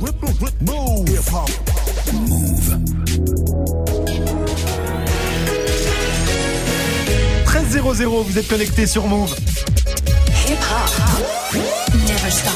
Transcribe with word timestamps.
Move. 0.00 1.06
13 7.44 7.80
00, 7.96 8.22
vous 8.22 8.38
êtes 8.38 8.48
connectés 8.48 8.86
sur 8.86 9.06
Move. 9.06 9.34
Hip 10.48 10.52
hop. 10.52 11.56
Never 11.94 12.30
stop. 12.30 12.52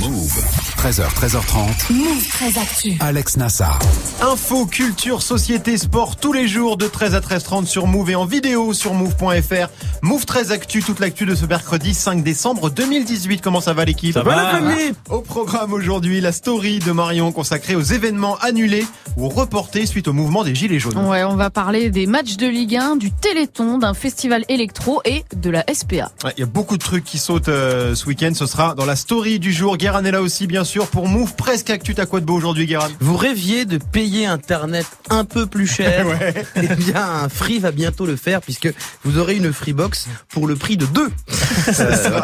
Move. 0.00 0.44
13h, 0.76 1.04
13h30. 1.14 1.92
Move 1.92 2.26
très 2.28 2.58
actu. 2.58 2.96
Alex 3.00 3.36
Nassar. 3.36 3.78
Info, 4.20 4.66
culture, 4.66 5.22
société, 5.22 5.78
sport 5.78 6.16
tous 6.16 6.32
les 6.32 6.48
jours 6.48 6.76
de 6.76 6.86
13 6.86 7.14
à 7.14 7.20
13h30 7.20 7.66
sur 7.66 7.86
Move 7.86 8.10
et 8.10 8.14
en 8.16 8.26
vidéo 8.26 8.72
sur 8.72 8.94
move.fr. 8.94 9.68
Move 10.02 10.24
13 10.26 10.52
Actu, 10.52 10.82
toute 10.82 11.00
l'actu 11.00 11.26
de 11.26 11.34
ce 11.34 11.46
mercredi 11.46 11.92
5 11.94 12.22
décembre 12.22 12.70
2018. 12.70 13.40
Comment 13.40 13.60
ça 13.60 13.72
va 13.72 13.84
l'équipe 13.84 14.12
Ça 14.14 14.22
va, 14.22 14.36
la 14.36 14.50
famille 14.50 14.92
Au 15.10 15.20
programme 15.20 15.72
aujourd'hui, 15.72 16.20
la 16.20 16.32
story 16.32 16.78
de 16.78 16.92
Marion 16.92 17.32
consacrée 17.32 17.74
aux 17.74 17.82
événements 17.82 18.36
annulés 18.38 18.86
ou 19.16 19.28
reportés 19.28 19.86
suite 19.86 20.06
au 20.08 20.12
mouvement 20.12 20.44
des 20.44 20.54
Gilets 20.54 20.78
jaunes. 20.78 20.96
Ouais, 21.08 21.24
on 21.24 21.34
va 21.36 21.50
parler 21.50 21.90
des 21.90 22.06
matchs 22.06 22.36
de 22.36 22.46
Ligue 22.46 22.76
1, 22.76 22.96
du 22.96 23.10
Téléthon, 23.10 23.78
d'un 23.78 23.94
festival 23.94 24.44
électro 24.48 25.00
et 25.04 25.24
de 25.34 25.50
la 25.50 25.64
SPA. 25.72 26.12
Ouais, 26.24 26.32
Il 26.36 26.40
y 26.40 26.44
a 26.44 26.46
beaucoup 26.46 26.76
de 26.76 26.82
trucs 26.84 27.04
qui 27.04 27.18
sautent 27.18 27.48
euh, 27.48 27.94
ce 27.94 28.06
week-end. 28.06 28.32
Ce 28.34 28.46
sera 28.46 28.74
dans 28.74 28.84
la 28.86 28.96
story 28.96 29.38
du 29.38 29.52
jour. 29.52 29.76
Guérin 29.76 30.04
est 30.04 30.10
là 30.12 30.22
aussi, 30.22 30.46
bien 30.46 30.64
sûr, 30.64 30.86
pour 30.88 31.08
Move 31.08 31.34
presque 31.34 31.70
Actu. 31.70 31.94
T'as 31.94 32.06
quoi 32.06 32.20
de 32.20 32.26
beau 32.26 32.34
aujourd'hui, 32.34 32.66
Guérin? 32.66 32.88
Vous 33.00 33.16
rêviez 33.16 33.64
de 33.64 33.78
payer 33.78 34.26
Internet 34.26 34.86
un 35.10 35.24
peu 35.24 35.46
plus 35.46 35.66
cher? 35.74 36.06
Ouais. 36.06 36.44
Eh 36.56 36.74
bien, 36.76 37.02
un 37.02 37.28
Free 37.28 37.58
va 37.58 37.72
bientôt 37.72 38.06
le 38.06 38.16
faire 38.16 38.40
puisque 38.40 38.72
vous 39.04 39.18
aurez 39.18 39.36
une 39.36 39.52
Freebox 39.52 39.85
pour 40.28 40.46
le 40.46 40.56
prix 40.56 40.76
de 40.76 40.86
deux. 40.86 41.10
Euh, 41.68 42.20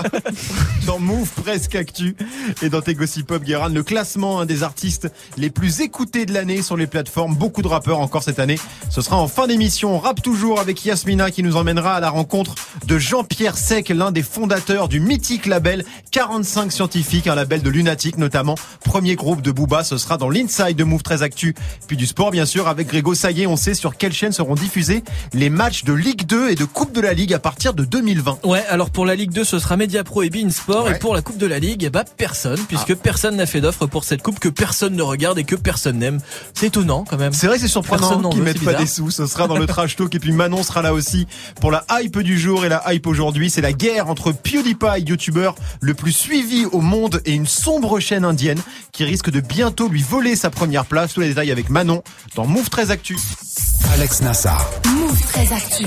dans 0.86 0.98
Move 0.98 1.28
Presque 1.42 1.74
Actu 1.74 2.16
et 2.62 2.68
dans 2.68 2.80
tes 2.80 2.94
Gossip 2.94 3.26
Pop 3.26 3.42
le 3.44 3.82
classement 3.82 4.44
des 4.44 4.62
artistes 4.62 5.08
les 5.36 5.50
plus 5.50 5.80
écoutés 5.80 6.26
de 6.26 6.32
l'année 6.32 6.62
sur 6.62 6.76
les 6.76 6.86
plateformes. 6.86 7.34
Beaucoup 7.34 7.62
de 7.62 7.68
rappeurs 7.68 8.00
encore 8.00 8.22
cette 8.22 8.38
année. 8.38 8.58
Ce 8.90 9.00
sera 9.00 9.16
en 9.16 9.28
fin 9.28 9.46
d'émission. 9.46 9.94
On 9.94 9.98
rappe 9.98 10.22
toujours 10.22 10.60
avec 10.60 10.84
Yasmina 10.84 11.30
qui 11.30 11.42
nous 11.42 11.56
emmènera 11.56 11.94
à 11.94 12.00
la 12.00 12.10
rencontre 12.10 12.54
de 12.86 12.98
Jean-Pierre 12.98 13.56
Sec, 13.56 13.88
l'un 13.88 14.12
des 14.12 14.22
fondateurs 14.22 14.88
du 14.88 15.00
mythique 15.00 15.46
label 15.46 15.84
45 16.10 16.72
Scientifiques, 16.72 17.26
un 17.26 17.34
label 17.34 17.62
de 17.62 17.70
lunatique 17.70 18.18
notamment. 18.18 18.56
Premier 18.84 19.16
groupe 19.16 19.42
de 19.42 19.50
Booba, 19.50 19.84
ce 19.84 19.98
sera 19.98 20.16
dans 20.16 20.30
l'Inside 20.30 20.76
de 20.76 20.84
Move 20.84 21.02
Très 21.02 21.22
Actu. 21.22 21.54
Puis 21.86 21.96
du 21.96 22.06
sport 22.06 22.30
bien 22.30 22.46
sûr 22.46 22.68
avec 22.68 22.88
Grégo. 22.88 23.14
Ça 23.14 23.30
est, 23.30 23.46
on 23.46 23.56
sait 23.56 23.74
sur 23.74 23.96
quelle 23.96 24.12
chaîne 24.12 24.32
seront 24.32 24.54
diffusés 24.54 25.04
les 25.32 25.50
matchs 25.50 25.84
de 25.84 25.92
Ligue 25.92 26.26
2 26.26 26.50
et 26.50 26.54
de 26.54 26.64
Coupe 26.64 26.92
de 26.92 27.00
la 27.00 27.12
Ligue 27.12 27.34
à 27.34 27.38
partir 27.38 27.51
de 27.74 27.84
2020. 27.84 28.40
Ouais, 28.44 28.64
alors 28.68 28.90
pour 28.90 29.06
la 29.06 29.14
Ligue 29.14 29.30
2, 29.30 29.44
ce 29.44 29.58
sera 29.58 29.76
Mediapro 29.76 30.22
et 30.22 30.30
Bein 30.30 30.50
Sport. 30.50 30.86
Ouais. 30.86 30.96
Et 30.96 30.98
pour 30.98 31.14
la 31.14 31.22
Coupe 31.22 31.38
de 31.38 31.46
la 31.46 31.60
Ligue, 31.60 31.84
eh 31.84 31.90
bah, 31.90 32.04
personne, 32.16 32.58
puisque 32.66 32.94
personne 32.96 33.36
n'a 33.36 33.46
fait 33.46 33.60
d'offre 33.60 33.86
pour 33.86 34.04
cette 34.04 34.22
coupe 34.22 34.40
que 34.40 34.48
personne 34.48 34.96
ne 34.96 35.02
regarde 35.02 35.38
et 35.38 35.44
que 35.44 35.54
personne 35.54 35.98
n'aime. 35.98 36.18
C'est 36.54 36.66
étonnant 36.66 37.04
quand 37.08 37.16
même. 37.16 37.32
C'est 37.32 37.46
vrai, 37.46 37.58
c'est 37.58 37.72
Personne 37.72 37.82
surprenant 37.84 38.30
qu'ils 38.30 38.42
mettent 38.42 38.64
pas 38.64 38.74
des 38.74 38.86
sous. 38.86 39.10
Ce 39.10 39.26
sera 39.26 39.46
dans 39.46 39.58
le 39.58 39.66
trash 39.68 39.96
talk 39.96 40.14
et 40.14 40.18
puis 40.18 40.32
Manon 40.32 40.62
sera 40.62 40.82
là 40.82 40.92
aussi 40.92 41.26
pour 41.60 41.70
la 41.70 41.84
hype 41.90 42.18
du 42.18 42.38
jour 42.38 42.64
et 42.64 42.68
la 42.68 42.82
hype 42.92 43.06
aujourd'hui. 43.06 43.48
C'est 43.48 43.60
la 43.60 43.72
guerre 43.72 44.08
entre 44.08 44.32
PewDiePie, 44.32 45.04
youtubeur 45.06 45.54
le 45.80 45.94
plus 45.94 46.12
suivi 46.12 46.64
au 46.66 46.80
monde 46.80 47.22
et 47.24 47.32
une 47.32 47.46
sombre 47.46 48.00
chaîne 48.00 48.24
indienne 48.24 48.60
qui 48.90 49.04
risque 49.04 49.30
de 49.30 49.40
bientôt 49.40 49.88
lui 49.88 50.02
voler 50.02 50.34
sa 50.34 50.50
première 50.50 50.86
place. 50.86 51.14
Tous 51.14 51.20
les 51.20 51.28
détails 51.28 51.52
avec 51.52 51.70
Manon 51.70 52.02
dans 52.34 52.46
Move 52.46 52.70
13 52.70 52.90
Actu. 52.90 53.16
Alex 53.92 54.22
Nassar. 54.22 54.70
Move 54.86 55.20
très 55.32 55.52
actu. 55.52 55.84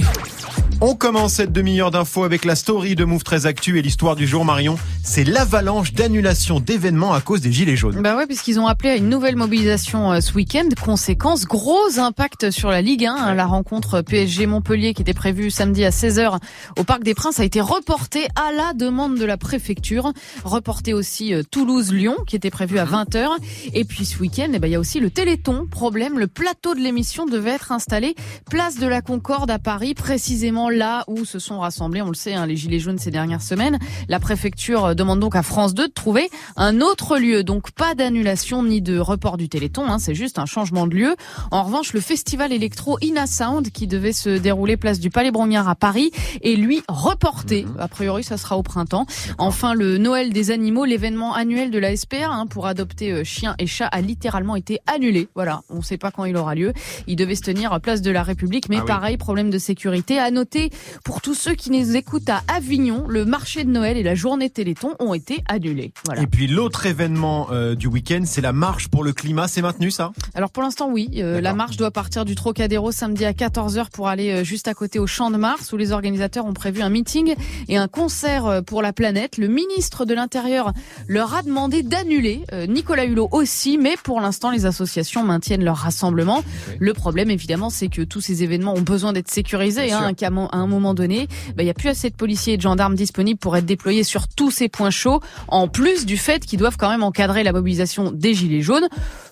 On 0.82 0.94
commence 0.94 1.36
cette 1.36 1.54
demi-heure 1.54 1.90
d'infos 1.90 2.26
avec 2.26 2.44
la 2.44 2.54
story 2.54 2.96
de 2.96 3.06
Move 3.06 3.24
13 3.24 3.46
Actu 3.46 3.80
et 3.80 3.82
l'histoire 3.82 4.18
du 4.18 4.28
jour 4.28 4.44
Marion. 4.44 4.78
C'est 5.04 5.24
l'avalanche 5.24 5.94
d'annulation 5.94 6.60
d'événements 6.60 7.14
à 7.14 7.22
cause 7.22 7.40
des 7.40 7.52
gilets 7.52 7.78
jaunes. 7.78 8.02
Bah 8.02 8.18
ouais, 8.18 8.26
puisqu'ils 8.28 8.60
ont 8.60 8.68
appelé 8.68 8.90
à 8.90 8.96
une 8.98 9.08
nouvelle 9.08 9.38
mobilisation 9.38 10.12
euh, 10.12 10.20
ce 10.20 10.34
week-end. 10.34 10.68
Conséquence, 10.84 11.46
gros 11.46 11.98
impact 11.98 12.52
sur 12.52 12.70
la 12.70 12.82
Ligue 12.82 13.06
1. 13.06 13.16
hein. 13.16 13.34
La 13.36 13.46
rencontre 13.46 14.02
PSG-Montpellier 14.02 14.94
qui 14.94 15.02
était 15.02 15.14
prévue 15.14 15.50
samedi 15.50 15.86
à 15.86 15.92
16h 15.92 16.40
au 16.78 16.84
Parc 16.84 17.04
des 17.04 17.14
Princes 17.14 17.40
a 17.40 17.46
été 17.46 17.62
reportée 17.62 18.28
à 18.36 18.52
la 18.52 18.74
demande 18.74 19.18
de 19.18 19.26
la 19.26 19.38
préfecture. 19.38 20.12
Reportée 20.44 20.94
aussi 20.94 21.34
euh, 21.34 21.42
Toulouse-Lyon 21.50 22.18
qui 22.28 22.36
était 22.36 22.52
prévu 22.52 22.80
à 22.80 22.86
20h. 22.86 23.28
Et 23.74 23.86
puis 23.86 24.04
ce 24.06 24.20
week-end, 24.20 24.50
eh 24.54 24.60
ben, 24.60 24.68
il 24.68 24.72
y 24.72 24.76
a 24.76 24.80
aussi 24.80 25.00
le 25.00 25.10
Téléthon. 25.10 25.68
Problème, 25.72 26.20
le 26.20 26.28
plateau 26.28 26.76
de 26.76 26.82
l'émission 26.82 27.26
devait 27.26 27.52
être 27.52 27.72
installé 27.72 28.16
place 28.50 28.78
de 28.78 28.88
la 28.88 29.02
Concorde 29.02 29.50
à 29.50 29.58
Paris, 29.60 29.94
précisément 29.94 30.65
là 30.70 31.04
où 31.08 31.26
se 31.26 31.40
sont 31.40 31.60
rassemblés, 31.60 32.02
on 32.02 32.08
le 32.10 32.14
sait, 32.16 32.34
hein, 32.34 32.46
les 32.46 32.56
Gilets 32.56 32.80
jaunes 32.80 32.98
ces 32.98 33.12
dernières 33.12 33.42
semaines. 33.42 33.80
La 34.10 34.20
préfecture 34.20 34.86
euh, 34.86 34.94
demande 34.94 35.20
donc 35.20 35.36
à 35.36 35.44
France 35.44 35.74
2 35.74 35.88
de 35.88 35.94
trouver 35.94 36.30
un 36.56 36.82
autre 36.82 37.18
lieu. 37.18 37.44
Donc 37.44 37.72
pas 37.72 37.96
d'annulation 37.96 38.64
ni 38.64 38.82
de 38.82 38.98
report 39.00 39.38
du 39.38 39.50
Téléthon, 39.50 39.86
hein, 39.88 40.00
c'est 40.00 40.16
juste 40.16 40.40
un 40.40 40.46
changement 40.46 40.88
de 40.88 40.96
lieu. 40.96 41.16
En 41.52 41.64
revanche, 41.64 41.94
le 41.94 42.02
festival 42.02 42.52
électro 42.54 42.98
Ina 43.02 43.28
Sound 43.28 43.70
qui 43.72 43.88
devait 43.88 44.14
se 44.14 44.30
dérouler 44.38 44.78
place 44.78 45.00
du 45.00 45.10
Palais 45.10 45.32
Brognard 45.32 45.68
à 45.70 45.76
Paris 45.76 46.12
est 46.42 46.56
lui 46.56 46.82
reporté. 46.88 47.66
A 47.80 47.88
priori, 47.88 48.24
ça 48.24 48.38
sera 48.38 48.58
au 48.58 48.64
printemps. 48.64 49.06
Enfin, 49.38 49.74
le 49.74 49.98
Noël 49.98 50.34
des 50.34 50.52
animaux, 50.52 50.86
l'événement 50.86 51.34
annuel 51.34 51.72
de 51.72 51.80
la 51.80 51.96
SPR 51.96 52.32
hein, 52.32 52.48
pour 52.48 52.68
adopter 52.68 53.12
euh, 53.12 53.24
chiens 53.24 53.56
et 53.60 53.68
chats 53.68 53.88
a 53.88 54.02
littéralement 54.02 54.56
été 54.56 54.80
annulé. 54.88 55.28
Voilà, 55.36 55.62
on 55.70 55.78
ne 55.78 55.82
sait 55.84 55.98
pas 55.98 56.12
quand 56.12 56.26
il 56.26 56.36
aura 56.38 56.56
lieu. 56.56 56.74
Il 57.08 57.16
devait 57.16 57.36
se 57.36 57.42
tenir 57.42 57.74
à 57.74 57.80
place 57.80 58.02
de 58.02 58.12
la 58.12 58.24
République, 58.24 58.70
mais 58.70 58.78
Ah 58.78 58.82
oui. 58.82 58.88
pareil, 58.88 59.18
problème 59.18 59.50
de 59.50 59.58
sécurité. 59.58 60.20
À 60.20 60.32
noter, 60.32 60.55
pour 61.04 61.22
tous 61.22 61.34
ceux 61.34 61.56
qui 61.56 61.72
nous 61.72 61.96
écoutent 61.96 62.30
à 62.30 62.42
Avignon, 62.48 63.06
le 63.08 63.26
marché 63.26 63.64
de 63.64 63.70
Noël 63.70 63.98
et 63.98 64.04
la 64.04 64.16
journée 64.16 64.50
Téléthon 64.50 64.94
ont 65.00 65.14
été 65.14 65.44
annulés. 65.48 65.92
Voilà. 66.06 66.22
Et 66.22 66.28
puis 66.28 66.48
l'autre 66.48 66.86
événement 66.86 67.48
euh, 67.52 67.76
du 67.76 67.88
week-end, 67.88 68.24
c'est 68.26 68.42
la 68.42 68.54
marche 68.54 68.88
pour 68.88 69.04
le 69.04 69.14
climat. 69.14 69.48
C'est 69.48 69.62
maintenu 69.62 69.92
ça? 69.92 70.12
Alors 70.34 70.52
pour 70.52 70.64
l'instant, 70.64 70.90
oui. 70.92 71.10
Euh, 71.18 71.42
la 71.42 71.54
marche 71.54 71.78
doit 71.78 71.92
partir 71.92 72.26
du 72.26 72.36
Trocadéro 72.36 72.92
samedi 72.92 73.26
à 73.26 73.32
14h 73.32 73.90
pour 73.92 74.08
aller 74.08 74.32
euh, 74.32 74.44
juste 74.44 74.68
à 74.68 74.74
côté 74.74 75.00
au 75.00 75.08
Champ 75.08 75.32
de 75.32 75.38
Mars 75.38 75.72
où 75.74 75.78
les 75.78 75.92
organisateurs 75.92 76.46
ont 76.46 76.54
prévu 76.54 76.82
un 76.82 76.90
meeting 76.90 77.36
et 77.68 77.78
un 77.78 77.88
concert 77.88 78.62
pour 78.66 78.82
la 78.82 78.94
planète. 78.94 79.38
Le 79.38 79.48
ministre 79.48 80.06
de 80.06 80.14
l'Intérieur 80.14 80.74
leur 81.08 81.34
a 81.34 81.42
demandé 81.42 81.84
d'annuler. 81.84 82.44
Nicolas 82.68 83.06
Hulot 83.06 83.30
aussi, 83.32 83.78
mais 83.78 83.96
pour 84.04 84.22
l'instant, 84.22 84.52
les 84.52 84.66
associations 84.66 85.24
maintiennent 85.24 85.64
leur 85.64 85.78
rassemblement. 85.78 86.44
Le 86.80 86.94
problème, 86.94 87.30
évidemment, 87.30 87.70
c'est 87.70 87.88
que 87.88 88.02
tous 88.02 88.22
ces 88.22 88.44
événements 88.44 88.74
ont 88.74 88.82
besoin 88.82 89.14
d'être 89.14 89.30
sécurisés. 89.30 89.92
Hein, 89.92 90.14
qu'à 90.14 90.30
à 90.50 90.58
un 90.58 90.68
moment 90.68 90.94
donné, 90.94 91.28
bah, 91.56 91.64
il 91.64 91.66
y 91.66 91.70
a 91.70 91.74
plus 91.74 91.90
assez 91.90 92.10
de 92.10 92.16
policiers 92.16 92.54
et 92.54 92.58
de 92.58 92.62
gendarmes 92.62 92.96
disponibles 92.96 93.40
pour 93.40 93.56
être 93.58 93.66
déployés 93.66 94.04
sur 94.04 94.28
tous 94.28 94.52
ces 94.52 94.70
points 94.70 94.90
chauds, 94.90 95.20
en 95.48 95.68
plus 95.68 96.06
du 96.06 96.18
fait 96.18 96.46
qu'ils 96.46 96.60
doivent 96.60 96.78
quand 96.78 96.90
même 96.90 97.04
encadrer 97.04 97.44
la 97.44 97.52
mobilisation 97.54 98.12
des 98.12 98.34
Gilets 98.34 98.62
jaunes, 98.62 98.88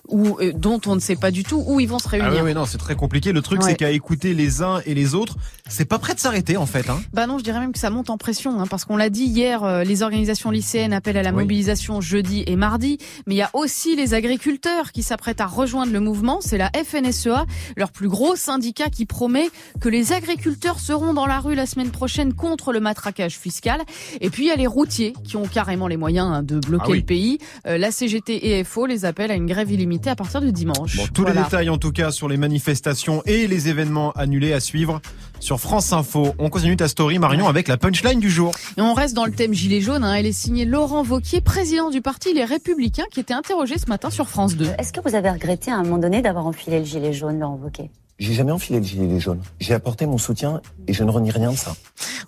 ou 0.08 0.36
euh, 0.40 0.52
dont 0.54 0.80
on 0.86 0.94
ne 0.94 1.00
sait 1.00 1.16
pas 1.16 1.30
du 1.30 1.44
tout 1.44 1.62
où 1.66 1.80
ils 1.80 1.88
vont 1.88 1.98
se 1.98 2.08
réunir. 2.08 2.30
Ah 2.32 2.36
oui, 2.36 2.40
oui, 2.44 2.54
non, 2.54 2.66
c'est 2.66 2.78
très 2.78 2.94
compliqué. 2.94 3.32
Le 3.32 3.40
truc, 3.42 3.62
Ouais. 3.62 3.70
c'est 3.70 3.76
qu'à 3.76 3.90
écouter 3.90 4.34
les 4.34 4.62
uns 4.62 4.80
et 4.84 4.94
les 4.94 5.14
autres, 5.14 5.36
c'est 5.68 5.84
pas 5.86 5.98
prêt 5.98 6.14
de 6.14 6.20
s'arrêter 6.20 6.56
en 6.56 6.66
fait. 6.66 6.90
Hein. 6.90 7.00
Bah 7.12 7.26
non, 7.26 7.38
je 7.38 7.44
dirais 7.44 7.60
même 7.60 7.72
que 7.72 7.78
ça 7.78 7.90
monte 7.90 8.10
en 8.10 8.18
pression, 8.18 8.60
hein, 8.60 8.66
parce 8.68 8.84
qu'on 8.84 8.96
l'a 8.96 9.08
dit 9.10 9.24
hier, 9.24 9.62
euh, 9.64 9.82
les 9.84 10.02
organisations 10.02 10.50
lycéennes 10.50 10.92
appellent 10.92 11.16
à 11.16 11.22
la 11.22 11.30
Oui. 11.30 11.42
mobilisation 11.42 12.00
jeudi 12.00 12.44
et 12.46 12.56
mardi, 12.56 12.98
mais 13.26 13.34
il 13.34 13.38
y 13.38 13.42
a 13.42 13.50
aussi 13.54 13.96
les 13.96 14.12
agriculteurs 14.14 14.92
qui 14.92 15.02
s'apprêtent 15.02 15.40
à 15.40 15.46
rejoindre 15.46 15.92
le 15.92 16.00
mouvement. 16.00 16.38
C'est 16.40 16.58
la 16.58 16.70
FNSEA, 16.74 17.46
leur 17.76 17.90
plus 17.92 18.08
gros 18.08 18.36
syndicat, 18.36 18.90
qui 18.90 19.06
promet 19.06 19.48
que 19.80 19.88
les 19.88 20.12
agriculteurs 20.12 20.80
seront 20.80 21.03
dans 21.12 21.26
la 21.26 21.40
rue 21.40 21.54
la 21.54 21.66
semaine 21.66 21.90
prochaine 21.90 22.32
contre 22.32 22.72
le 22.72 22.80
matraquage 22.80 23.36
fiscal. 23.36 23.80
Et 24.20 24.30
puis 24.30 24.44
il 24.44 24.48
y 24.48 24.50
a 24.52 24.56
les 24.56 24.66
routiers 24.66 25.12
qui 25.24 25.36
ont 25.36 25.46
carrément 25.46 25.86
les 25.88 25.96
moyens 25.96 26.28
hein, 26.32 26.42
de 26.42 26.58
bloquer 26.58 26.84
Ah 26.86 26.90
oui. 26.92 26.98
le 27.00 27.04
pays. 27.04 27.38
Euh, 27.66 27.76
la 27.76 27.90
CGT 27.90 28.58
et 28.58 28.64
FO 28.64 28.86
les 28.86 29.04
appellent 29.04 29.30
à 29.30 29.34
une 29.34 29.46
grève 29.46 29.70
illimitée 29.70 30.10
à 30.10 30.16
partir 30.16 30.40
de 30.40 30.50
dimanche. 30.50 30.96
Bon, 30.96 31.06
tous 31.12 31.22
Voilà. 31.22 31.40
les 31.40 31.44
détails 31.44 31.68
en 31.68 31.78
tout 31.78 31.92
cas 31.92 32.10
sur 32.10 32.28
les 32.28 32.36
manifestations 32.36 33.22
et 33.26 33.46
les 33.46 33.68
événements 33.68 34.12
annulés 34.12 34.52
à 34.52 34.60
suivre 34.60 35.00
sur 35.40 35.60
France 35.60 35.92
Info. 35.92 36.34
On 36.38 36.48
continue 36.48 36.76
ta 36.76 36.88
story 36.88 37.18
Marion 37.18 37.48
avec 37.48 37.68
la 37.68 37.76
punchline 37.76 38.20
du 38.20 38.30
jour. 38.30 38.52
Et 38.78 38.80
on 38.80 38.94
reste 38.94 39.14
dans 39.14 39.26
le 39.26 39.32
thème 39.32 39.52
gilet 39.52 39.80
jaune. 39.80 40.04
Hein. 40.04 40.14
Elle 40.14 40.26
est 40.26 40.32
signée 40.32 40.64
Laurent 40.64 41.02
Vauquier, 41.02 41.40
président 41.40 41.90
du 41.90 42.00
parti 42.00 42.32
Les 42.32 42.44
Républicains, 42.44 43.04
qui 43.12 43.20
était 43.20 43.34
interrogé 43.34 43.76
ce 43.76 43.86
matin 43.88 44.08
sur 44.10 44.28
France 44.28 44.54
2. 44.56 44.68
Est-ce 44.78 44.92
que 44.92 45.00
vous 45.06 45.14
avez 45.14 45.28
regretté 45.30 45.70
à 45.70 45.76
un 45.76 45.82
moment 45.82 45.98
donné 45.98 46.22
d'avoir 46.22 46.46
enfilé 46.46 46.78
le 46.78 46.84
gilet 46.84 47.12
jaune, 47.12 47.40
Laurent 47.40 47.58
Wauquiez 47.62 47.90
J'ai 48.20 48.32
jamais 48.34 48.52
enfilé 48.52 48.78
le 48.78 48.84
gilet 48.84 49.18
jaune. 49.18 49.40
J'ai 49.60 49.74
apporté 49.74 50.06
mon 50.06 50.18
soutien 50.18 50.60
et 50.86 50.92
je 50.92 51.02
ne 51.02 51.10
renie 51.10 51.32
rien 51.32 51.50
de 51.50 51.56
ça. 51.56 51.74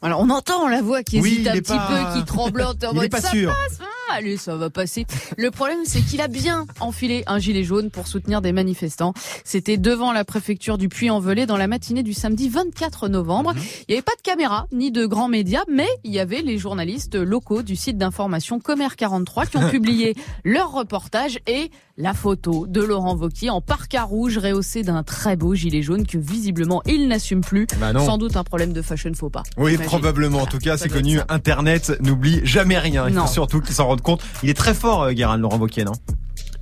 Alors 0.02 0.20
on 0.20 0.30
entend 0.30 0.68
la 0.68 0.82
voix 0.82 1.02
qui 1.04 1.20
Oui, 1.20 1.34
hésite 1.34 1.48
un 1.48 1.52
petit 1.52 1.62
pas- 1.72 2.12
peu, 2.12 2.18
qui 2.18 2.24
tremblote 2.26 2.82
en 2.84 2.90
Il 2.92 2.96
est 2.98 3.00
mode 3.02 3.10
pas 3.10 3.20
ça 3.20 3.30
sûr. 3.30 3.50
passe, 3.52 3.78
hein, 3.80 3.86
allez 4.12 4.36
ça 4.36 4.56
va 4.56 4.68
passer. 4.68 5.06
Le 5.38 5.50
problème 5.52 5.78
c'est 5.84 6.00
qu'il 6.00 6.20
a 6.20 6.26
bien 6.28 6.66
enfilé 6.80 7.22
un 7.28 7.38
gilet 7.38 7.62
jaune 7.62 7.90
pour 7.90 8.08
soutenir 8.08 8.42
des 8.42 8.50
manifestants. 8.52 9.14
C'était 9.44 9.76
devant 9.76 10.12
la 10.12 10.24
préfecture 10.24 10.76
du 10.76 10.88
Puy-en-Velay 10.88 11.46
dans 11.46 11.56
la 11.56 11.68
matinée 11.68 12.02
du 12.02 12.14
samedi 12.14 12.48
24 12.48 13.08
novembre. 13.08 13.54
Mhm. 13.54 13.60
Il 13.88 13.92
n'y 13.92 13.94
avait 13.94 14.02
pas 14.02 14.16
de 14.16 14.22
caméra 14.22 14.66
ni 14.72 14.90
de 14.90 15.06
grands 15.06 15.28
médias, 15.28 15.62
mais 15.70 15.88
il 16.02 16.12
y 16.12 16.18
avait 16.18 16.42
les 16.42 16.58
journalistes 16.58 17.14
locaux 17.14 17.62
du 17.62 17.76
site 17.76 17.96
d'information 17.96 18.58
Commerce 18.58 18.96
43 18.96 19.46
qui 19.46 19.56
ont 19.56 19.60
publié 19.70 20.16
leur 20.44 20.72
reportage 20.72 21.38
et 21.46 21.70
la 21.98 22.12
photo 22.12 22.66
de 22.66 22.82
Laurent 22.82 23.14
Vauquier 23.14 23.48
en 23.50 23.60
parka 23.60 24.02
rouge 24.02 24.36
rehaussé 24.36 24.82
d'un 24.82 25.02
très 25.02 25.36
beau 25.36 25.54
gilet 25.54 25.82
jaune 25.82 26.06
que 26.06 26.18
visiblement 26.18 26.82
il 26.84 27.08
n'assume 27.08 27.40
plus. 27.40 27.66
Bah 27.80 27.92
non. 27.92 28.04
Sans 28.04 28.18
doute 28.18 28.36
un 28.36 28.44
problème 28.44 28.72
de 28.72 28.82
fashion 28.82 29.12
faux 29.14 29.30
pas. 29.30 29.42
Oui, 29.56 29.78
probablement. 29.78 30.42
En 30.42 30.46
tout 30.46 30.58
cas, 30.58 30.76
c'est 30.76 30.88
connu. 30.88 31.20
Internet 31.28 31.96
n'oublie 32.00 32.40
jamais 32.44 32.78
rien. 32.78 33.08
Il 33.08 33.14
faut 33.14 33.26
surtout 33.26 33.60
qu'ils 33.60 33.74
s'en 33.74 33.86
rendent 33.86 34.02
compte. 34.02 34.22
Il 34.42 34.50
est 34.50 34.54
très 34.54 34.74
fort, 34.74 35.04
euh, 35.04 35.12
Guérin, 35.12 35.38
Laurent 35.38 35.58
Wauquiez, 35.58 35.84
non? 35.84 35.92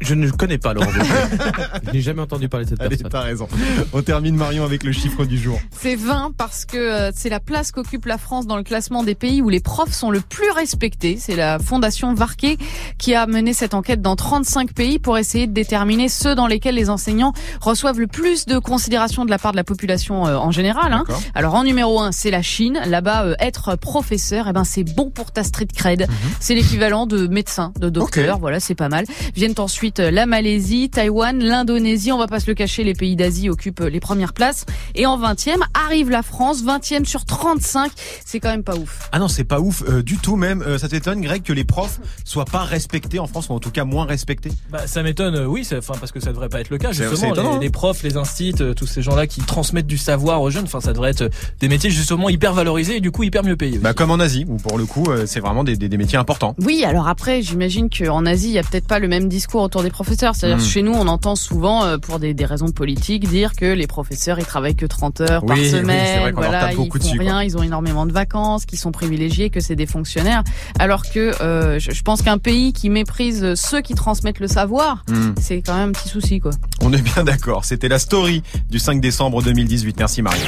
Je 0.05 0.15
ne 0.15 0.31
connais 0.31 0.59
pas 0.59 0.75
Laurent 0.75 0.87
Wauquiez. 0.87 1.01
Je 1.87 1.91
n'ai 1.93 2.01
jamais 2.03 2.21
entendu 2.23 2.49
parler 2.49 2.67
de 2.67 2.71
cette 2.71 2.81
Allez, 2.81 2.91
personne. 2.91 3.09
t'as 3.11 3.21
raison. 3.23 3.49
On 3.93 4.03
termine 4.03 4.37
Marion 4.37 4.65
avec 4.65 4.85
le 4.85 4.93
chiffre 4.93 5.25
du 5.25 5.39
jour. 5.39 5.59
C'est 5.79 5.97
20 5.97 6.33
parce 6.37 6.65
que 6.67 6.77
euh, 6.77 7.11
c'est 7.15 7.29
la 7.31 7.41
place 7.41 7.73
qu'occupe 7.73 8.05
la 8.07 8.19
France 8.19 8.47
dans 8.47 8.57
le 8.57 8.63
classement 8.63 9.03
des 9.03 9.15
pays 9.15 9.41
où 9.41 9.49
les 9.49 9.61
profs 9.61 9.93
sont 9.93 10.11
le 10.11 10.21
plus 10.21 10.51
respectés. 10.51 11.17
C'est 11.19 11.37
la 11.37 11.59
fondation 11.59 12.13
Varquet 12.15 12.59
qui 12.99 13.15
a 13.15 13.27
mené 13.27 13.53
cette 13.55 13.73
enquête 13.75 14.03
dans 14.03 14.15
35 14.17 14.73
pays 14.75 14.99
pour 14.99 15.17
essayer 15.17 15.47
de 15.47 15.53
déterminer 15.53 16.09
ceux 16.09 16.35
dans 16.35 16.47
lesquels 16.47 16.75
les 16.75 16.91
enseignants 16.91 17.33
reçoivent 17.61 17.99
le 18.01 18.07
plus 18.07 18.45
de 18.47 18.59
considération 18.59 19.25
de 19.25 19.31
la 19.31 19.39
part 19.39 19.53
de 19.53 19.57
la 19.57 19.65
population 19.65 20.27
euh, 20.27 20.37
en 20.37 20.51
général. 20.51 20.93
hein. 20.93 21.05
Alors 21.35 21.55
en 21.55 21.65
numéro 21.65 22.01
1, 22.01 22.13
c'est 22.13 22.31
la 22.31 22.43
Chine. 22.43 22.79
Là-bas, 22.87 23.25
euh, 23.25 23.35
être 23.41 23.77
professeur, 23.77 24.47
eh 24.49 24.53
ben 24.53 24.65
c'est 24.65 24.85
bon 24.85 25.11
pour 25.11 25.33
ta 25.33 25.43
street 25.45 25.69
cred. 25.75 26.07
C'est 26.41 26.55
l'équivalent 26.55 27.07
de 27.07 27.27
médecin, 27.27 27.73
de 27.79 27.89
docteur. 27.89 28.39
Voilà, 28.39 28.61
c'est 28.61 28.75
pas 28.75 28.89
mal. 28.91 29.07
Viennent 29.35 29.55
ensuite 29.59 29.94
la 29.99 30.27
Malaisie, 30.27 30.91
Taïwan, 30.91 31.39
l'Indonésie. 31.39 32.13
On 32.13 32.19
va 32.19 32.27
pas 32.27 32.41
se 32.41 32.47
le 32.47 32.55
cacher, 32.55 32.85
les 32.85 32.95
pays 32.95 33.17
d'Asie 33.17 33.49
occupent 33.49 33.81
euh, 33.81 33.91
les 33.91 34.01
premières 34.01 34.33
places. 34.33 34.67
Et 34.95 35.07
en 35.07 35.19
20e 35.19 35.61
arrive 35.87 36.11
la 36.11 36.23
France, 36.23 36.65
20e 36.65 37.05
sur 37.05 37.25
35. 37.25 37.93
C'est 38.25 38.41
quand 38.41 38.51
même 38.51 38.65
pas 38.65 38.77
ouf. 38.77 39.09
Ah 39.13 39.19
non, 39.19 39.29
c'est 39.29 39.45
pas 39.45 39.61
ouf 39.61 39.83
euh, 39.89 40.03
du 40.03 40.19
tout 40.19 40.37
même. 40.37 40.63
Euh, 40.63 40.79
ça 40.79 40.89
t'étonne, 40.89 41.21
Greg, 41.21 41.43
que 41.43 41.53
les 41.53 41.65
profs 41.65 42.01
soient 42.25 42.45
pas 42.45 42.65
respectés 42.65 43.19
en 43.19 43.27
France, 43.27 43.49
ou 43.49 43.53
en 43.53 43.61
tout 43.61 43.71
cas 43.71 43.85
moins 43.85 44.05
respectés? 44.05 44.51
Bah, 44.71 44.87
ça 44.87 45.03
m'étonne, 45.03 45.35
euh, 45.37 45.47
oui, 45.47 45.67
enfin 45.77 45.95
parce 45.99 46.13
que 46.13 46.21
ça 46.21 46.31
devrait 46.31 46.49
pas 46.49 46.61
être 46.61 46.71
le 46.71 46.79
cas. 46.79 46.93
Justement, 46.93 47.33
étonnant, 47.33 47.51
les, 47.51 47.57
hein. 47.57 47.61
les 47.61 47.71
profs, 47.71 48.03
les 48.03 48.17
instits, 48.17 48.55
euh, 48.61 48.75
tous 48.75 48.87
ces 48.87 49.03
gens-là 49.03 49.27
qui 49.27 49.41
transmettent 49.41 49.87
du 49.87 49.99
savoir 49.99 50.43
aux 50.43 50.51
jeunes, 50.51 50.65
enfin 50.65 50.81
ça 50.81 50.93
devrait 50.93 51.11
être 51.11 51.31
des 51.61 51.69
métiers 51.69 51.91
justement 51.91 52.29
hyper 52.29 52.55
valorisés 52.55 52.97
et 52.97 53.01
du 53.01 53.11
coup 53.11 53.23
hyper 53.23 53.43
mieux 53.45 53.57
payés. 53.57 53.79
Bah 53.79 53.95
comme 53.95 54.11
en 54.11 54.21
Asie, 54.21 54.45
où 54.49 54.57
pour 54.57 54.79
le 54.79 54.87
coup, 54.87 55.05
euh, 55.09 55.25
c'est 55.27 55.41
vraiment 55.41 55.65
des, 55.65 55.77
des, 55.77 55.89
des 55.89 55.97
métiers 55.97 56.19
importants. 56.19 56.55
Oui, 56.65 56.85
alors 56.85 57.09
après, 57.09 57.43
j'imagine 57.43 57.89
qu'en 57.91 58.27
Asie, 58.27 58.49
il 58.49 58.55
y 58.55 58.59
a 58.59 58.63
peut-être 58.63 58.87
pas 58.87 58.99
le 58.99 59.09
même 59.09 59.29
discours 59.29 59.63
autour 59.75 59.83
des 59.83 59.91
professeurs. 59.91 60.35
C'est-à-dire 60.37 60.59
Mm. 60.59 60.61
que 60.61 60.67
chez 60.67 60.83
nous, 60.83 60.93
on 60.93 61.09
entend 61.09 61.35
souvent, 61.35 61.85
euh, 61.85 61.99
pour 61.99 62.21
des, 62.21 62.33
des 62.33 62.45
raisons 62.45 62.69
politiques, 62.71 63.29
dire 63.29 63.55
que 63.57 63.65
les 63.65 63.87
professeurs, 63.89 64.39
ils 64.39 64.45
travaillent 64.45 64.77
que 64.77 64.87
30 64.87 65.21
heures 65.23 65.45
par 65.45 65.57
Oui, 65.57 65.63
oui, 65.65 65.71
c'est 65.71 65.81
semaine. 65.81 66.21
vrai 66.21 66.33
qu'on 66.33 66.41
leur 66.43 66.51
voilà, 66.51 66.67
tape 66.69 66.77
beaucoup 66.77 66.99
ils 66.99 67.03
font 67.03 67.07
dessus, 67.17 67.19
quoi. 67.29 67.45
ils 67.45 67.57
ont 67.57 67.63
énormément 67.63 68.07
de 68.07 68.13
vacances, 68.13 68.67
qu'ils 68.67 68.79
sont 68.79 68.93
privilégiés, 68.93 69.51
que 69.51 69.59
c'est 69.59 69.75
des 69.75 69.87
fonctionnaires. 69.87 70.45
Alors 70.79 71.03
que 71.11 71.35
euh, 71.43 71.79
je, 71.81 71.91
je 71.91 72.03
pense 72.03 72.23
qu'un 72.23 72.39
pays 72.39 72.73
qui 72.73 72.89
méprise 72.89 73.55
ceux 73.55 73.81
qui 73.81 73.95
transmettent 73.95 74.39
le 74.41 74.47
savoir, 74.49 75.03
Hmm. 75.09 75.33
c'est 75.41 75.61
quand 75.61 75.75
même 75.77 75.89
un 75.89 75.93
petit 75.93 76.09
souci, 76.09 76.39
quoi. 76.41 76.53
On 76.81 76.93
est 76.93 77.03
bien 77.03 77.25
d'accord. 77.25 77.65
C'était 77.65 77.89
la 77.89 77.99
story 77.99 78.43
du 78.71 78.79
5 78.79 79.01
décembre 79.01 79.43
2018. 79.43 79.97
Merci 79.99 80.23
Marie. 80.23 80.39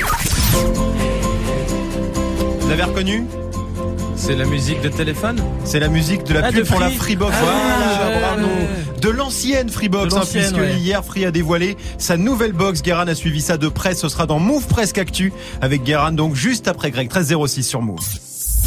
Vous 2.61 2.69
l'avez 2.69 2.83
reconnu? 2.85 3.25
C'est 4.17 4.35
la 4.35 4.45
musique 4.47 4.81
de 4.81 4.89
téléphone? 4.89 5.41
C'est 5.65 5.79
la 5.81 5.89
musique 5.89 6.25
de 6.25 6.35
la 6.35 6.47
Ah, 6.47 6.49
pub 6.53 6.65
de 6.65 6.69
pour 6.69 6.81
la 6.81 6.89
Free. 6.89 6.97
Freebox. 7.17 7.35
Ah, 7.39 7.43
voilà, 7.45 8.19
bravo. 8.37 8.49
De 9.07 9.13
l'ancienne 9.13 9.69
Freebox, 9.69 10.13
De 10.13 10.19
hein, 10.19 10.23
puisque 10.29 10.57
ouais. 10.57 10.79
hier 10.79 11.05
Free 11.05 11.25
a 11.25 11.31
dévoilé 11.31 11.77
sa 11.97 12.17
nouvelle 12.17 12.53
box. 12.53 12.83
Guérin 12.83 13.07
a 13.07 13.15
suivi 13.15 13.41
ça 13.41 13.57
de 13.57 13.69
près. 13.69 13.95
Ce 13.95 14.09
sera 14.09 14.27
dans 14.27 14.41
Move 14.41 14.67
Presque 14.67 14.99
Actu 14.99 15.33
avec 15.61 15.85
Guérin, 15.85 16.11
donc 16.11 16.35
juste 16.35 16.67
après 16.67 16.91
Greg 16.91 17.07
1306 17.09 17.63
sur 17.63 17.83
Move. 17.83 18.01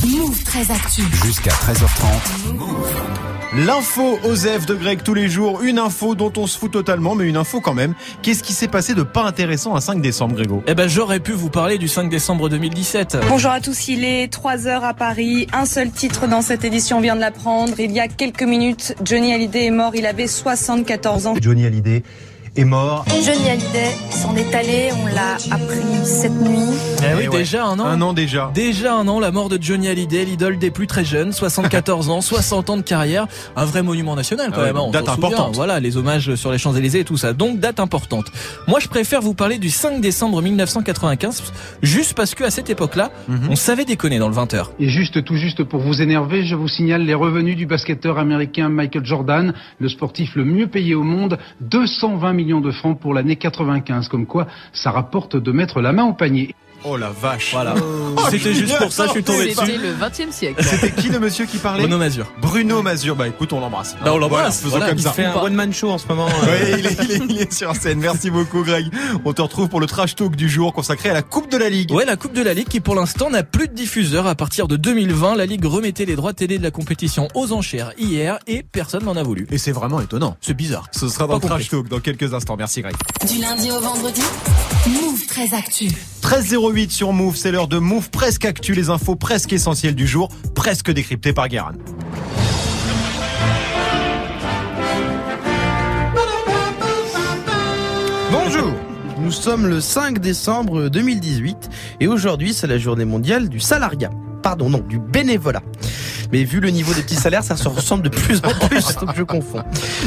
Move 0.07 0.41
très 0.45 0.71
actu. 0.71 1.01
Jusqu'à 1.25 1.51
13h30. 1.51 3.28
L'info 3.57 4.19
Osef 4.25 4.67
de 4.67 4.75
Greg 4.75 5.01
tous 5.01 5.15
les 5.15 5.27
jours, 5.27 5.63
une 5.63 5.79
info 5.79 6.13
dont 6.13 6.31
on 6.37 6.45
se 6.45 6.55
fout 6.55 6.71
totalement, 6.71 7.15
mais 7.15 7.25
une 7.25 7.35
info 7.35 7.61
quand 7.61 7.73
même. 7.73 7.95
Qu'est-ce 8.21 8.43
qui 8.43 8.53
s'est 8.53 8.67
passé 8.67 8.93
de 8.93 9.01
pas 9.01 9.23
intéressant 9.23 9.75
un 9.75 9.81
5 9.81 10.03
décembre, 10.03 10.35
Grégo? 10.35 10.61
Eh 10.67 10.75
ben 10.75 10.87
j'aurais 10.87 11.19
pu 11.19 11.31
vous 11.31 11.49
parler 11.49 11.79
du 11.79 11.87
5 11.87 12.11
décembre 12.11 12.47
2017. 12.47 13.17
Bonjour 13.27 13.49
à 13.49 13.59
tous, 13.59 13.87
il 13.87 14.05
est 14.05 14.31
3 14.31 14.67
heures 14.67 14.83
à 14.83 14.93
Paris. 14.93 15.47
Un 15.51 15.65
seul 15.65 15.89
titre 15.89 16.27
dans 16.27 16.43
cette 16.43 16.63
édition, 16.63 16.99
on 16.99 17.01
vient 17.01 17.15
de 17.15 17.21
l'apprendre. 17.21 17.79
Il 17.79 17.91
y 17.91 17.99
a 17.99 18.07
quelques 18.07 18.43
minutes, 18.43 18.93
Johnny 19.03 19.33
Hallyday 19.33 19.65
est 19.65 19.71
mort, 19.71 19.95
il 19.95 20.05
avait 20.05 20.27
74 20.27 21.25
ans. 21.25 21.33
Johnny 21.41 21.65
Hallyday 21.65 22.03
est 22.59 22.65
mort. 22.65 23.05
Johnny 23.23 23.49
Hallyday 23.49 23.91
s'en 24.09 24.35
est 24.35 24.53
allé, 24.53 24.89
on 25.01 25.05
l'a 25.07 25.35
appris 25.55 25.79
cette 26.03 26.33
nuit. 26.41 26.59
Eh 27.01 27.15
oui, 27.17 27.27
ouais. 27.29 27.37
déjà 27.39 27.65
un 27.65 27.79
an. 27.79 27.85
Un 27.85 28.01
an 28.01 28.11
déjà. 28.13 28.51
Déjà 28.53 28.95
un 28.95 29.07
an, 29.07 29.19
la 29.21 29.31
mort 29.31 29.47
de 29.47 29.57
Johnny 29.61 29.87
Hallyday, 29.87 30.25
l'idole 30.25 30.57
des 30.59 30.69
plus 30.69 30.85
très 30.85 31.05
jeunes, 31.05 31.31
74 31.31 32.09
ans, 32.09 32.19
60 32.19 32.69
ans 32.69 32.75
de 32.77 32.81
carrière, 32.81 33.27
un 33.55 33.63
vrai 33.63 33.81
monument 33.81 34.15
national 34.15 34.51
quand 34.53 34.59
Ah 34.61 34.65
même. 34.65 34.77
hein, 34.77 34.89
date 34.91 35.07
importante. 35.07 35.55
Voilà, 35.55 35.79
les 35.79 35.95
hommages 35.95 36.35
sur 36.35 36.51
les 36.51 36.57
Champs-Élysées 36.57 36.99
et 36.99 37.03
tout 37.05 37.15
ça. 37.17 37.31
Donc 37.33 37.59
date 37.59 37.79
importante. 37.79 38.25
Moi, 38.67 38.79
je 38.81 38.89
préfère 38.89 39.21
vous 39.21 39.33
parler 39.33 39.57
du 39.57 39.69
5 39.69 40.01
décembre 40.01 40.41
1995, 40.41 41.43
juste 41.81 42.13
parce 42.13 42.35
que 42.35 42.43
à 42.43 42.49
cette 42.51 42.69
époque-là, 42.69 43.11
Mhm. 43.29 43.47
on 43.51 43.55
savait 43.55 43.85
déconner 43.85 44.19
dans 44.19 44.27
le 44.27 44.35
20h. 44.35 44.71
Et 44.79 44.89
juste, 44.89 45.23
tout 45.23 45.35
juste 45.37 45.63
pour 45.63 45.79
vous 45.79 46.01
énerver, 46.01 46.43
je 46.45 46.55
vous 46.55 46.67
signale 46.67 47.03
les 47.03 47.13
revenus 47.13 47.55
du 47.55 47.65
basketteur 47.65 48.17
américain 48.19 48.67
Michael 48.67 49.05
Jordan, 49.05 49.53
le 49.79 49.87
sportif 49.89 50.35
le 50.35 50.43
mieux 50.43 50.67
payé 50.67 50.93
au 50.95 51.03
monde, 51.03 51.37
220 51.61 52.33
millions 52.33 52.48
de 52.59 52.71
francs 52.71 52.99
pour 52.99 53.13
l'année 53.13 53.35
95. 53.35 54.07
Comme 54.07 54.25
quoi, 54.25 54.47
ça 54.73 54.89
rapporte 54.89 55.37
de 55.37 55.51
mettre 55.51 55.81
la 55.81 55.93
main 55.93 56.05
au 56.05 56.13
panier. 56.13 56.55
Oh 56.85 56.95
la 56.97 57.09
vache. 57.11 57.49
Voilà. 57.51 57.75
C'était 58.29 58.53
juste 58.53 58.77
pour 58.77 58.91
ça, 58.91 59.05
je 59.07 59.11
suis 59.11 59.23
tombé 59.23 59.45
dessus. 59.47 59.55
C'était 59.59 59.77
le 59.77 59.93
20e 59.93 60.31
siècle. 60.31 60.63
C'était 60.63 60.91
qui 60.91 61.09
le 61.09 61.19
monsieur 61.19 61.45
qui 61.45 61.57
parlait 61.57 61.81
Bruno 61.81 61.97
Mazur. 61.97 62.25
Bruno 62.41 62.81
Mazur. 62.81 63.15
Bah 63.15 63.27
écoute, 63.27 63.51
on 63.53 63.59
l'embrasse. 63.59 63.95
Bah, 64.03 64.13
on 64.13 64.17
l'embrasse, 64.17 64.29
Voilà, 64.29 64.51
faisons 64.61 64.69
voilà, 64.69 64.89
comme 64.89 64.97
il 64.97 65.01
ça. 65.03 65.09
Il 65.09 65.15
fait 65.15 65.25
un 65.25 65.35
one-man 65.35 65.73
show 65.73 65.89
en 65.91 65.97
ce 65.97 66.07
moment. 66.07 66.27
euh. 66.27 66.45
Ouais, 66.45 66.79
il, 66.79 66.85
est, 66.85 66.97
il 67.03 67.11
est- 67.11 67.21
il 67.29 67.41
est 67.41 67.51
sur 67.53 67.75
scène. 67.75 67.99
Merci 67.99 68.29
beaucoup, 68.29 68.63
Greg. 68.63 68.85
On 69.25 69.33
te 69.33 69.41
retrouve 69.41 69.67
pour 69.69 69.79
le 69.81 69.87
trash 69.87 70.15
talk 70.15 70.35
du 70.35 70.47
jour 70.49 70.73
consacré 70.73 71.09
à 71.09 71.13
la 71.13 71.21
Coupe 71.21 71.51
de 71.51 71.57
la 71.57 71.69
Ligue. 71.69 71.91
Ouais, 71.91 72.05
la 72.05 72.15
Coupe 72.15 72.33
de 72.33 72.41
la 72.41 72.53
Ligue 72.53 72.67
qui 72.69 72.79
pour 72.79 72.95
l'instant 72.95 73.29
n'a 73.29 73.43
plus 73.43 73.67
de 73.67 73.73
diffuseur. 73.73 74.25
À 74.27 74.35
partir 74.35 74.67
de 74.67 74.75
2020, 74.77 75.35
la 75.35 75.45
Ligue 75.45 75.65
remettait 75.65 76.05
les 76.05 76.15
droits 76.15 76.33
télé 76.33 76.57
de 76.57 76.63
la 76.63 76.71
compétition 76.71 77.27
aux 77.35 77.51
enchères 77.51 77.91
hier 77.97 78.39
et 78.47 78.63
personne 78.63 79.03
n'en 79.03 79.15
a 79.17 79.23
voulu. 79.23 79.47
Et 79.51 79.57
c'est 79.57 79.71
vraiment 79.73 79.99
étonnant. 79.99 80.37
C'est 80.41 80.53
bizarre. 80.53 80.87
Ce 80.93 81.07
sera 81.09 81.27
dans 81.27 81.35
le 81.35 81.41
trash 81.41 81.69
talk 81.69 81.87
dans 81.89 81.99
quelques 81.99 82.33
instants. 82.33 82.55
Merci, 82.57 82.81
Greg. 82.81 82.95
Du 83.27 83.39
lundi 83.41 83.69
au 83.71 83.79
vendredi. 83.81 84.21
Move 84.87 85.25
très 85.27 85.53
actu. 85.53 85.89
13.08 86.21 86.89
sur 86.89 87.13
Move, 87.13 87.35
c'est 87.35 87.51
l'heure 87.51 87.67
de 87.67 87.77
Move 87.77 88.09
presque 88.09 88.45
actu, 88.45 88.73
les 88.73 88.89
infos 88.89 89.15
presque 89.15 89.53
essentielles 89.53 89.95
du 89.95 90.05
jour, 90.05 90.29
presque 90.53 90.91
décryptées 90.91 91.33
par 91.33 91.47
Guérin. 91.47 91.73
Bonjour 98.31 98.73
Nous 99.19 99.31
sommes 99.31 99.65
le 99.67 99.81
5 99.81 100.19
décembre 100.19 100.89
2018 100.89 101.69
et 101.99 102.07
aujourd'hui 102.07 102.53
c'est 102.53 102.67
la 102.67 102.77
journée 102.77 103.05
mondiale 103.05 103.49
du 103.49 103.59
salariat. 103.59 104.11
Pardon, 104.43 104.69
non, 104.69 104.79
du 104.87 104.99
bénévolat. 104.99 105.63
Mais 106.31 106.43
vu 106.43 106.59
le 106.59 106.69
niveau 106.69 106.93
des 106.93 107.01
petits 107.01 107.15
salaires, 107.15 107.43
ça 107.43 107.55
se 107.57 107.67
ressemble 107.67 108.03
de 108.03 108.09
plus 108.09 108.37
en 108.43 108.67
plus, 108.67 108.95
donc 109.01 109.15
je 109.15 109.23
confonds. 109.23 109.63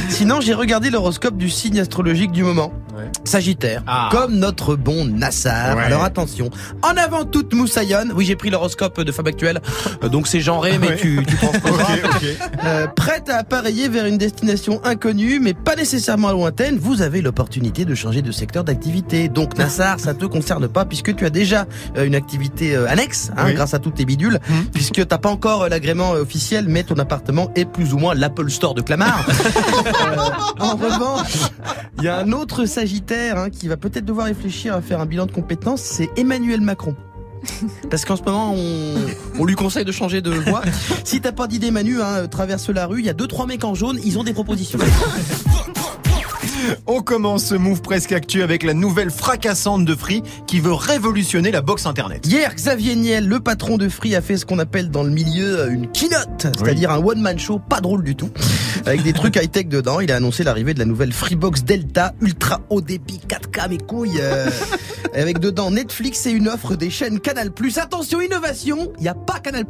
Sinon, 0.09 0.41
j'ai 0.41 0.55
regardé 0.55 0.91
l'horoscope 0.91 1.37
du 1.37 1.51
signe 1.51 1.81
astrologique 1.81 2.33
du 2.33 2.43
moment. 2.45 2.73
Ouais. 2.97 3.11
Sagittaire, 3.25 3.83
Ah. 3.87 4.09
comme 4.13 4.35
notre 4.37 4.77
bon 4.77 5.05
Nassar. 5.07 5.77
Ouais. 5.77 5.83
Alors 5.85 6.05
attention, 6.05 6.51
en 6.83 6.97
avant 6.97 7.25
toute 7.25 7.55
Moussaillonne. 7.55 8.13
Oui, 8.15 8.25
j'ai 8.27 8.37
pris 8.37 8.51
l'horoscope 8.51 9.01
de 9.01 9.11
Fab 9.13 9.27
Actuel, 9.29 9.61
euh, 10.05 10.09
donc 10.09 10.27
c'est 10.29 10.41
genré, 10.41 10.79
mais 10.79 10.89
Ouais. 10.89 10.97
tu, 10.97 11.21
tu 11.27 11.37
transposeras. 11.37 11.93
Ok, 12.05 12.15
ok. 12.15 12.25
Euh, 12.65 12.87
prête 12.89 13.29
à 13.31 13.39
appareiller 13.39 13.89
vers 13.89 14.07
une 14.07 14.19
destination 14.19 14.81
inconnue, 14.85 15.41
mais 15.41 15.55
pas 15.55 15.75
nécessairement 15.75 16.31
lointaine, 16.33 16.79
vous 16.79 17.01
avez 17.03 17.23
l'opportunité 17.23 17.85
de 17.85 17.95
changer 17.95 18.23
de 18.23 18.31
secteur 18.33 18.63
d'activité. 18.65 19.29
Donc 19.29 19.57
Nassar, 19.59 19.99
ça 19.99 20.15
te 20.15 20.25
concerne 20.27 20.69
pas 20.69 20.85
puisque 20.85 21.15
tu 21.17 21.25
as 21.25 21.31
déjà 21.31 21.67
euh, 21.97 22.05
une 22.05 22.15
activité 22.15 22.77
euh, 22.77 22.87
annexe, 22.89 23.31
hein, 23.37 23.45
Oui. 23.47 23.55
grâce 23.55 23.75
à 23.75 23.79
tous 23.79 23.91
tes 23.91 24.05
bidules, 24.05 24.39
Mhm. 24.49 24.67
puisque 24.73 25.07
t'as 25.09 25.19
pas 25.19 25.31
encore 25.31 25.69
l'agrément 25.69 26.12
officiel, 26.21 26.67
mais 26.69 26.83
ton 26.83 26.99
appartement 26.99 27.51
est 27.55 27.65
plus 27.65 27.95
ou 27.95 27.99
moins 27.99 28.15
l'Apple 28.15 28.51
Store 28.51 28.75
de 28.75 28.83
Clamart. 28.83 29.27
Euh, 30.03 30.29
en 30.59 30.77
revanche, 30.77 31.51
il 31.99 32.05
y 32.05 32.09
a 32.09 32.19
un 32.19 32.33
autre 32.33 32.67
Sagittaire 32.67 33.39
hein, 33.39 33.51
qui 33.51 33.69
va 33.69 33.77
peut-être 33.77 34.05
devoir 34.05 34.27
réfléchir 34.27 34.75
à 34.75 34.83
faire 34.83 35.01
un 35.01 35.07
bilan 35.07 35.27
de 35.27 35.33
compétences, 35.33 35.81
c'est 35.81 36.11
Emmanuel 36.17 36.61
Macron. 36.61 36.95
Parce 37.91 38.05
qu'en 38.05 38.17
ce 38.17 38.23
moment, 38.23 38.55
on, 38.55 38.95
on 39.39 39.45
lui 39.45 39.55
conseille 39.55 39.85
de 39.85 39.93
changer 39.93 40.21
de 40.21 40.31
voix. 40.31 40.63
Si 41.05 41.21
t'as 41.21 41.33
pas 41.33 41.47
d'idée, 41.47 41.71
Manu, 41.71 42.01
hein, 42.01 42.27
traverse 42.29 42.69
la 42.71 42.87
rue, 42.87 43.01
il 43.01 43.07
y 43.07 43.11
a 43.11 43.15
deux 43.15 43.27
trois 43.27 43.47
mecs 43.47 43.65
en 43.65 43.75
jaune, 43.75 43.99
ils 44.05 44.19
ont 44.19 44.25
des 44.25 44.33
propositions. 44.33 44.79
On 46.87 47.03
commence 47.03 47.47
ce 47.47 47.55
Move 47.55 47.83
presque 47.83 48.13
actu 48.13 48.43
avec 48.43 48.63
la 48.63 48.75
nouvelle 48.75 49.11
fracassante 49.11 49.85
de 49.85 49.95
Free 49.95 50.23
qui 50.47 50.61
veut 50.61 50.73
révolutionner 50.73 51.51
la 51.51 51.63
box 51.63 51.87
internet. 51.87 52.27
Hier, 52.27 52.55
Xavier 52.55 52.95
Niel, 52.97 53.27
le 53.27 53.41
patron 53.41 53.79
de 53.79 53.89
Free, 53.89 54.15
a 54.15 54.23
fait 54.23 54.37
ce 54.37 54.47
qu'on 54.47 54.59
appelle 54.59 54.91
dans 54.91 55.03
le 55.03 55.11
milieu 55.11 55.61
euh, 55.61 55.71
une 55.71 55.91
keynote, 55.91 56.47
c'est-à-dire 56.59 56.91
un 56.91 56.99
one-man 56.99 57.39
show 57.39 57.59
pas 57.59 57.81
drôle 57.81 58.05
du 58.05 58.15
tout, 58.17 58.31
avec 58.87 59.03
des 59.03 59.13
trucs 59.13 59.37
high-tech 59.37 59.67
dedans. 59.69 60.01
Il 60.01 60.13
a 60.13 60.17
annoncé 60.17 60.45
l'arrivée 60.45 60.75
de 60.75 60.79
la 60.79 60.85
nouvelle 60.85 61.13
Freebox 61.13 61.65
Delta, 61.65 62.13
ultra 62.21 62.61
haut 62.71 62.81
débit, 62.81 63.21
4K 63.29 63.69
mes 63.71 63.79
couilles, 63.79 64.21
euh, 64.21 64.49
avec 65.15 65.39
dedans 65.39 65.71
Netflix 65.71 66.27
et 66.27 66.31
une 66.31 66.49
offre 66.49 66.77
des 66.77 66.91
chaînes 66.91 67.21
Canal+. 67.21 67.51
Attention, 67.77 68.21
innovation, 68.21 68.93
il 68.99 69.05
y 69.05 69.09
a 69.09 69.15
pas 69.15 69.39
Canal+. 69.39 69.65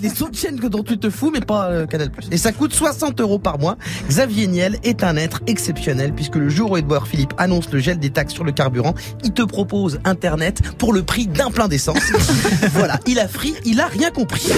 Des 0.00 0.22
autres 0.22 0.38
chaînes 0.38 0.60
que 0.60 0.66
dont 0.66 0.82
tu 0.82 0.98
te 0.98 1.10
fous, 1.10 1.30
mais 1.32 1.40
pas 1.40 1.70
euh, 1.70 1.86
Canal+. 1.86 2.10
Et 2.30 2.36
ça 2.36 2.52
coûte 2.52 2.74
60 2.74 3.20
euros 3.20 3.38
par 3.38 3.58
mois. 3.58 3.76
Xavier 4.08 4.46
Niel 4.46 4.78
est 4.82 5.02
un 5.02 5.16
exceptionnel 5.46 6.12
puisque 6.12 6.36
le 6.36 6.48
jour 6.48 6.72
où 6.72 6.76
Edouard 6.76 7.06
Philippe 7.06 7.34
annonce 7.38 7.70
le 7.70 7.78
gel 7.78 7.98
des 7.98 8.10
taxes 8.10 8.34
sur 8.34 8.44
le 8.44 8.52
carburant, 8.52 8.94
il 9.22 9.32
te 9.32 9.42
propose 9.42 10.00
Internet 10.04 10.62
pour 10.78 10.92
le 10.92 11.02
prix 11.02 11.26
d'un 11.26 11.50
plein 11.50 11.68
d'essence. 11.68 12.12
voilà, 12.72 12.98
il 13.06 13.18
a 13.18 13.28
free, 13.28 13.54
il 13.64 13.80
a 13.80 13.86
rien 13.86 14.10
compris. 14.10 14.48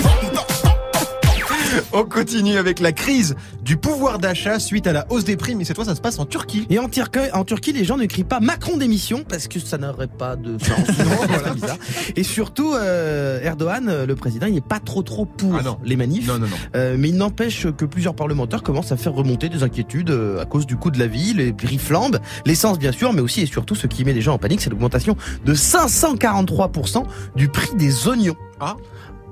On 1.92 2.04
continue 2.04 2.56
avec 2.56 2.80
la 2.80 2.92
crise 2.92 3.36
du 3.62 3.76
pouvoir 3.76 4.18
d'achat 4.18 4.58
suite 4.58 4.86
à 4.86 4.92
la 4.92 5.06
hausse 5.10 5.24
des 5.24 5.36
prix, 5.36 5.54
mais 5.54 5.64
cette 5.64 5.76
fois 5.76 5.84
ça 5.84 5.94
se 5.94 6.00
passe 6.00 6.18
en 6.18 6.24
Turquie. 6.26 6.66
Et 6.70 6.78
en, 6.78 6.88
Turquie, 6.88 7.18
en 7.32 7.44
Turquie, 7.44 7.72
les 7.72 7.84
gens 7.84 7.96
ne 7.96 8.06
crient 8.06 8.24
pas 8.24 8.40
Macron 8.40 8.76
démission 8.76 9.24
parce 9.28 9.48
que 9.48 9.58
ça 9.58 9.78
n'aurait 9.78 10.06
pas 10.06 10.36
de 10.36 10.58
sens. 10.58 10.78
Voilà, 11.28 11.54
bizarre. 11.54 11.78
Et 12.14 12.22
surtout, 12.22 12.72
euh, 12.74 13.40
Erdogan, 13.42 13.88
euh, 13.88 14.06
le 14.06 14.14
président, 14.14 14.46
il 14.46 14.54
n'est 14.54 14.60
pas 14.60 14.80
trop 14.80 15.02
trop 15.02 15.24
pour 15.24 15.56
Ah 15.58 15.62
non. 15.62 15.78
les 15.84 15.96
manifs. 15.96 16.26
Non, 16.26 16.38
non, 16.38 16.46
non. 16.46 16.56
Euh, 16.76 16.96
mais 16.98 17.08
il 17.08 17.16
n'empêche 17.16 17.66
que 17.76 17.84
plusieurs 17.84 18.14
parlementaires 18.14 18.62
commencent 18.62 18.92
à 18.92 18.96
faire 18.96 19.12
remonter 19.12 19.48
des 19.48 19.62
inquiétudes 19.62 20.10
euh, 20.10 20.40
à 20.40 20.44
cause 20.44 20.66
du 20.66 20.76
coût 20.76 20.90
de 20.90 20.98
la 20.98 21.06
vie, 21.06 21.34
les 21.34 21.52
prix 21.52 21.78
flambent, 21.78 22.18
l'essence 22.44 22.78
bien 22.78 22.92
sûr, 22.92 23.12
mais 23.12 23.20
aussi 23.20 23.40
et 23.42 23.46
surtout 23.46 23.74
ce 23.74 23.86
qui 23.86 24.04
met 24.04 24.12
les 24.12 24.20
gens 24.20 24.34
en 24.34 24.38
panique, 24.38 24.60
c'est 24.60 24.70
l'augmentation 24.70 25.16
de 25.44 25.54
543% 25.54 27.04
du 27.34 27.48
prix 27.48 27.74
des 27.76 28.08
oignons. 28.08 28.36
Ah. 28.60 28.76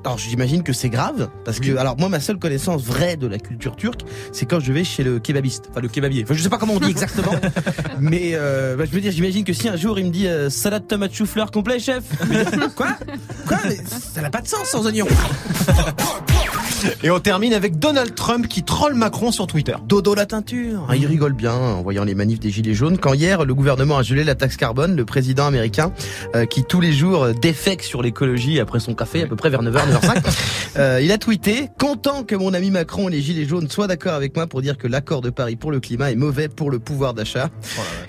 Alors 0.04 0.18
j'imagine 0.18 0.62
que 0.62 0.73
c'est 0.75 0.90
grave 0.90 1.30
parce 1.46 1.61
que 1.61 1.73
Oui. 1.73 1.78
alors 1.78 1.96
moi 1.99 2.11
ma 2.11 2.20
seule 2.20 2.38
connaissance 2.38 2.82
vraie 2.82 3.16
de 3.16 3.26
la 3.26 3.38
culture 3.38 3.75
turque 3.75 4.02
c'est 4.32 4.44
quand 4.44 4.61
je 4.61 4.70
vais 4.73 4.84
chez 4.84 5.02
le 5.02 5.18
kebabiste. 5.18 5.68
Enfin 5.70 5.80
le 5.80 5.88
kebabier. 5.88 6.25
Enfin 6.25 6.34
je 6.34 6.42
sais 6.42 6.50
pas 6.50 6.58
comment 6.58 6.75
on 6.75 6.80
dit 6.80 6.90
exactement. 6.90 7.32
Mais 8.00 8.32
euh, 8.34 8.76
bah, 8.76 8.84
je 8.84 8.90
veux 8.90 9.00
dire 9.00 9.12
j'imagine 9.12 9.44
que 9.44 9.52
si 9.54 9.66
un 9.68 9.76
jour 9.76 9.99
il 9.99 10.06
me 10.06 10.11
dit 10.11 10.26
euh, 10.26 10.50
salade 10.50 10.87
tomate 10.87 11.14
chou-fleur 11.14 11.50
complet 11.50 11.78
chef. 11.78 12.04
Quoi? 12.76 12.88
Quoi? 13.49 13.58
Mais 13.66 13.76
ça 14.14 14.20
n'a 14.20 14.30
pas 14.30 14.42
de 14.42 14.49
sens 14.49 14.68
sans 14.68 14.87
oignons 14.87 15.06
Et 17.02 17.10
on 17.10 17.20
termine 17.20 17.52
avec 17.52 17.78
Donald 17.78 18.14
Trump 18.14 18.48
qui 18.48 18.62
troll 18.62 18.94
Macron 18.94 19.32
sur 19.32 19.46
Twitter. 19.46 19.74
Dodo 19.86 20.14
la 20.14 20.26
teinture. 20.26 20.86
Ah, 20.88 20.96
il 20.96 21.06
rigole 21.06 21.32
bien 21.32 21.54
en 21.54 21.82
voyant 21.82 22.04
les 22.04 22.14
manifs 22.14 22.40
des 22.40 22.50
Gilets 22.50 22.74
jaunes. 22.74 22.98
Quand 22.98 23.14
hier, 23.14 23.44
le 23.44 23.54
gouvernement 23.54 23.98
a 23.98 24.02
gelé 24.02 24.24
la 24.24 24.34
taxe 24.34 24.56
carbone, 24.56 24.96
le 24.96 25.04
président 25.04 25.46
américain, 25.46 25.92
euh, 26.34 26.46
qui 26.46 26.64
tous 26.64 26.80
les 26.80 26.92
jours 26.92 27.24
euh, 27.24 27.32
défèque 27.32 27.82
sur 27.82 28.02
l'écologie 28.02 28.60
après 28.60 28.80
son 28.80 28.94
café, 28.94 29.22
à 29.22 29.26
peu 29.26 29.36
près 29.36 29.50
vers 29.50 29.62
9h, 29.62 29.92
9h05, 29.92 30.22
euh, 30.76 31.00
il 31.02 31.12
a 31.12 31.18
tweeté 31.18 31.68
«Content 31.78 32.22
que 32.24 32.34
mon 32.34 32.54
ami 32.54 32.70
Macron 32.70 33.08
et 33.08 33.12
les 33.12 33.20
Gilets 33.20 33.46
jaunes 33.46 33.68
soient 33.68 33.86
d'accord 33.86 34.14
avec 34.14 34.34
moi 34.36 34.46
pour 34.46 34.62
dire 34.62 34.78
que 34.78 34.88
l'accord 34.88 35.20
de 35.20 35.30
Paris 35.30 35.56
pour 35.56 35.70
le 35.70 35.80
climat 35.80 36.10
est 36.10 36.16
mauvais 36.16 36.48
pour 36.48 36.70
le 36.70 36.78
pouvoir 36.78 37.14
d'achat. 37.14 37.50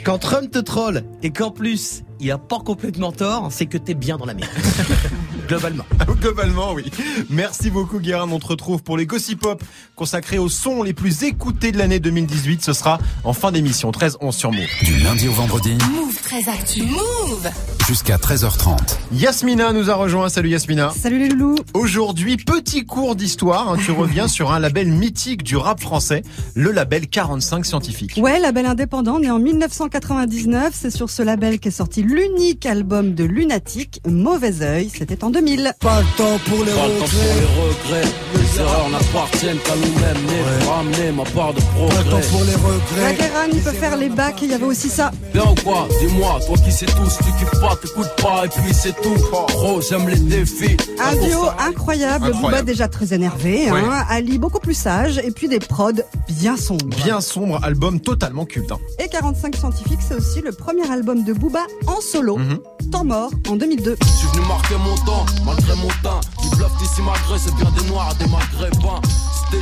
Quand 0.03 0.17
Trump 0.17 0.51
te 0.51 0.60
troll 0.60 1.03
et 1.24 1.32
qu'en 1.32 1.51
plus, 1.51 2.03
il 2.20 2.32
a 2.32 2.38
pas 2.38 2.60
complètement 2.60 3.12
tort, 3.12 3.50
c'est 3.51 3.65
que 3.65 3.77
t'es 3.77 3.94
bien 3.94 4.17
dans 4.17 4.25
la 4.25 4.34
merde. 4.34 4.50
Globalement. 5.48 5.86
Globalement, 6.22 6.74
oui. 6.74 6.86
Merci 7.30 7.70
beaucoup, 7.70 8.00
Guérin. 8.00 8.28
On 8.32 8.40
te 8.40 8.48
retrouve 8.48 8.82
pour 8.84 8.98
les 8.98 9.06
Gossip 9.06 9.40
Pop 9.42 9.64
consacrés 9.96 10.38
aux 10.40 10.50
sons 10.50 10.82
les 10.84 10.94
plus 10.94 11.24
écoutés 11.24 11.72
de 11.72 11.78
l'année 11.78 12.00
2018. 12.00 12.64
Ce 12.64 12.74
sera 12.74 12.98
en 13.24 13.34
fin 13.34 13.52
d'émission, 13.52 13.92
13-11 13.92 14.32
sur 14.32 14.52
Move. 14.52 14.66
Du 14.84 14.98
lundi 15.00 15.28
au 15.28 15.32
vendredi 15.34 15.78
Move 15.92 16.16
très 16.24 16.50
actu. 16.50 16.84
Move 16.84 17.50
jusqu'à 17.88 18.18
13h30. 18.18 18.98
Yasmina 19.12 19.72
nous 19.74 19.90
a 19.90 19.94
rejoint. 19.96 20.30
Salut 20.30 20.50
Yasmina. 20.50 20.92
Salut 20.98 21.20
les 21.20 21.30
loulous. 21.30 21.56
Aujourd'hui, 21.74 22.38
petit 22.38 22.86
cours 22.86 23.16
d'histoire. 23.16 23.70
hein. 23.74 23.78
tu 23.84 23.92
reviens 24.06 24.28
sur 24.28 24.52
un 24.52 24.60
label 24.60 24.88
mythique 24.88 25.44
du 25.44 25.56
rap 25.58 25.80
français, 25.80 26.24
le 26.56 26.72
label 26.72 27.08
45 27.08 27.66
scientifique. 27.66 28.14
Ouais, 28.18 28.40
label 28.40 28.66
indépendant, 28.66 29.20
né 29.20 29.30
en 29.30 29.40
1999. 29.40 30.74
C'est 30.74 30.90
sur 30.90 31.10
ce 31.10 31.22
label 31.22 31.60
qu'est 31.60 31.72
sorti 31.72 32.02
l'unique 32.02 32.66
album 32.66 33.14
de 33.14 33.24
Lunatic, 33.24 34.02
Mauvais 34.08 34.62
Oeil. 34.62 34.90
C'était 34.96 35.24
en 35.24 35.30
2000. 35.36 35.74
Pas 35.82 36.00
le 36.00 36.06
temps 36.18 36.39
pour 36.48 36.63
les 36.63 36.72
regrets. 36.72 38.08
Les 38.36 38.60
erreurs 38.62 38.89
n'appartiennent 38.89 39.58
qu'à 39.60 39.75
nous-mêmes. 39.75 40.60
Pour 40.62 40.74
ramener 40.75 41.12
ma 41.12 41.24
part 41.25 41.54
de 41.54 41.60
progrès. 41.60 41.96
Pas 41.98 42.04
le 42.04 42.10
temps 42.10 42.27
pour 42.32 42.44
les 42.46 42.51
La 42.51 42.58
regrets. 42.58 43.15
Guérin, 43.15 43.48
il 43.51 43.62
peut 43.62 43.72
faire 43.72 43.98
les 43.98 44.10
bacs, 44.10 44.42
il 44.42 44.51
y 44.51 44.54
avait 44.54 44.63
aussi 44.65 44.88
ça. 44.89 45.12
Bien 45.34 45.44
ou 45.44 45.56
quoi 45.63 45.88
Dis-moi, 46.00 46.39
toi 46.48 46.56
qui 46.63 46.72
sais 46.72 46.86
tout, 46.86 47.10
si 47.10 47.18
tu 47.18 47.32
kiffes 47.39 47.60
pas, 47.60 47.75
t'écoutes 47.82 48.15
pas, 48.22 48.46
et 48.46 48.48
puis 48.50 48.74
c'est 48.74 48.96
tout. 49.01 49.13
Gros, 49.50 49.82
j'aime 49.82 50.08
les 50.08 50.15
défis. 50.20 50.77
Un 51.04 51.15
Pour 51.15 51.25
duo 51.27 51.42
incroyable, 51.60 52.27
Incroyable. 52.27 52.34
Booba 52.42 52.62
déjà 52.62 52.88
très 52.88 53.13
énervé, 53.13 53.70
Ouais. 53.72 53.80
hein, 53.80 54.06
Ali 54.10 54.38
beaucoup 54.38 54.60
plus 54.60 54.74
sage, 54.74 55.18
et 55.18 55.32
puis 55.32 55.50
des 55.50 55.60
prods 55.60 55.92
bien 56.30 56.56
sombres. 56.56 56.86
Bien 57.04 57.20
sombre, 57.20 57.60
album 57.63 58.00
totalement 58.00 58.46
culte. 58.46 58.72
hein. 58.72 58.80
Et 59.04 59.10
45 59.10 59.56
scientifiques, 59.58 60.00
c'est 60.08 60.15
aussi 60.15 60.39
le 60.42 60.51
premier 60.54 60.89
album 60.89 61.24
de 61.25 61.34
Booba 61.34 61.65
en 61.88 62.00
solo, 62.00 62.38
Mhm. 62.38 62.60
Temps 62.92 63.04
mort, 63.04 63.32
en 63.50 63.56
2002. 63.56 63.98
Je 64.01 64.08
suis 64.08 64.27
venu 64.27 64.48
marquer 64.48 64.75
mon 64.75 64.96
temps, 65.06 65.25
malgré 65.46 65.75
mon 65.75 65.88
teint. 66.03 66.22
Ils 66.44 66.50
bluffent 66.51 66.82
ici 66.82 67.01
malgré, 67.01 67.38
c'est 67.39 67.55
bien 67.55 67.72
des 67.72 67.86
noirs, 67.89 68.13
des 68.15 68.27
maghrébins. 68.27 69.01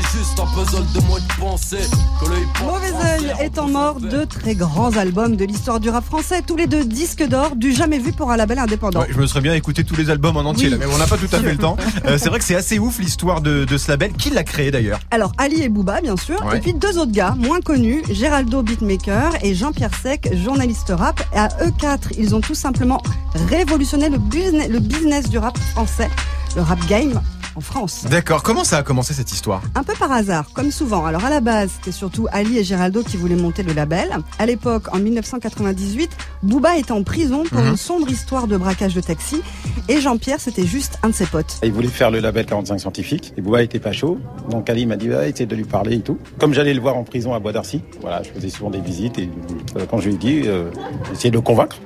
C'était 0.01 0.17
juste 0.17 0.39
un 0.39 0.45
puzzle 0.47 0.85
de 0.93 1.39
pensée. 1.39 1.77
Que 2.19 2.63
Mauvais 2.63 2.93
œil 3.05 3.33
étant 3.45 3.67
mort, 3.67 3.99
deux 3.99 4.25
très 4.25 4.55
grands 4.55 4.95
albums 4.97 5.35
de 5.35 5.45
l'histoire 5.45 5.79
du 5.79 5.89
rap 5.89 6.03
français, 6.05 6.41
tous 6.45 6.55
les 6.55 6.65
deux 6.67 6.83
disques 6.85 7.23
d'or, 7.27 7.55
du 7.55 7.71
jamais 7.73 7.99
vu 7.99 8.11
pour 8.11 8.31
un 8.31 8.37
label 8.37 8.59
indépendant. 8.59 9.01
Ouais, 9.01 9.07
je 9.11 9.19
me 9.19 9.27
serais 9.27 9.41
bien 9.41 9.53
écouté 9.53 9.83
tous 9.83 9.95
les 9.95 10.09
albums 10.09 10.37
en 10.37 10.41
entier, 10.41 10.65
Oui. 10.65 10.71
là, 10.71 10.77
mais 10.79 10.85
on 10.93 10.97
n'a 10.97 11.05
pas 11.05 11.17
tout 11.17 11.27
à 11.33 11.39
fait 11.39 11.51
le 11.51 11.57
temps. 11.57 11.77
Euh, 12.05 12.17
c'est 12.17 12.27
vrai 12.29 12.39
que 12.39 12.43
c'est 12.45 12.55
assez 12.55 12.79
ouf 12.79 12.99
l'histoire 12.99 13.39
de, 13.41 13.63
de 13.65 13.77
ce 13.77 13.89
label. 13.89 14.11
Qui 14.13 14.29
l'a 14.29 14.43
créé 14.43 14.71
d'ailleurs? 14.71 14.99
Alors 15.11 15.31
Ali 15.37 15.61
et 15.61 15.69
Booba 15.69 16.01
bien 16.01 16.17
sûr, 16.17 16.43
Ouais. 16.45 16.57
et 16.57 16.59
puis 16.59 16.73
deux 16.73 16.97
autres 16.97 17.11
gars 17.11 17.35
moins 17.37 17.61
connus, 17.61 18.01
Géraldo 18.09 18.61
beatmaker 18.61 19.31
et 19.41 19.53
Jean-Pierre 19.55 19.91
Sec, 20.01 20.29
journaliste 20.43 20.91
rap. 20.95 21.21
Et 21.33 21.37
à 21.37 21.49
eux 21.65 21.71
quatre, 21.79 22.09
ils 22.17 22.35
ont 22.35 22.41
tout 22.41 22.55
simplement 22.55 23.01
révolutionné 23.49 24.09
le 24.09 24.17
business, 24.17 24.67
le 24.69 24.79
business 24.79 25.29
du 25.29 25.37
rap 25.37 25.57
français, 25.57 26.09
le 26.55 26.61
rap 26.61 26.79
game 26.87 27.21
en 27.55 27.61
France. 27.61 28.05
D'accord. 28.09 28.43
Comment 28.43 28.63
ça 28.63 28.77
a 28.77 28.83
commencé 28.83 29.13
cette 29.13 29.31
histoire? 29.31 29.61
Un 29.75 29.83
peu 29.83 29.93
par 29.93 30.11
hasard, 30.11 30.45
comme 30.53 30.71
souvent. 30.71 31.05
Alors 31.05 31.23
à 31.25 31.29
la 31.29 31.39
base, 31.41 31.71
c'était 31.75 31.91
surtout 31.91 32.27
Ali 32.31 32.57
et 32.57 32.63
Géraldo 32.63 33.03
qui 33.03 33.17
voulaient 33.17 33.35
monter 33.35 33.63
le 33.63 33.73
label. 33.73 34.09
À 34.39 34.45
l'époque, 34.45 34.93
en 34.93 34.99
1998, 34.99 36.11
Booba 36.43 36.77
était 36.77 36.91
en 36.91 37.03
prison 37.03 37.43
pour 37.43 37.59
Mhm. 37.61 37.69
une 37.69 37.77
sombre 37.77 38.09
histoire 38.09 38.47
de 38.47 38.57
braquage 38.57 38.93
de 38.95 39.01
taxi, 39.01 39.41
et 39.89 39.99
Jean-Pierre, 40.01 40.39
c'était 40.39 40.65
juste 40.65 40.97
un 41.03 41.09
de 41.09 41.13
ses 41.13 41.25
potes. 41.25 41.57
Il 41.63 41.71
voulait 41.71 41.87
faire 41.87 42.11
le 42.11 42.19
label 42.19 42.45
45 42.45 42.79
scientifique 42.79 43.33
et 43.37 43.41
Bouba 43.41 43.61
était 43.63 43.79
pas 43.79 43.91
chaud. 43.91 44.17
Donc 44.49 44.69
Ali 44.69 44.85
m'a 44.85 44.95
dit 44.97 45.07
bah, 45.09 45.27
essaye 45.27 45.47
de 45.47 45.55
lui 45.55 45.63
parler 45.65 45.97
et 45.97 46.01
tout. 46.01 46.17
Comme 46.39 46.53
j'allais 46.53 46.73
le 46.73 46.81
voir 46.81 46.95
en 46.97 47.03
prison 47.03 47.33
à 47.33 47.39
Bois 47.39 47.51
d'Arcy, 47.53 47.81
voilà, 48.01 48.23
je 48.23 48.29
faisais 48.29 48.49
souvent 48.49 48.69
des 48.69 48.81
visites 48.81 49.17
et 49.19 49.29
euh, 49.77 49.85
quand 49.89 49.99
je 49.99 50.07
lui 50.09 50.15
ai 50.15 50.17
dit 50.17 50.41
euh, 50.45 50.69
essayer 51.11 51.29
de 51.31 51.35
le 51.35 51.41
convaincre, 51.41 51.77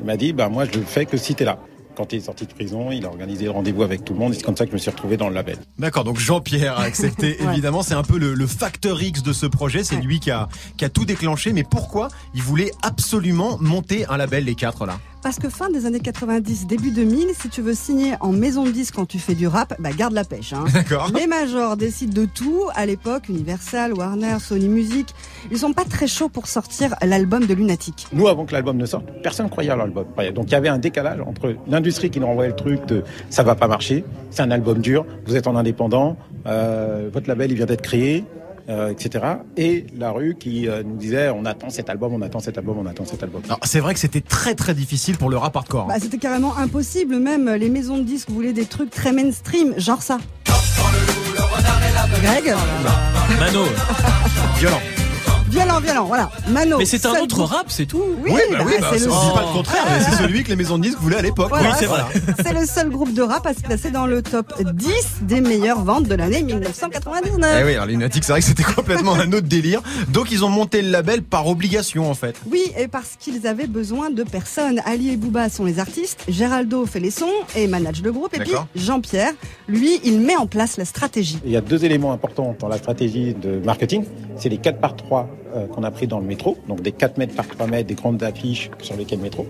il 0.00 0.06
m'a 0.06 0.16
dit 0.16 0.32
bah 0.32 0.48
moi 0.48 0.64
je 0.70 0.78
le 0.78 0.84
fais 0.84 1.06
que 1.06 1.16
si 1.16 1.34
t'es 1.34 1.44
là. 1.44 1.58
Quand 1.96 2.12
il 2.12 2.16
est 2.18 2.22
sorti 2.22 2.46
de 2.46 2.52
prison, 2.52 2.90
il 2.90 3.04
a 3.04 3.08
organisé 3.08 3.44
le 3.44 3.50
rendez-vous 3.52 3.82
avec 3.82 4.04
tout 4.04 4.12
le 4.14 4.18
monde 4.18 4.32
et 4.32 4.36
c'est 4.36 4.42
comme 4.42 4.56
ça 4.56 4.64
que 4.64 4.70
je 4.70 4.74
me 4.74 4.78
suis 4.80 4.90
retrouvé 4.90 5.16
dans 5.16 5.28
le 5.28 5.34
label. 5.34 5.58
D'accord, 5.78 6.04
donc 6.04 6.18
Jean-Pierre 6.18 6.78
a 6.78 6.82
accepté, 6.84 7.36
Ouais. 7.40 7.52
évidemment, 7.52 7.82
c'est 7.82 7.94
un 7.94 8.02
peu 8.02 8.18
le, 8.18 8.34
le 8.34 8.46
facteur 8.46 9.00
X 9.02 9.22
de 9.22 9.32
ce 9.32 9.46
projet, 9.46 9.84
c'est 9.84 9.96
lui 9.96 10.18
qui 10.20 10.30
a, 10.30 10.48
qui 10.76 10.84
a 10.84 10.88
tout 10.88 11.04
déclenché, 11.04 11.52
mais 11.52 11.62
pourquoi 11.64 12.08
il 12.34 12.42
voulait 12.42 12.70
absolument 12.82 13.58
monter 13.60 14.06
un 14.06 14.16
label, 14.16 14.44
les 14.44 14.54
quatre 14.54 14.86
là? 14.86 14.98
Parce 15.24 15.38
que 15.38 15.48
fin 15.48 15.70
des 15.70 15.86
années 15.86 16.00
90, 16.00 16.66
début 16.66 16.90
2000, 16.90 17.28
si 17.32 17.48
tu 17.48 17.62
veux 17.62 17.72
signer 17.72 18.12
en 18.20 18.30
maison 18.30 18.64
de 18.64 18.70
disque 18.70 18.96
quand 18.96 19.06
tu 19.06 19.18
fais 19.18 19.34
du 19.34 19.46
rap, 19.46 19.74
bah 19.78 19.88
garde 19.96 20.12
la 20.12 20.22
pêche. 20.22 20.52
Hein. 20.52 20.66
D'accord 20.74 21.10
Les 21.16 21.26
majors 21.26 21.78
décident 21.78 22.12
de 22.12 22.26
tout. 22.26 22.64
À 22.74 22.84
l'époque, 22.84 23.30
Universal, 23.30 23.94
Warner, 23.94 24.36
Sony 24.38 24.68
Music, 24.68 25.14
ils 25.50 25.56
sont 25.56 25.72
pas 25.72 25.84
très 25.84 26.06
chauds 26.08 26.28
pour 26.28 26.46
sortir 26.46 26.94
l'album 27.00 27.46
de 27.46 27.54
Lunatic. 27.54 28.06
Nous, 28.12 28.28
avant 28.28 28.44
que 28.44 28.52
l'album 28.52 28.76
ne 28.76 28.84
sorte, 28.84 29.06
personne 29.22 29.48
croyait 29.48 29.70
à 29.70 29.76
l'album. 29.76 30.04
Donc 30.34 30.48
il 30.48 30.52
y 30.52 30.56
avait 30.56 30.68
un 30.68 30.76
décalage 30.76 31.20
entre 31.22 31.56
l'industrie 31.66 32.10
qui 32.10 32.20
nous 32.20 32.26
renvoyait 32.26 32.50
le 32.50 32.56
truc 32.56 32.84
de 32.84 33.02
ça 33.30 33.42
va 33.42 33.54
pas 33.54 33.66
marcher, 33.66 34.04
c'est 34.30 34.42
un 34.42 34.50
album 34.50 34.80
dur, 34.80 35.06
vous 35.26 35.36
êtes 35.36 35.46
en 35.46 35.56
indépendant, 35.56 36.18
euh, 36.46 37.08
votre 37.10 37.28
label 37.28 37.50
il 37.50 37.56
vient 37.56 37.64
d'être 37.64 37.80
créé, 37.80 38.24
euh, 38.68 38.90
etc. 38.90 39.24
Et 39.56 39.86
la 39.96 40.10
rue 40.10 40.36
qui 40.38 40.68
euh, 40.68 40.82
nous 40.82 40.96
disait 40.96 41.30
on 41.30 41.44
attend 41.44 41.70
cet 41.70 41.90
album, 41.90 42.12
on 42.14 42.22
attend 42.22 42.40
cet 42.40 42.56
album, 42.58 42.78
on 42.78 42.86
attend 42.86 43.04
cet 43.04 43.22
album. 43.22 43.42
C'est 43.64 43.80
vrai 43.80 43.94
que 43.94 44.00
c'était 44.00 44.20
très 44.20 44.54
très 44.54 44.74
difficile 44.74 45.16
pour 45.16 45.30
le 45.30 45.36
rap 45.36 45.56
hardcore. 45.56 45.84
hein. 45.84 45.88
Bah, 45.88 45.96
c'était 46.00 46.18
carrément 46.18 46.56
impossible. 46.56 47.18
Même 47.18 47.50
les 47.54 47.68
maisons 47.70 47.98
de 47.98 48.02
disques 48.04 48.30
voulaient 48.30 48.52
des 48.52 48.66
trucs 48.66 48.90
très 48.90 49.12
mainstream, 49.12 49.74
genre 49.78 50.02
ça. 50.02 50.18
Greg? 52.22 52.54
Mano. 53.38 53.64
Violent. 54.58 54.80
Violent, 55.54 55.78
violent, 55.78 56.04
voilà. 56.06 56.30
Mano. 56.48 56.78
Mais 56.78 56.84
c'est 56.84 57.06
un 57.06 57.12
autre 57.20 57.44
rap, 57.44 57.66
c'est 57.68 57.86
tout. 57.86 58.02
Oui, 58.24 58.32
bah, 58.50 58.58
oui, 58.66 58.72
bah, 58.80 58.88
c'est 58.92 59.04
le 59.04 59.08
pas 59.08 59.46
le 59.46 59.52
contraire, 59.52 59.84
mais 59.88 60.04
c'est 60.04 60.22
celui 60.22 60.42
que 60.42 60.48
les 60.48 60.56
maisons 60.56 60.78
de 60.78 60.82
disques 60.82 60.98
voulaient 60.98 61.18
à 61.18 61.22
l'époque. 61.22 61.48
Voilà, 61.48 61.70
Oui, 61.70 61.76
c'est 61.78 61.86
vrai. 61.86 62.02
C'est 62.44 62.52
le 62.52 62.66
seul 62.66 62.90
groupe 62.90 63.14
de 63.14 63.22
rap 63.22 63.46
à 63.46 63.54
se 63.54 63.60
placer 63.60 63.92
dans 63.92 64.06
le 64.06 64.20
top 64.20 64.52
10 64.60 64.88
des 65.22 65.40
meilleures 65.40 65.84
ventes 65.84 66.08
de 66.08 66.14
l'année 66.16 66.42
1999. 66.42 67.58
Eh 67.60 67.64
oui, 67.64 67.74
alors 67.74 67.86
les 67.86 67.92
Lunatics, 67.92 68.24
c'est 68.24 68.32
vrai 68.32 68.40
que 68.40 68.46
c'était 68.46 68.64
complètement 68.64 69.14
un 69.14 69.32
autre 69.32 69.46
délire. 69.46 69.80
Donc 70.08 70.32
ils 70.32 70.44
ont 70.44 70.48
monté 70.48 70.82
le 70.82 70.90
label 70.90 71.22
par 71.22 71.46
obligation 71.46 72.10
en 72.10 72.14
fait. 72.14 72.34
Oui, 72.50 72.64
et 72.76 72.88
parce 72.88 73.14
qu'ils 73.18 73.46
avaient 73.46 73.68
besoin 73.68 74.10
de 74.10 74.24
personnes. 74.24 74.80
Ali 74.84 75.10
et 75.10 75.16
Booba 75.16 75.48
sont 75.50 75.64
les 75.64 75.78
artistes, 75.78 76.24
Géraldo 76.28 76.84
fait 76.86 77.00
les 77.00 77.12
sons 77.12 77.30
et 77.54 77.68
manage 77.68 78.02
le 78.02 78.10
groupe, 78.10 78.34
et 78.34 78.40
puis. 78.40 78.54
Jean-Pierre, 78.74 79.32
lui, 79.68 80.00
il 80.02 80.20
met 80.20 80.36
en 80.36 80.46
place 80.46 80.76
la 80.78 80.84
stratégie. 80.84 81.38
Il 81.44 81.52
y 81.52 81.56
a 81.56 81.60
deux 81.60 81.84
éléments 81.84 82.12
importants 82.12 82.56
dans 82.58 82.68
la 82.68 82.78
stratégie 82.78 83.34
de 83.34 83.60
marketing. 83.64 84.04
C'est 84.36 84.48
les 84.48 84.58
4 84.58 84.80
par 84.80 84.96
3 84.96 85.28
euh, 85.54 85.66
qu'on 85.66 85.82
a 85.82 85.90
pris 85.90 86.06
dans 86.06 86.20
le 86.20 86.26
métro. 86.26 86.56
Donc 86.68 86.82
des 86.82 86.92
4 86.92 87.18
mètres 87.18 87.34
par 87.34 87.46
3 87.46 87.66
mètres, 87.66 87.88
des 87.88 87.94
grandes 87.94 88.22
affiches 88.22 88.70
sur 88.80 88.96
lesquelles 88.96 89.20
métro. 89.20 89.46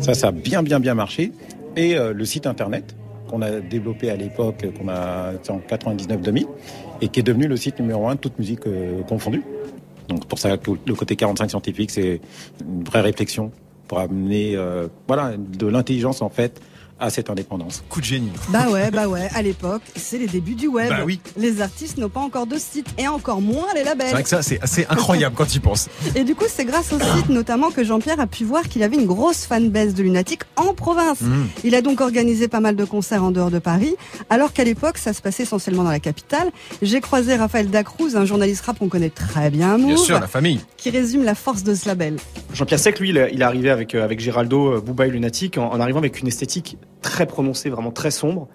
Ça, 0.00 0.14
ça 0.14 0.28
a 0.28 0.32
bien, 0.32 0.62
bien, 0.62 0.80
bien 0.80 0.94
marché. 0.94 1.32
Et 1.76 1.96
euh, 1.96 2.12
le 2.12 2.24
site 2.24 2.46
internet 2.46 2.94
qu'on 3.28 3.42
a 3.42 3.60
développé 3.60 4.10
à 4.10 4.16
l'époque, 4.16 4.66
qu'on 4.78 4.88
a 4.88 5.32
en 5.48 5.58
99-2000, 5.58 6.46
et 7.00 7.08
qui 7.08 7.20
est 7.20 7.22
devenu 7.22 7.48
le 7.48 7.56
site 7.56 7.80
numéro 7.80 8.06
un 8.08 8.14
de 8.14 8.20
toute 8.20 8.38
musique 8.38 8.66
euh, 8.66 9.02
confondue. 9.02 9.42
Donc 10.08 10.26
pour 10.26 10.38
ça 10.38 10.50
le 10.50 10.94
côté 10.94 11.16
45 11.16 11.48
scientifique, 11.48 11.90
c'est 11.90 12.20
une 12.60 12.84
vraie 12.84 13.00
réflexion 13.00 13.50
pour 13.88 14.00
amener 14.00 14.54
euh, 14.56 14.88
voilà, 15.08 15.32
de 15.36 15.66
l'intelligence 15.66 16.22
en 16.22 16.28
fait 16.28 16.60
à 17.00 17.10
cette 17.10 17.30
indépendance. 17.30 17.82
Coup 17.88 18.00
de 18.00 18.04
génie. 18.04 18.30
Bah 18.50 18.68
ouais, 18.70 18.90
bah 18.90 19.08
ouais, 19.08 19.28
à 19.34 19.42
l'époque, 19.42 19.82
c'est 19.96 20.18
les 20.18 20.26
débuts 20.26 20.54
du 20.54 20.68
web. 20.68 20.88
Bah 20.88 21.00
oui. 21.04 21.20
Les 21.36 21.60
artistes 21.60 21.98
n'ont 21.98 22.08
pas 22.08 22.20
encore 22.20 22.46
de 22.46 22.56
site 22.56 22.86
et 22.98 23.08
encore 23.08 23.40
moins 23.40 23.66
les 23.74 23.80
C'est 23.80 23.86
labels. 23.86 24.10
vrai 24.12 24.22
que 24.22 24.28
ça, 24.28 24.42
c'est 24.42 24.60
assez 24.62 24.86
incroyable 24.88 25.34
quand 25.36 25.46
tu 25.46 25.56
y 25.56 25.60
penses. 25.60 25.88
Et 26.14 26.24
du 26.24 26.34
coup, 26.34 26.44
c'est 26.48 26.64
grâce 26.64 26.92
au 26.92 26.98
site 27.00 27.28
notamment 27.28 27.70
que 27.70 27.82
Jean-Pierre 27.84 28.20
a 28.20 28.26
pu 28.26 28.44
voir 28.44 28.62
qu'il 28.68 28.82
avait 28.82 28.96
une 28.96 29.06
grosse 29.06 29.44
fanbase 29.46 29.94
de 29.94 30.02
Lunatic 30.02 30.42
en 30.56 30.74
province. 30.74 31.20
Mmh. 31.22 31.44
Il 31.64 31.74
a 31.74 31.82
donc 31.82 32.00
organisé 32.00 32.46
pas 32.48 32.60
mal 32.60 32.76
de 32.76 32.84
concerts 32.84 33.24
en 33.24 33.30
dehors 33.30 33.50
de 33.50 33.58
Paris, 33.58 33.94
alors 34.30 34.52
qu'à 34.52 34.64
l'époque, 34.64 34.98
ça 34.98 35.12
se 35.12 35.20
passait 35.22 35.42
essentiellement 35.42 35.82
dans 35.84 35.90
la 35.90 36.00
capitale. 36.00 36.50
J'ai 36.82 37.00
croisé 37.00 37.34
Raphaël 37.36 37.68
Dacruz, 37.70 38.14
un 38.16 38.24
journaliste 38.24 38.64
rap 38.66 38.78
qu'on 38.78 38.88
connaît 38.88 39.10
très 39.10 39.50
bien 39.50 39.76
Move, 39.78 39.86
Bien 39.94 39.96
sûr, 39.96 40.20
la 40.20 40.26
famille. 40.28 40.60
qui 40.76 40.90
résume 40.90 41.24
la 41.24 41.34
force 41.34 41.62
de 41.62 41.74
ce 41.74 41.88
label. 41.88 42.16
Jean-Pierre 42.54 42.78
Sec, 42.80 43.00
lui, 43.00 43.10
il 43.10 43.16
est 43.16 43.42
arrivé 43.42 43.70
avec, 43.70 43.94
euh, 43.94 44.04
avec 44.04 44.20
Géraldo, 44.20 44.74
euh, 44.76 44.80
Booba 44.80 45.06
et 45.06 45.10
Lunatic 45.10 45.58
en, 45.58 45.70
en 45.70 45.80
arrivant 45.80 45.98
avec 45.98 46.20
une 46.20 46.28
esthétique 46.28 46.76
très 47.00 47.26
prononcée, 47.26 47.70
vraiment 47.70 47.90
très 47.90 48.10
sombre. 48.10 48.48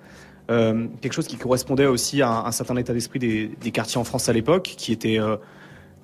Euh, 0.50 0.88
quelque 1.01 1.13
chose 1.13 1.27
qui 1.27 1.36
correspondait 1.36 1.88
aussi 1.88 2.22
à 2.22 2.46
un, 2.46 2.51
certain 2.51 2.75
état 2.77 2.93
d'esprit 2.93 3.19
des, 3.19 3.72
quartiers 3.72 4.00
en 4.00 4.03
France 4.03 4.29
à 4.29 4.34
l'époque, 4.34 4.74
qui 4.77 4.93
était 4.93 5.19
euh, 5.19 5.38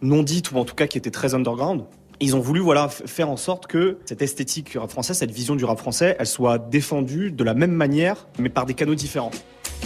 non 0.02 0.24
dite 0.24 0.52
ou 0.52 0.58
en 0.58 0.66
tout 0.66 0.76
cas 0.76 0.88
qui 0.88 0.98
était 0.98 1.12
très 1.12 1.34
underground. 1.34 1.86
Ils 2.20 2.36
ont 2.36 2.40
voulu 2.40 2.60
voilà 2.60 2.90
faire 2.90 3.30
en 3.30 3.38
sorte 3.38 3.68
que 3.68 3.98
cette 4.06 4.22
esthétique 4.22 4.74
rap 4.76 4.90
français, 4.90 5.14
cette 5.14 5.32
vision 5.32 5.56
du 5.56 5.66
rap 5.66 5.80
français, 5.80 6.16
elle 6.20 6.28
soit 6.28 6.58
défendue 6.58 7.32
de 7.32 7.44
la 7.44 7.54
même 7.54 7.72
manière, 7.72 8.28
mais 8.38 8.50
par 8.50 8.66
des 8.66 8.74
canaux 8.74 8.96
différents. 8.96 9.32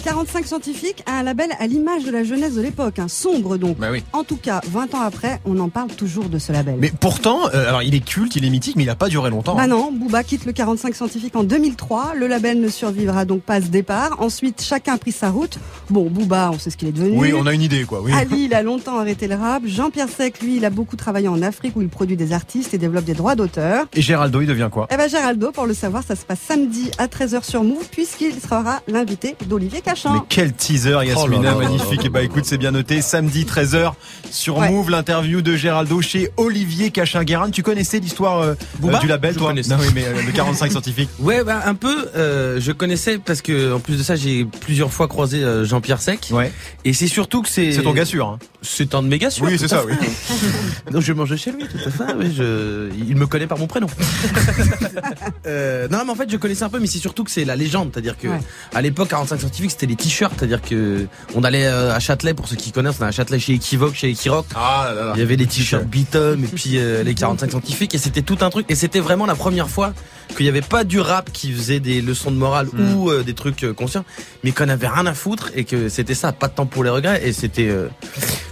45 0.03 0.45
scientifiques 0.45 1.03
a 1.05 1.19
un 1.19 1.23
label 1.23 1.49
à 1.59 1.67
l'image 1.67 2.03
de 2.03 2.11
la 2.11 2.23
jeunesse 2.23 2.55
de 2.55 2.61
l'époque, 2.61 2.99
un 2.99 3.07
sombre 3.07 3.57
donc. 3.57 3.77
Bah 3.77 3.89
oui. 3.91 4.03
En 4.13 4.23
tout 4.23 4.37
cas, 4.37 4.61
20 4.69 4.95
ans 4.95 5.01
après, 5.01 5.41
on 5.45 5.59
en 5.59 5.69
parle 5.69 5.89
toujours 5.89 6.29
de 6.29 6.39
ce 6.39 6.51
label. 6.51 6.75
Mais 6.79 6.91
pourtant, 6.99 7.39
euh, 7.53 7.67
alors 7.67 7.83
il 7.83 7.95
est 7.95 8.05
culte, 8.05 8.35
il 8.35 8.45
est 8.45 8.49
mythique, 8.49 8.75
mais 8.75 8.83
il 8.83 8.89
a 8.89 8.95
pas 8.95 9.09
duré 9.09 9.29
longtemps. 9.29 9.55
Bah 9.55 9.63
hein. 9.63 9.67
non, 9.67 9.91
Booba 9.91 10.23
quitte 10.23 10.45
le 10.45 10.53
45 10.53 10.95
scientifique 10.95 11.35
en 11.35 11.43
2003. 11.43 12.13
Le 12.15 12.27
label 12.27 12.59
ne 12.61 12.69
survivra 12.69 13.25
donc 13.25 13.41
pas 13.41 13.55
à 13.55 13.61
ce 13.61 13.67
départ. 13.67 14.17
Ensuite, 14.19 14.61
chacun 14.61 14.93
a 14.93 14.97
pris 14.97 15.11
sa 15.11 15.29
route. 15.29 15.57
Bon, 15.89 16.09
Booba, 16.09 16.51
on 16.53 16.59
sait 16.59 16.69
ce 16.69 16.77
qu'il 16.77 16.87
est 16.87 16.93
devenu. 16.93 17.17
Oui, 17.17 17.33
on 17.33 17.45
a 17.47 17.53
une 17.53 17.61
idée, 17.61 17.83
quoi. 17.83 18.01
Oui. 18.01 18.11
Ali, 18.13 18.45
il 18.45 18.53
a 18.53 18.61
longtemps 18.63 18.99
arrêté 18.99 19.27
le 19.27 19.35
rap. 19.35 19.63
Jean-Pierre 19.65 20.09
Sec, 20.09 20.41
lui, 20.41 20.57
il 20.57 20.65
a 20.65 20.69
beaucoup 20.69 20.95
travaillé 20.95 21.27
en 21.27 21.41
Afrique 21.41 21.75
où 21.75 21.81
il 21.81 21.89
produit 21.89 22.17
des 22.17 22.33
artistes 22.33 22.73
et 22.73 22.77
développe 22.77 23.05
des 23.05 23.13
droits 23.13 23.35
d'auteur. 23.35 23.85
Et 23.93 24.01
Géraldo, 24.01 24.41
il 24.41 24.47
devient 24.47 24.69
quoi? 24.71 24.87
Eh 24.91 24.97
ben, 24.97 25.09
Géraldo, 25.09 25.51
pour 25.51 25.65
le 25.65 25.73
savoir, 25.73 26.03
ça 26.03 26.15
se 26.15 26.25
passe 26.25 26.39
samedi 26.39 26.91
à 26.97 27.07
13h 27.07 27.43
sur 27.43 27.63
Move 27.63 27.87
puisqu'il 27.91 28.39
sera 28.39 28.81
l'invité 28.87 29.35
d'Olivier 29.47 29.81
Mais 30.13 30.19
quel 30.29 30.53
teaser, 30.53 30.91
Yasmina, 31.05 31.15
Oh 31.23 31.27
là 31.27 31.41
là 31.41 31.55
magnifique. 31.55 32.05
Et 32.05 32.09
bah 32.09 32.21
écoute, 32.21 32.45
c'est 32.45 32.57
bien 32.57 32.71
noté. 32.71 33.01
Samedi 33.01 33.45
13h 33.45 33.93
sur 34.31 34.57
Ouais. 34.57 34.69
Move, 34.69 34.89
l'interview 34.89 35.41
de 35.41 35.55
Géraldo 35.55 36.01
chez 36.01 36.31
Olivier 36.37 36.91
Cachin-Guérin. 36.91 37.49
Tu 37.51 37.63
connaissais 37.63 37.99
l'histoire 37.99 38.39
euh, 38.41 38.53
euh, 38.83 38.97
du 38.99 39.07
label, 39.07 39.33
Je 39.33 39.39
toi 39.39 39.49
connaissais. 39.49 39.69
Non, 39.69 39.77
oui, 39.79 39.87
mais 39.93 40.05
euh, 40.05 40.21
le 40.25 40.31
45 40.31 40.71
scientifique. 40.71 41.09
Ouais, 41.19 41.43
bah, 41.43 41.61
un 41.65 41.75
peu. 41.75 42.09
euh, 42.15 42.59
je 42.59 42.71
connaissais 42.71 43.17
parce 43.19 43.41
que 43.41 43.73
en 43.73 43.79
plus 43.79 43.97
de 43.97 44.03
ça, 44.03 44.15
j'ai 44.15 44.45
plusieurs 44.45 44.91
fois 44.91 45.07
croisé 45.07 45.43
euh, 45.43 45.65
Jean-Pierre 45.65 46.01
Sec. 46.01 46.27
Ouais. 46.31 46.51
Et 46.85 46.93
c'est 46.93 47.07
surtout 47.07 47.41
que 47.41 47.49
c'est. 47.49 47.71
C'est 47.71 47.81
ton 47.83 47.93
gars 47.93 48.05
sûr. 48.05 48.27
hein. 48.27 48.39
C'est 48.61 48.95
un 48.95 49.03
de 49.03 49.07
mes 49.07 49.17
gars 49.19 49.29
sûrs. 49.29 49.45
Oui, 49.45 49.57
c'est 49.57 49.67
ça, 49.67 49.83
oui. 49.85 49.93
Donc 50.91 51.01
je 51.01 51.13
mange 51.13 51.35
chez 51.35 51.51
lui, 51.51 51.63
tout 51.67 51.77
à 51.85 51.91
fait. 51.91 52.13
oui, 52.17 52.33
je... 52.35 52.89
Il 53.07 53.15
me 53.15 53.27
connaît 53.27 53.47
par 53.47 53.57
mon 53.59 53.67
prénom. 53.67 53.87
euh, 55.45 55.87
non, 55.89 55.99
mais 56.05 56.11
en 56.11 56.15
fait, 56.15 56.29
je 56.29 56.37
connaissais 56.37 56.63
un 56.63 56.69
peu, 56.69 56.79
mais 56.79 56.87
c'est 56.87 56.97
surtout 56.99 57.23
que 57.23 57.31
c'est 57.31 57.45
la 57.45 57.55
légende. 57.55 57.89
C'est-à-dire 57.93 58.17
que 58.17 58.27
Ouais. 58.27 58.39
à 58.73 58.81
l'époque, 58.81 59.09
45 59.09 59.39
scientifiques, 59.39 59.71
c'était 59.77 59.87
les 59.87 59.95
t-shirts. 59.95 60.33
C'est-à-dire 60.37 60.61
que 60.61 61.07
on 61.35 61.43
allait 61.43 61.65
euh, 61.65 61.93
à 61.93 61.99
Châtelet, 61.99 62.33
pour 62.33 62.47
ceux 62.47 62.55
qui 62.55 62.71
connaissent, 62.71 62.97
on 62.99 63.03
allait 63.03 63.09
à 63.09 63.11
Châtelet 63.11 63.39
chez 63.39 63.53
Equivoque, 63.53 63.95
chez 63.95 64.09
Equirock. 64.09 64.45
Ah 64.55 64.91
là 64.93 65.03
là. 65.05 65.11
Il 65.15 65.19
y 65.19 65.23
avait 65.23 65.35
les 65.35 65.47
t-shirts 65.47 65.85
Beatum 65.85 66.43
et 66.43 66.47
puis 66.47 66.77
euh, 66.77 67.03
les 67.03 67.15
45 67.15 67.49
scientifiques 67.49 67.95
et 67.95 67.97
c'était 67.97 68.21
tout 68.21 68.37
un 68.41 68.49
truc 68.49 68.65
et 68.69 68.75
c'était 68.75 68.99
vraiment 68.99 69.25
la 69.25 69.35
première 69.35 69.69
fois 69.69 69.93
qu'il 70.35 70.45
n'y 70.45 70.49
avait 70.49 70.61
pas 70.61 70.83
du 70.83 70.99
rap 70.99 71.31
qui 71.31 71.51
faisait 71.51 71.79
des 71.79 72.01
leçons 72.01 72.31
de 72.31 72.35
morale 72.35 72.67
Hmm. 72.73 72.95
ou 72.95 73.11
euh, 73.11 73.23
des 73.23 73.33
trucs 73.33 73.63
euh, 73.63 73.73
conscients 73.73 74.03
mais 74.43 74.51
qu'on 74.51 74.67
avait 74.67 74.87
rien 74.87 75.05
à 75.05 75.13
foutre 75.13 75.51
et 75.55 75.63
que 75.63 75.89
c'était 75.89 76.13
ça 76.13 76.31
pas 76.31 76.47
de 76.47 76.53
temps 76.53 76.65
pour 76.65 76.83
les 76.83 76.89
regrets 76.89 77.25
et 77.25 77.31
c'était 77.31 77.69
euh, 77.69 77.87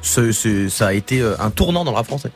ça 0.01 0.87
a 0.87 0.93
été 0.93 1.21
euh, 1.21 1.35
un 1.39 1.49
tournant 1.49 1.83
dans 1.83 1.91
le 1.91 1.97
rap 1.97 2.05
français. 2.05 2.31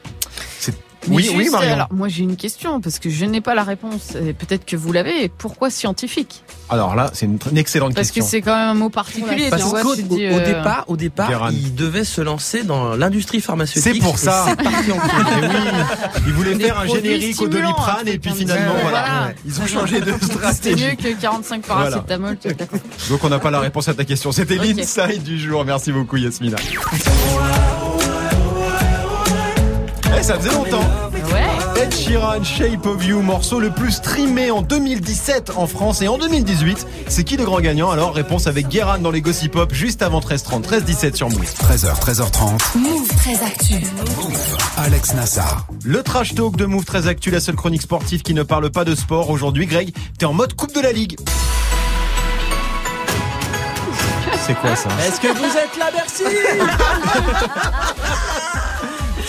Mais 1.10 1.30
oui, 1.30 1.44
juste, 1.44 1.52
Marion. 1.52 1.74
Alors, 1.74 1.88
moi, 1.92 2.08
j'ai 2.08 2.24
une 2.24 2.36
question 2.36 2.82
parce 2.82 3.00
que 3.00 3.10
je 3.10 3.26
n'ai 3.26 3.42
pas 3.42 3.56
la 3.56 3.64
réponse. 3.64 4.14
Peut-être 4.38 4.66
que 4.66 4.76
vous 4.76 4.92
l'avez. 4.92 5.30
Pourquoi 5.30 5.70
scientifique? 5.70 6.44
Alors 6.70 6.96
là, 6.96 7.10
c'est 7.14 7.26
une, 7.26 7.40
excellente 7.58 7.96
Parce 7.96 8.10
que 8.10 8.16
question. 8.16 8.30
c'est 8.30 8.42
quand 8.42 8.56
même 8.56 8.70
un 8.70 8.74
mot 8.76 8.90
particulier. 8.90 9.50
Parce 9.50 9.64
qu'au 9.64 9.76
au- 9.76 10.18
euh, 10.20 10.46
départ, 10.46 10.86
au 10.88 10.98
départ, 10.98 11.30
Guérin. 11.30 11.50
il 11.52 11.74
devait 11.74 12.04
se 12.04 12.22
lancer 12.22 12.64
dans 12.64 12.96
l'industrie 12.96 13.42
pharmaceutique. 13.42 13.94
C'est 13.96 14.00
pour 14.00 14.18
ça. 14.20 14.46
Parti 14.64 14.92
en. 14.92 14.98
Eh 15.42 15.46
oui, 15.46 16.22
ils 16.28 16.34
voulaient 16.34 16.56
faire 16.56 16.80
un 16.80 16.88
générique 16.88 17.42
au 17.42 17.48
Doliprane 17.48 18.08
et 18.08 18.18
puis 18.20 18.32
finalement, 18.32 18.74
voilà. 18.82 18.90
Voilà. 18.90 19.32
Ils 19.46 19.62
ont 19.62 19.68
changé 19.68 20.00
de 20.02 20.12
C'était 20.22 20.34
stratégie. 20.34 20.86
mieux 20.86 20.96
que 20.96 21.20
45 21.22 21.62
paracétamol. 21.64 22.38
d'accord. 22.44 22.68
Donc 23.10 23.24
on 23.24 23.30
n'a 23.30 23.40
pas 23.40 23.52
la 23.52 23.60
réponse 23.60 23.88
à 23.88 23.94
ta 23.94 24.06
question. 24.06 24.32
C'était 24.32 24.60
Ok. 24.60 24.66
l'inside 24.76 25.24
du 25.24 25.40
jour. 25.40 25.64
Merci 25.66 25.92
beaucoup 25.92 26.18
Yasmina. 26.18 26.58
Eh, 30.18 30.24
ça 30.24 30.36
faisait 30.40 30.54
longtemps. 30.54 31.09
Ed 31.82 31.96
Sheeran, 31.96 32.44
Shape 32.44 32.86
of 32.86 33.06
You, 33.06 33.22
morceau 33.22 33.62
le 33.62 33.70
plus 33.70 33.94
streamé 33.94 34.52
en 34.52 34.62
2017 34.62 35.52
en 35.56 35.66
France 35.66 36.02
et 36.02 36.10
en 36.10 36.18
2018. 36.18 36.86
C'est 37.08 37.24
qui 37.24 37.38
le 37.38 37.46
grand 37.46 37.62
gagnant? 37.62 37.90
Alors 37.90 38.14
réponse 38.14 38.48
avec 38.48 38.68
Guéran 38.68 38.98
dans 38.98 39.12
les 39.12 39.22
Gossip 39.22 39.54
Pop 39.54 39.74
juste 39.74 40.02
avant 40.02 40.20
13h30, 40.20 40.64
13h17 40.64 41.16
sur 41.16 41.30
Move. 41.30 41.50
13h, 41.54 41.98
13h30. 42.02 42.78
Move 42.78 43.08
très 43.16 43.42
actu. 43.42 43.76
Alex 44.78 45.14
Nassar. 45.14 45.68
Le 45.86 46.04
trash 46.04 46.36
talk 46.36 46.58
de 46.58 46.66
Move 46.66 46.84
très 46.84 47.08
actu, 47.08 47.32
la 47.32 47.40
seule 47.40 47.56
chronique 47.56 47.84
sportive 47.84 48.24
qui 48.24 48.34
ne 48.34 48.44
parle 48.44 48.70
pas 48.72 48.84
de 48.84 48.94
sport. 48.94 49.30
Aujourd'hui, 49.30 49.66
Greg, 49.66 49.96
t'es 50.18 50.26
en 50.26 50.34
mode 50.34 50.56
Coupe 50.56 50.76
de 50.76 50.82
la 50.82 50.92
Ligue. 50.92 51.16
C'est 54.46 54.56
quoi 54.56 54.76
ça? 54.76 54.90
Est-ce 55.08 55.22
que 55.22 55.28
vous 55.28 55.58
êtes 55.58 55.78
là, 55.80 55.92
Bercy 55.94 56.24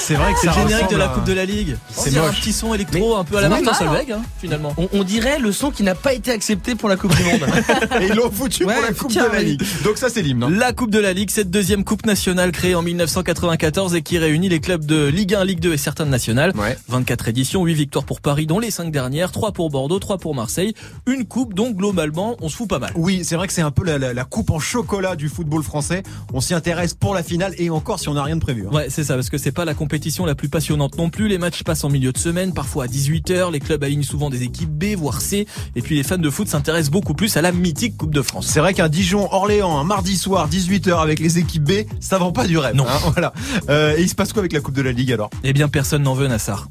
C'est 0.02 0.14
vrai 0.14 0.32
que 0.32 0.38
C'est 0.40 0.46
le 0.48 0.52
générique 0.54 0.90
de 0.90 0.96
la 0.96 1.08
Coupe 1.08 1.24
de 1.24 1.32
la 1.32 1.44
Ligue. 1.44 1.76
C'est 1.90 2.10
C'est 2.10 2.18
un 2.18 2.30
petit 2.30 2.52
son 2.52 2.74
électro 2.74 3.16
un 3.16 3.24
peu 3.24 3.36
à 3.36 3.42
la 3.42 3.48
Martin 3.48 3.64
mal, 3.66 3.74
Solveig, 3.76 4.12
hein, 4.12 4.22
finalement. 4.40 4.74
On, 4.76 4.88
on 4.92 5.04
dirait 5.04 5.38
le 5.38 5.52
son 5.52 5.70
qui 5.70 5.82
n'a 5.82 5.94
pas 5.94 6.14
été 6.14 6.32
accepté 6.32 6.74
pour 6.74 6.88
la 6.88 6.96
Coupe 6.96 7.14
du 7.14 7.22
Monde. 7.22 7.40
Et 8.00 8.06
ils 8.06 8.14
l'ont 8.14 8.30
foutu 8.30 8.64
Ouais, 8.64 8.74
pour 8.74 8.82
la 8.82 8.92
Coupe 8.92 9.10
tiens, 9.10 9.28
de 9.28 9.32
la. 9.34 9.42
Ligue. 9.42 9.62
Donc 9.84 9.98
ça 9.98 10.08
c'est 10.08 10.22
l'hymne. 10.22 10.42
hein. 10.42 10.50
La 10.50 10.72
Coupe 10.72 10.90
de 10.90 10.98
la 10.98 11.12
Ligue, 11.12 11.30
cette 11.30 11.50
deuxième 11.50 11.84
coupe 11.84 12.06
nationale 12.06 12.50
créée 12.50 12.74
en 12.74 12.82
1994 12.82 13.94
et 13.94 14.02
qui 14.02 14.18
réunit 14.18 14.48
les 14.48 14.58
clubs 14.60 14.84
de 14.84 15.06
Ligue 15.06 15.34
1, 15.34 15.44
Ligue 15.44 15.60
2 15.60 15.74
et 15.74 15.76
certaines 15.76 16.10
nationales. 16.10 16.52
Ouais. 16.56 16.76
24 16.88 17.28
éditions, 17.28 17.64
8 17.64 17.74
victoires 17.74 18.04
pour 18.04 18.20
Paris, 18.20 18.46
dont 18.46 18.58
les 18.58 18.70
5 18.70 18.90
dernières, 18.90 19.30
3 19.32 19.52
pour 19.52 19.70
Bordeaux, 19.70 19.98
3 19.98 20.18
pour 20.18 20.34
Marseille. 20.34 20.74
Une 21.06 21.24
coupe 21.26 21.54
dont 21.54 21.70
globalement, 21.70 22.36
on 22.40 22.48
se 22.48 22.56
fout 22.56 22.68
pas 22.68 22.78
mal. 22.78 22.90
Oui, 22.96 23.22
c'est 23.24 23.36
vrai 23.36 23.46
que 23.46 23.52
c'est 23.52 23.62
un 23.62 23.70
peu 23.70 23.84
la, 23.84 23.98
la- 23.98 24.12
la 24.14 24.24
coupe 24.24 24.50
en 24.50 24.58
chocolat 24.58 25.14
du 25.14 25.28
football 25.28 25.62
français. 25.62 26.02
On 26.32 26.40
s'y 26.40 26.54
intéresse 26.54 26.94
pour 26.94 27.14
la 27.14 27.22
finale 27.22 27.54
et 27.58 27.70
encore 27.70 28.00
si 28.00 28.08
on 28.08 28.14
n'a 28.14 28.22
rien 28.24 28.36
de 28.36 28.40
prévu. 28.40 28.66
hein. 28.66 28.74
Ouais, 28.74 28.86
c'est 28.88 29.04
ça, 29.04 29.14
parce 29.14 29.28
que 29.30 29.36
c'est 29.38 29.52
pas 29.52 29.64
la 29.64 29.74
compétition 29.74 29.89
la 30.26 30.34
plus 30.34 30.48
passionnante 30.48 30.96
non 30.96 31.10
plus. 31.10 31.28
Les 31.28 31.38
matchs 31.38 31.62
passent 31.62 31.84
en 31.84 31.88
milieu 31.88 32.12
de 32.12 32.18
semaine, 32.18 32.52
parfois 32.52 32.84
à 32.84 32.86
18h. 32.86 33.52
Les 33.52 33.60
clubs 33.60 33.82
alignent 33.82 34.02
souvent 34.02 34.30
des 34.30 34.42
équipes 34.42 34.70
B, 34.70 34.96
voire 34.96 35.20
C. 35.20 35.46
Et 35.76 35.82
puis 35.82 35.96
les 35.96 36.02
fans 36.02 36.18
de 36.18 36.30
foot 36.30 36.48
s'intéressent 36.48 36.90
beaucoup 36.90 37.14
plus 37.14 37.36
à 37.36 37.42
la 37.42 37.52
mythique 37.52 37.96
Coupe 37.96 38.14
de 38.14 38.22
France. 38.22 38.46
C'est 38.46 38.60
vrai 38.60 38.74
qu'un 38.74 38.88
Dijon-Orléans, 38.88 39.78
un 39.78 39.84
mardi 39.84 40.16
soir, 40.16 40.48
18h 40.48 41.00
avec 41.00 41.18
les 41.18 41.38
équipes 41.38 41.64
B, 41.64 41.72
ça 42.00 42.18
vend 42.18 42.32
pas 42.32 42.46
du 42.46 42.58
rêve. 42.58 42.74
Non. 42.74 42.86
hein, 42.88 43.10
voilà. 43.12 43.32
Euh, 43.68 43.96
et 43.96 44.02
il 44.02 44.08
se 44.08 44.14
passe 44.14 44.32
quoi 44.32 44.40
avec 44.40 44.52
la 44.52 44.60
Coupe 44.60 44.74
de 44.74 44.82
la 44.82 44.92
Ligue 44.92 45.12
alors? 45.12 45.30
Eh 45.44 45.52
bien, 45.52 45.68
personne 45.68 46.02
n'en 46.02 46.14
veut, 46.14 46.28
Nassar. 46.28 46.68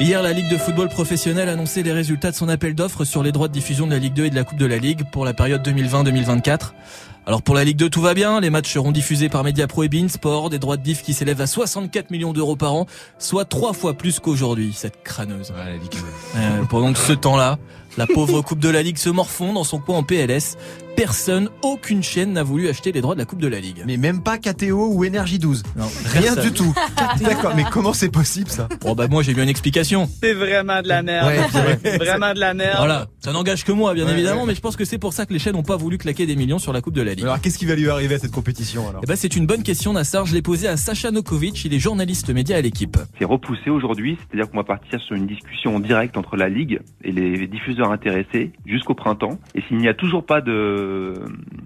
Hier, 0.00 0.22
la 0.22 0.32
Ligue 0.32 0.50
de 0.50 0.56
football 0.56 0.88
professionnel 0.88 1.48
annonçait 1.48 1.82
les 1.82 1.92
résultats 1.92 2.30
de 2.30 2.36
son 2.36 2.48
appel 2.48 2.74
d'offres 2.74 3.04
sur 3.04 3.22
les 3.22 3.32
droits 3.32 3.48
de 3.48 3.52
diffusion 3.52 3.86
de 3.86 3.92
la 3.92 3.98
Ligue 3.98 4.14
2 4.14 4.24
et 4.26 4.30
de 4.30 4.34
la 4.34 4.44
Coupe 4.44 4.58
de 4.58 4.66
la 4.66 4.76
Ligue 4.78 5.04
pour 5.12 5.24
la 5.24 5.34
période 5.34 5.66
2020-2024. 5.66 6.72
Alors 7.26 7.40
pour 7.40 7.54
la 7.54 7.64
Ligue 7.64 7.78
2, 7.78 7.88
tout 7.88 8.02
va 8.02 8.12
bien. 8.12 8.40
Les 8.40 8.50
matchs 8.50 8.72
seront 8.72 8.92
diffusés 8.92 9.30
par 9.30 9.44
Mediapro 9.44 9.82
et 9.82 9.88
Beansport, 9.88 10.50
des 10.50 10.58
droits 10.58 10.76
de 10.76 10.82
diff 10.82 11.02
qui 11.02 11.14
s'élèvent 11.14 11.40
à 11.40 11.46
64 11.46 12.10
millions 12.10 12.34
d'euros 12.34 12.56
par 12.56 12.74
an, 12.74 12.86
soit 13.18 13.46
trois 13.46 13.72
fois 13.72 13.94
plus 13.94 14.20
qu'aujourd'hui, 14.20 14.72
cette 14.74 15.02
crâneuse. 15.02 15.52
Euh, 16.36 16.64
pendant 16.68 16.92
que 16.92 16.98
ce 16.98 17.12
temps-là, 17.14 17.58
la 17.96 18.06
pauvre 18.06 18.42
Coupe 18.42 18.58
de 18.58 18.68
la 18.68 18.82
Ligue 18.82 18.98
se 18.98 19.08
morfond 19.10 19.52
dans 19.52 19.64
son 19.64 19.78
coin 19.78 19.98
en 19.98 20.02
PLS. 20.02 20.56
Personne, 20.96 21.48
aucune 21.62 22.04
chaîne 22.04 22.32
n'a 22.32 22.44
voulu 22.44 22.68
acheter 22.68 22.92
les 22.92 23.00
droits 23.00 23.14
de 23.16 23.18
la 23.18 23.24
Coupe 23.24 23.40
de 23.40 23.48
la 23.48 23.58
Ligue. 23.58 23.82
Mais 23.84 23.96
même 23.96 24.22
pas 24.22 24.38
KTO 24.38 24.92
ou 24.92 25.04
Énergie 25.04 25.40
12. 25.40 25.64
Non, 25.76 25.86
Rien 26.06 26.22
personne. 26.34 26.44
du 26.44 26.52
tout. 26.52 26.72
D'accord, 27.20 27.52
mais 27.56 27.64
comment 27.68 27.92
c'est 27.92 28.10
possible 28.10 28.48
ça? 28.48 28.68
Bon 28.80 28.94
bah 28.94 29.08
moi 29.08 29.22
j'ai 29.24 29.34
bien 29.34 29.42
une 29.42 29.48
explication. 29.48 30.08
C'est 30.22 30.34
vraiment 30.34 30.82
de 30.82 30.88
la 30.88 31.02
merde. 31.02 31.26
Ouais, 31.26 31.38
vrai. 31.48 31.98
Vraiment 31.98 32.32
de 32.32 32.38
la 32.38 32.54
merde. 32.54 32.76
Voilà, 32.76 33.06
ça 33.18 33.32
n'engage 33.32 33.64
que 33.64 33.72
moi 33.72 33.92
bien 33.94 34.06
Ouais, 34.06 34.12
évidemment, 34.12 34.42
ouais. 34.42 34.48
mais 34.48 34.54
je 34.54 34.60
pense 34.60 34.76
que 34.76 34.84
c'est 34.84 34.98
pour 34.98 35.12
ça 35.12 35.26
que 35.26 35.32
les 35.32 35.40
chaînes 35.40 35.54
n'ont 35.54 35.62
pas 35.64 35.76
voulu 35.76 35.98
claquer 35.98 36.26
des 36.26 36.36
millions 36.36 36.60
sur 36.60 36.72
la 36.72 36.80
Coupe 36.80 36.94
de 36.94 37.02
la 37.02 37.14
Ligue. 37.14 37.24
Alors 37.24 37.40
qu'est-ce 37.40 37.58
qui 37.58 37.66
va 37.66 37.74
lui 37.74 37.88
arriver 37.90 38.14
à 38.14 38.18
cette 38.20 38.30
compétition 38.30 38.88
alors? 38.88 39.00
Eh 39.02 39.06
ben, 39.06 39.16
c'est 39.16 39.34
une 39.34 39.46
bonne 39.46 39.64
question 39.64 39.92
Nassar, 39.94 40.26
je 40.26 40.34
l'ai 40.34 40.42
posée 40.42 40.68
à 40.68 40.76
Sacha 40.76 41.10
Nokovic, 41.10 41.64
il 41.64 41.74
est 41.74 41.78
journaliste 41.80 42.30
média 42.30 42.56
à 42.56 42.60
l'équipe. 42.60 42.96
C'est 43.18 43.24
repoussé 43.24 43.68
aujourd'hui, 43.70 44.16
c'est-à-dire 44.30 44.48
qu'on 44.48 44.58
va 44.58 44.64
partir 44.64 45.00
sur 45.00 45.16
une 45.16 45.26
discussion 45.26 45.74
en 45.74 45.80
direct 45.80 46.16
entre 46.16 46.36
la 46.36 46.48
Ligue 46.48 46.80
et 47.02 47.10
les 47.10 47.48
diffuseurs 47.48 47.83
intéressés 47.92 48.52
jusqu'au 48.66 48.94
printemps. 48.94 49.38
Et 49.54 49.60
s'il 49.62 49.78
n'y 49.78 49.88
a 49.88 49.94
toujours 49.94 50.24
pas 50.24 50.40
de 50.40 51.14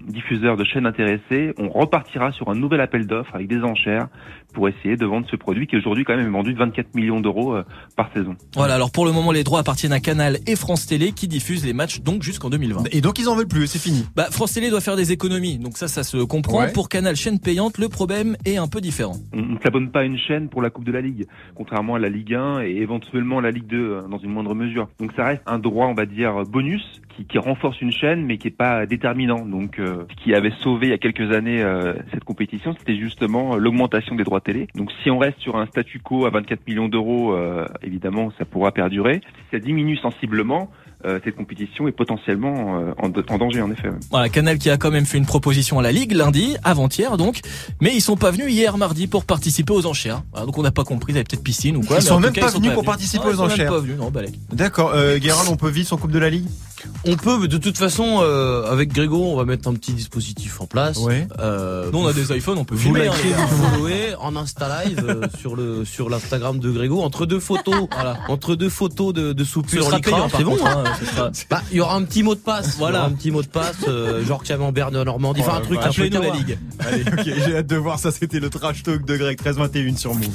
diffuseurs 0.07 0.57
de 0.57 0.63
chaînes 0.63 0.85
intéressés, 0.85 1.53
on 1.57 1.69
repartira 1.69 2.31
sur 2.31 2.49
un 2.49 2.55
nouvel 2.55 2.81
appel 2.81 3.05
d'offres 3.07 3.35
avec 3.35 3.47
des 3.47 3.61
enchères 3.63 4.07
pour 4.53 4.67
essayer 4.67 4.97
de 4.97 5.05
vendre 5.05 5.27
ce 5.29 5.35
produit 5.35 5.67
qui 5.67 5.77
aujourd'hui 5.77 6.03
quand 6.03 6.15
même 6.15 6.25
est 6.25 6.29
vendu 6.29 6.53
24 6.53 6.95
millions 6.95 7.19
d'euros 7.19 7.55
euh, 7.55 7.63
par 7.95 8.11
saison. 8.13 8.35
Voilà, 8.55 8.75
alors 8.75 8.91
pour 8.91 9.05
le 9.05 9.11
moment, 9.11 9.31
les 9.31 9.43
droits 9.43 9.59
appartiennent 9.59 9.93
à 9.93 9.99
Canal 9.99 10.39
et 10.47 10.55
France 10.55 10.87
Télé 10.87 11.11
qui 11.11 11.27
diffusent 11.27 11.65
les 11.65 11.73
matchs 11.73 12.01
donc 12.01 12.23
jusqu'en 12.23 12.49
2020. 12.49 12.85
Et 12.91 13.01
donc 13.01 13.19
ils 13.19 13.29
en 13.29 13.35
veulent 13.35 13.47
plus, 13.47 13.67
c'est 13.67 13.79
fini. 13.79 14.05
Bah, 14.15 14.27
France 14.31 14.53
Télé 14.53 14.69
doit 14.69 14.81
faire 14.81 14.95
des 14.95 15.11
économies, 15.11 15.57
donc 15.57 15.77
ça, 15.77 15.87
ça 15.87 16.03
se 16.03 16.17
comprend. 16.17 16.59
Ouais. 16.59 16.73
Pour 16.73 16.89
Canal, 16.89 17.15
chaîne 17.15 17.39
payante, 17.39 17.77
le 17.77 17.89
problème 17.89 18.35
est 18.45 18.57
un 18.57 18.67
peu 18.67 18.81
différent. 18.81 19.15
On 19.33 19.41
ne 19.41 19.59
s'abonne 19.59 19.91
pas 19.91 20.01
à 20.01 20.03
une 20.03 20.17
chaîne 20.17 20.49
pour 20.49 20.61
la 20.61 20.69
Coupe 20.69 20.85
de 20.85 20.91
la 20.91 21.01
Ligue, 21.01 21.27
contrairement 21.55 21.95
à 21.95 21.99
la 21.99 22.09
Ligue 22.09 22.33
1 22.33 22.61
et 22.61 22.77
éventuellement 22.77 23.39
la 23.39 23.51
Ligue 23.51 23.67
2 23.67 23.77
euh, 23.77 24.01
dans 24.07 24.19
une 24.19 24.31
moindre 24.31 24.55
mesure. 24.55 24.89
Donc 24.99 25.11
ça 25.15 25.25
reste 25.25 25.43
un 25.45 25.59
droit, 25.59 25.87
on 25.87 25.93
va 25.93 26.05
dire, 26.05 26.43
bonus 26.45 27.01
qui, 27.19 27.25
qui 27.25 27.37
renforce 27.37 27.81
une 27.81 27.91
chaîne 27.91 28.25
mais 28.25 28.37
qui 28.37 28.47
est 28.47 28.51
pas 28.51 28.85
déterminant. 28.85 29.45
Donc 29.45 29.79
euh, 29.79 30.03
ce 30.17 30.23
qui 30.23 30.33
avait 30.33 30.53
sauvé 30.61 30.87
il 30.87 30.89
y 30.91 30.93
a 30.93 30.97
quelques 30.97 31.31
années 31.33 31.61
euh, 31.61 31.93
cette 32.13 32.23
compétition, 32.23 32.75
c'était 32.77 32.97
justement 32.97 33.55
euh, 33.55 33.57
l'augmentation 33.57 34.15
des 34.15 34.23
droits 34.23 34.41
télé. 34.41 34.67
Donc 34.75 34.91
si 35.03 35.09
on 35.11 35.17
reste 35.19 35.39
sur 35.39 35.57
un 35.57 35.65
statu 35.67 35.99
quo 35.99 36.25
à 36.25 36.29
24 36.29 36.65
millions 36.67 36.87
d'euros, 36.89 37.33
euh, 37.33 37.65
évidemment 37.83 38.31
ça 38.37 38.45
pourra 38.45 38.71
perdurer. 38.71 39.21
Si 39.23 39.43
ça 39.51 39.59
diminue 39.59 39.97
sensiblement, 39.97 40.69
euh, 41.05 41.19
cette 41.23 41.35
compétition 41.35 41.87
est 41.87 41.93
potentiellement 41.93 42.79
euh, 42.79 42.91
en, 42.97 43.07
en 43.07 43.37
danger 43.37 43.61
en 43.61 43.71
effet. 43.71 43.89
Voilà, 44.11 44.27
Canal 44.27 44.57
qui 44.57 44.69
a 44.69 44.75
quand 44.77 44.91
même 44.91 45.05
fait 45.05 45.17
une 45.17 45.25
proposition 45.25 45.79
à 45.79 45.81
la 45.81 45.91
Ligue 45.93 46.11
lundi, 46.11 46.57
avant-hier 46.63 47.15
donc, 47.17 47.39
mais 47.81 47.91
ils 47.95 48.01
sont 48.01 48.17
pas 48.17 48.31
venus 48.31 48.51
hier 48.51 48.77
mardi 48.77 49.07
pour 49.07 49.23
participer 49.25 49.71
aux 49.73 49.85
enchères. 49.85 50.23
Voilà, 50.31 50.45
donc 50.45 50.57
on 50.57 50.61
n'a 50.61 50.71
pas 50.71 50.83
compris, 50.83 51.13
ils 51.13 51.15
avaient 51.15 51.23
peut-être 51.23 51.43
piscine 51.43 51.77
ou 51.77 51.81
quoi. 51.81 51.97
Ils 51.97 51.99
mais 51.99 52.05
sont 52.05 52.19
même 52.19 52.33
cas, 52.33 52.41
pas 52.41 52.51
ils 52.53 52.59
venus 52.61 52.73
pour 52.73 52.83
participer 52.83 53.23
Ah, 53.25 53.29
aux 53.29 53.31
ils 53.31 53.35
sont 53.37 53.43
même 53.43 53.51
enchères. 53.53 53.71
pas 53.71 53.79
venus, 53.79 53.97
non, 53.97 54.11
balèque. 54.11 54.35
D'accord, 54.51 54.91
euh, 54.93 55.17
Guérin, 55.19 55.43
on 55.49 55.55
peut 55.55 55.69
vivre 55.69 55.87
son 55.87 55.95
Coupe 55.97 56.11
de 56.11 56.19
la 56.19 56.29
Ligue? 56.29 56.47
On 57.05 57.15
peut, 57.15 57.37
mais 57.39 57.47
de 57.47 57.57
toute 57.57 57.77
façon, 57.77 58.19
euh, 58.21 58.71
avec 58.71 58.91
Grégo, 58.93 59.23
on 59.23 59.35
va 59.35 59.45
mettre 59.45 59.67
un 59.69 59.73
petit 59.73 59.93
dispositif 59.93 60.59
en 60.61 60.65
place. 60.67 60.97
Ouais. 60.97 61.27
Euh, 61.39 61.89
Nous 61.91 61.99
on 61.99 62.07
a 62.07 62.13
des 62.13 62.35
iPhones, 62.35 62.57
on 62.57 62.65
peut 62.65 62.75
vous 62.75 62.81
filmer. 62.81 63.07
hein, 63.07 63.11
vous 63.47 63.65
followez 63.65 64.15
en 64.19 64.35
Insta 64.35 64.83
Live 64.85 65.03
euh, 65.07 65.27
sur 65.39 65.55
le 65.55 65.85
sur 65.85 66.09
l'Instagram 66.09 66.59
de 66.59 66.71
Grégo 66.71 67.01
entre 67.01 67.25
deux 67.25 67.39
photos, 67.39 67.87
entre 68.27 68.55
deux 68.55 68.69
photos 68.69 69.13
de, 69.13 69.33
de 69.33 69.43
par 70.09 70.29
c'est 70.37 70.43
bon. 70.43 70.57
hein. 70.65 70.83
hein, 70.85 71.05
sera- 71.15 71.31
Bah, 71.49 71.61
il 71.71 71.77
y 71.77 71.81
aura 71.81 71.95
un 71.95 72.03
petit 72.03 72.23
mot 72.23 72.35
de 72.35 72.39
passe, 72.39 72.75
Voilà. 72.77 73.03
un 73.05 73.11
petit 73.11 73.31
mot 73.31 73.41
de 73.41 73.47
passe, 73.47 73.77
euh, 73.87 74.23
genre 74.25 74.43
Camembert 74.43 74.91
de 74.91 75.03
Normandie, 75.03 75.41
enfin 75.41 75.55
un 75.57 75.61
truc 75.61 75.79
un 75.79 75.83
peu 75.83 75.87
Appelez-nous 75.89 76.21
la. 76.21 76.29
Ligue. 76.31 76.57
Allez, 76.79 77.01
ok, 77.01 77.23
j'ai 77.45 77.57
hâte 77.57 77.67
de 77.67 77.75
voir 77.77 77.97
ça. 77.99 78.11
C'était 78.11 78.39
le 78.39 78.49
trash 78.49 78.83
talk 78.83 79.05
de 79.05 79.17
Greg 79.17 79.39
1321 79.39 79.95
sur 79.97 80.13
Move. 80.13 80.27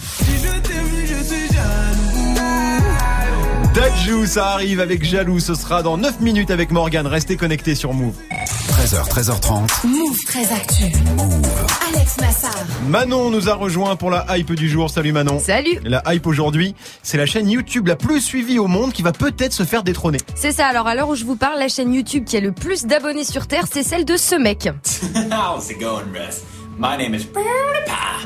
Dajou, 3.74 4.24
ça 4.26 4.50
arrive 4.50 4.78
avec 4.78 5.04
Jaloux. 5.04 5.40
Ce 5.40 5.54
sera 5.54 5.82
dans 5.82 5.96
9 5.96 6.20
minutes 6.20 6.52
avec 6.52 6.70
Morgan. 6.70 7.06
Restez 7.08 7.36
connectés 7.36 7.74
sur 7.74 7.92
Move. 7.92 8.14
13h, 8.70 9.08
13h30. 9.08 9.86
Move 9.86 10.16
très 10.26 10.52
actu. 10.52 10.84
Alex 11.88 12.16
Nassar. 12.20 12.54
Manon 12.86 13.30
nous 13.30 13.48
a 13.48 13.54
rejoint 13.54 13.96
pour 13.96 14.10
la 14.10 14.26
hype 14.38 14.52
du 14.52 14.68
jour. 14.68 14.90
Salut 14.90 15.10
Manon. 15.10 15.40
Salut. 15.40 15.80
La 15.82 16.02
hype 16.14 16.26
aujourd'hui, 16.26 16.76
c'est 17.02 17.16
la 17.18 17.26
chaîne 17.26 17.48
YouTube 17.50 17.88
la 17.88 17.96
plus 17.96 18.20
suivie 18.20 18.60
au 18.60 18.68
monde 18.68 18.92
qui 18.92 19.02
va 19.02 19.10
peut-être 19.10 19.52
se 19.52 19.64
faire 19.64 19.82
détrôner. 19.82 20.18
C'est 20.36 20.52
ça, 20.52 20.66
alors 20.68 20.86
à 20.86 20.94
l'heure 20.94 21.08
où 21.08 21.16
je 21.16 21.24
vous 21.24 21.36
parle, 21.36 21.58
la 21.58 21.68
chaîne 21.68 21.92
YouTube 21.92 22.24
qui 22.24 22.36
a 22.36 22.40
le 22.40 22.52
plus 22.52 22.84
d'abonnés 22.86 23.24
sur 23.24 23.48
Terre, 23.48 23.64
c'est 23.70 23.82
celle 23.82 24.04
de 24.04 24.16
ce 24.16 24.36
mec. 24.36 24.68
How's 25.32 25.70
it 25.70 25.80
going, 25.80 26.12
Russ? 26.12 26.42
My 26.78 26.96
name 26.96 27.14
is 27.14 27.26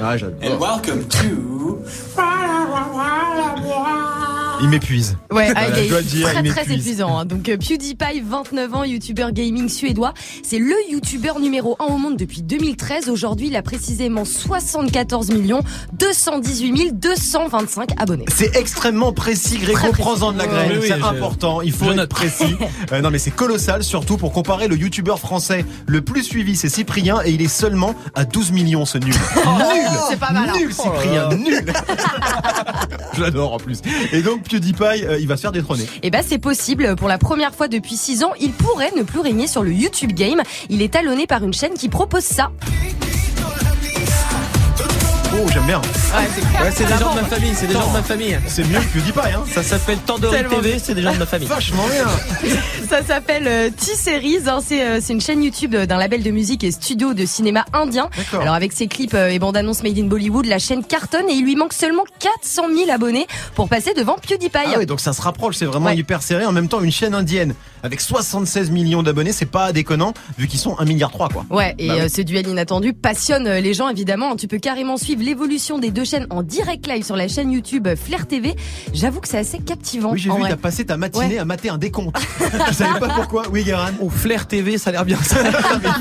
Ah, 0.00 0.14
and 0.42 0.58
welcome 0.58 1.06
to. 1.08 1.84
Il 4.60 4.68
m'épuise. 4.68 5.16
Ouais, 5.30 5.52
Voilà, 5.52 5.68
ah, 5.72 5.82
je 5.82 5.88
dois 5.88 6.02
dire, 6.02 6.28
très 6.28 6.40
il 6.42 6.50
très 6.50 6.62
épuisant. 6.72 7.18
hein. 7.18 7.24
Donc 7.24 7.48
euh, 7.48 7.56
PewDiePie, 7.56 8.20
29 8.24 8.74
ans, 8.74 8.84
youtubeur 8.84 9.32
gaming 9.32 9.68
suédois, 9.68 10.12
c'est 10.42 10.58
le 10.58 10.74
youtubeur 10.90 11.38
numéro 11.38 11.76
1 11.80 11.84
au 11.84 11.98
monde 11.98 12.16
depuis 12.16 12.42
2013. 12.42 13.08
Aujourd'hui, 13.08 13.48
il 13.48 13.56
a 13.56 13.62
précisément 13.62 14.24
74 14.24 15.30
millions 15.30 15.62
218 15.92 16.98
225 16.98 17.90
abonnés. 18.00 18.24
C'est 18.34 18.56
extrêmement 18.56 19.12
précis, 19.12 19.58
Grégo. 19.58 19.92
Prends-en 19.92 20.32
de 20.32 20.38
la 20.38 20.46
graine. 20.46 20.70
oui, 20.72 20.78
oui, 20.82 20.86
c'est 20.88 20.94
important. 21.02 21.60
Il 21.62 21.72
faut 21.72 21.86
je 21.86 21.90
être 21.90 21.96
note. 21.96 22.10
précis. 22.10 22.56
Euh, 22.92 23.00
non, 23.02 23.10
mais 23.10 23.18
c'est 23.18 23.30
colossal, 23.30 23.82
surtout 23.84 24.16
pour 24.16 24.32
comparer 24.32 24.66
le 24.66 24.76
youtubeur 24.76 25.18
français 25.18 25.64
le 25.86 26.00
plus 26.00 26.22
suivi, 26.22 26.56
c'est 26.56 26.68
Cyprien, 26.70 27.18
et 27.24 27.30
il 27.32 27.42
est 27.42 27.48
seulement 27.48 27.94
à 28.14 28.24
12 28.24 28.52
millions, 28.52 28.86
ce 28.86 28.96
nul. 28.98 29.12
nul 29.36 29.98
c'est 30.08 30.18
pas 30.18 30.30
mal, 30.32 30.48
hein. 30.48 30.52
Nul, 30.56 30.70
Oh 30.78 30.82
Cyprien, 30.82 31.28
là. 31.28 31.34
nul 31.36 31.62
Je 33.14 33.20
l'adore 33.22 33.52
en 33.54 33.58
plus. 33.58 33.80
Et 34.12 34.22
donc, 34.22 34.47
PewDiePie, 34.48 35.04
euh, 35.04 35.18
il 35.18 35.28
va 35.28 35.36
se 35.36 35.42
faire 35.42 35.52
détrôner. 35.52 35.86
Eh 36.02 36.10
ben 36.10 36.22
c'est 36.26 36.38
possible. 36.38 36.96
Pour 36.96 37.08
la 37.08 37.18
première 37.18 37.54
fois 37.54 37.68
depuis 37.68 37.96
6 37.96 38.24
ans, 38.24 38.32
il 38.40 38.52
pourrait 38.52 38.92
ne 38.96 39.02
plus 39.02 39.20
régner 39.20 39.46
sur 39.46 39.62
le 39.62 39.72
YouTube 39.72 40.12
Game. 40.12 40.42
Il 40.68 40.82
est 40.82 40.92
talonné 40.92 41.26
par 41.26 41.44
une 41.44 41.54
chaîne 41.54 41.74
qui 41.74 41.88
propose 41.88 42.24
ça. 42.24 42.50
Oh, 45.40 45.46
j'aime 45.52 45.66
bien. 45.66 45.80
Ouais, 45.80 46.70
c'est 46.74 46.84
des 46.84 46.90
gens 46.98 47.14
de 47.14 47.20
ma 47.20 47.26
famille, 47.26 47.52
c'est 47.54 47.66
des 47.68 47.72
gens 47.74 47.86
de 47.88 47.92
ma 47.92 48.02
famille. 48.02 48.38
C'est 48.46 48.64
mieux 48.66 48.78
que 48.80 48.98
PewDiePie, 48.98 49.32
hein. 49.34 49.44
Ça 49.52 49.62
s'appelle 49.62 49.98
Tandoori 49.98 50.36
TV, 50.48 50.78
c'est 50.82 50.94
des 50.94 51.02
gens 51.02 51.12
de 51.12 51.18
ma 51.18 51.26
famille. 51.26 51.46
Vachement 51.48 51.84
bien. 51.86 52.50
Ça 52.88 53.04
s'appelle 53.04 53.46
euh, 53.46 53.68
T-Series. 53.70 54.48
hein. 54.48 54.60
C'est 54.66 54.82
euh, 54.82 54.98
c'est 55.02 55.12
une 55.12 55.20
chaîne 55.20 55.42
YouTube 55.42 55.76
d'un 55.76 55.98
label 55.98 56.22
de 56.22 56.30
musique 56.30 56.64
et 56.64 56.70
studio 56.70 57.12
de 57.12 57.26
cinéma 57.26 57.66
indien. 57.74 58.08
D'accord. 58.16 58.40
Alors 58.40 58.54
avec 58.54 58.72
ses 58.72 58.86
clips 58.86 59.12
euh, 59.12 59.28
et 59.28 59.38
bandes 59.38 59.58
annonces 59.58 59.82
made 59.82 59.98
in 59.98 60.04
Bollywood, 60.06 60.46
la 60.46 60.58
chaîne 60.58 60.82
cartonne 60.82 61.28
et 61.28 61.34
il 61.34 61.44
lui 61.44 61.54
manque 61.54 61.74
seulement 61.74 62.04
400 62.18 62.62
000 62.74 62.90
abonnés 62.90 63.26
pour 63.54 63.68
passer 63.68 63.92
devant 63.94 64.16
PewDiePie. 64.16 64.58
Ah 64.64 64.78
oui, 64.78 64.86
donc 64.86 65.00
ça 65.00 65.12
se 65.12 65.20
rapproche, 65.20 65.56
c'est 65.56 65.66
vraiment 65.66 65.86
Ouais. 65.86 65.96
hyper 65.98 66.22
serré. 66.22 66.46
En 66.46 66.52
même 66.52 66.68
temps, 66.68 66.80
une 66.80 66.90
chaîne 66.92 67.14
indienne 67.14 67.54
avec 67.82 68.00
76 68.00 68.70
millions 68.70 69.02
d'abonnés, 69.02 69.32
c'est 69.32 69.44
pas 69.46 69.72
déconnant 69.72 70.14
vu 70.38 70.48
qu'ils 70.48 70.58
sont 70.58 70.78
1 70.78 70.84
milliard 70.86 71.10
3 71.10 71.28
quoi. 71.28 71.44
Ouais, 71.50 71.74
et 71.78 71.88
Bah 71.88 71.94
oui. 72.04 72.10
ce 72.10 72.22
duel 72.22 72.48
inattendu 72.48 72.94
passionne 72.94 73.46
les 73.48 73.74
gens 73.74 73.90
évidemment. 73.90 74.34
Tu 74.36 74.48
peux 74.48 74.58
carrément 74.58 74.96
suivre 74.96 75.22
l'évolution 75.32 75.78
des 75.78 75.90
deux 75.90 76.04
chaînes 76.04 76.26
en 76.30 76.42
direct 76.42 76.86
live 76.86 77.04
sur 77.04 77.14
la 77.14 77.28
chaîne 77.28 77.52
YouTube 77.52 77.86
Flair 78.02 78.26
TV. 78.26 78.56
J'avoue 78.94 79.20
que 79.20 79.28
c'est 79.28 79.36
assez 79.36 79.58
captivant. 79.58 80.12
Oui, 80.12 80.18
j'ai 80.18 80.30
vu, 80.30 80.36
t'as 80.48 80.56
passé 80.56 80.86
ta 80.86 80.96
matinée 80.96 81.18
Ouais. 81.34 81.38
à 81.38 81.44
mater 81.44 81.68
un 81.68 81.76
décompte. 81.76 82.16
Je 82.68 82.72
savais 82.72 82.98
pas 82.98 83.08
pourquoi. 83.10 83.42
Oui, 83.52 83.62
Guérin. 83.62 83.90
Oh, 84.00 84.08
Flair 84.08 84.46
TV, 84.48 84.78
ça 84.78 84.88
a 84.88 84.92
l'air 84.94 85.04
bien 85.04 85.18
ça. 85.22 85.36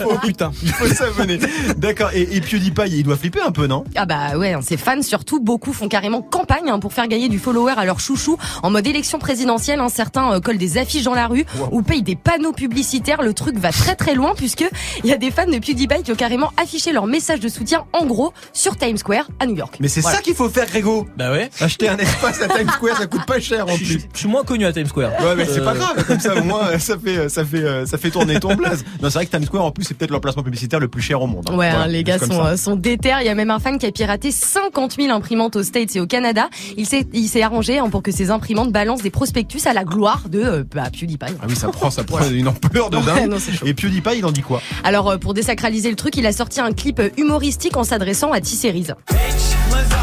oh 0.10 0.13
putain, 0.22 0.52
il 0.63 0.70
faut 0.70 0.88
s'abonner. 0.88 1.40
D'accord. 1.78 2.12
Et, 2.13 2.38
et 2.38 2.40
PewDiePie, 2.42 2.90
il 2.90 3.04
doit 3.04 3.18
flipper 3.18 3.42
un 3.42 3.52
peu, 3.52 3.68
non? 3.68 3.84
Ah 3.96 4.06
bah 4.06 4.38
ouais, 4.38 4.54
hein, 4.54 4.62
ses 4.62 4.78
fans 4.78 5.02
surtout, 5.02 5.42
beaucoup 5.42 5.74
font 5.74 5.90
carrément 5.90 6.22
campagne 6.22 6.70
hein, 6.70 6.80
pour 6.80 6.94
faire 6.94 7.08
gagner 7.10 7.28
du 7.28 7.38
follower 7.40 7.74
à 7.76 7.84
leur 7.84 8.00
chouchou 8.00 8.38
en 8.63 8.70
mode 8.70 8.88
élection 8.88 9.20
présidentielle. 9.20 9.82
hein. 9.82 9.90
Certains 9.90 10.32
euh, 10.36 10.40
collent 10.40 10.58
des 10.58 10.78
affiches 10.78 11.04
dans 11.04 11.13
la 11.16 11.28
rue 11.28 11.44
ou 11.72 11.82
payent 11.82 12.02
des 12.04 12.16
panneaux 12.16 12.54
publicitaires. 12.54 13.22
Le 13.22 13.34
truc 13.34 13.58
va 13.58 13.72
très 13.74 13.96
très 13.96 14.16
loin 14.16 14.34
puisque 14.38 14.66
il 15.04 15.10
y 15.10 15.13
a 15.13 15.18
des 15.18 15.32
fans 15.32 15.46
de 15.48 15.58
PewDiePie 15.60 16.04
qui 16.04 16.12
ont 16.13 16.16
carrément 16.16 16.52
affiché 16.56 16.94
leur 16.94 17.08
message 17.08 17.40
de 17.42 17.50
soutien 17.50 17.86
en 17.92 18.06
gros 18.06 18.32
sur 18.54 18.78
Times 18.78 18.98
Square 18.98 19.16
à 19.39 19.45
New 19.45 19.56
York. 19.56 19.77
Mais 19.80 19.88
c'est 19.88 20.01
Voilà. 20.01 20.17
ça 20.17 20.23
qu'il 20.23 20.36
faut 20.36 20.49
faire, 20.49 20.65
Grégo. 20.67 21.08
Bah 21.17 21.32
ouais. 21.32 21.49
Acheter 21.60 21.89
un 21.89 21.97
espace 21.97 22.41
à 22.41 22.47
Times 22.47 22.69
Square, 22.69 22.97
ça 22.97 23.08
coûte 23.08 23.25
pas 23.25 23.39
cher 23.39 23.65
en 23.67 23.75
Je, 23.75 23.84
plus. 23.84 23.99
je 24.13 24.19
suis 24.19 24.27
moins 24.27 24.43
connu 24.43 24.65
à 24.65 24.73
Times 24.73 24.88
Square. 24.88 25.12
Ouais, 25.21 25.36
mais 25.36 25.45
c'est 25.45 25.60
Euh, 25.60 25.65
pas 25.65 25.73
grave. 25.73 26.06
Comme 26.06 26.19
ça, 26.19 26.36
au 26.36 26.43
moins, 26.43 26.67
euh, 26.67 26.80
ça 26.80 26.97
fait, 26.97 27.17
euh, 27.17 27.30
ça 27.30 27.45
fait, 27.45 27.63
euh, 27.63 27.86
ça 27.86 27.97
fait 27.97 28.10
tourner 28.12 28.39
ton 28.39 28.56
blaze. 28.56 28.84
Non, 29.01 29.10
c'est 29.10 29.15
vrai 29.19 29.25
que 29.25 29.32
Times 29.32 29.45
Square, 29.45 29.65
en 29.65 29.71
plus, 29.71 29.84
c'est 29.86 29.93
peut-être 29.95 30.12
l'emplacement 30.12 30.43
publicitaire 30.43 30.80
le 30.80 30.88
plus 30.88 31.01
cher 31.01 31.21
au 31.21 31.27
monde. 31.27 31.45
hein. 31.49 31.56
Ouais, 31.56 31.69
Voilà, 31.69 31.84
hein, 31.86 31.88
les 31.88 32.03
gars 32.03 32.19
sont, 32.19 32.43
euh, 32.43 32.56
sont 32.58 32.75
déter. 32.75 33.13
Il 33.21 33.25
y 33.25 33.30
a 33.30 33.36
même 33.36 33.51
un 33.51 33.60
fan 33.60 33.77
qui 33.77 33.86
a 33.86 33.91
piraté 33.91 34.32
50 34.32 34.95
000 34.99 35.12
imprimantes 35.13 35.56
aux 35.56 35.63
States 35.63 35.95
et 35.95 35.99
au 35.99 36.08
Canada. 36.08 36.49
Il 36.77 36.86
s'est, 36.86 37.06
il 37.13 37.27
s'est 37.27 37.41
arrangé 37.41 37.80
hein, 37.80 37.89
pour 37.89 38.03
que 38.03 38.12
ces 38.12 38.32
imprimantes 38.32 38.71
balancent 38.71 39.01
des 39.03 39.10
prospectus 39.12 39.65
à 39.67 39.73
la 39.73 39.84
gloire 39.84 40.23
de 40.30 40.41
euh, 40.41 40.63
bah, 40.75 40.89
PewDiePie. 40.91 41.34
Ah 41.41 41.45
oui, 41.47 41.56
ça 41.56 41.69
prend, 41.69 41.89
ça 41.89 42.03
prend 42.03 42.19
une 42.30 42.47
ampleur 42.47 42.89
de 42.89 42.97
dingue. 43.06 43.30
non. 43.30 43.38
Et 43.65 43.73
PewDiePie, 43.73 44.17
il 44.17 44.25
en 44.25 44.32
dit 44.32 44.41
quoi? 44.41 44.62
Alors 44.84 45.10
euh, 45.12 45.17
pour 45.17 45.34
désacraliser 45.34 45.89
le 45.89 45.95
truc, 45.95 46.15
il 46.17 46.25
a 46.25 46.32
sorti 46.32 46.60
un 46.60 46.71
clip 46.73 46.99
euh, 46.99 47.10
humoristique 47.17 47.77
en 47.77 47.84
s'adressant 47.84 48.32
à 48.32 48.39
T-Series. 48.41 48.88
C'est 49.10 49.96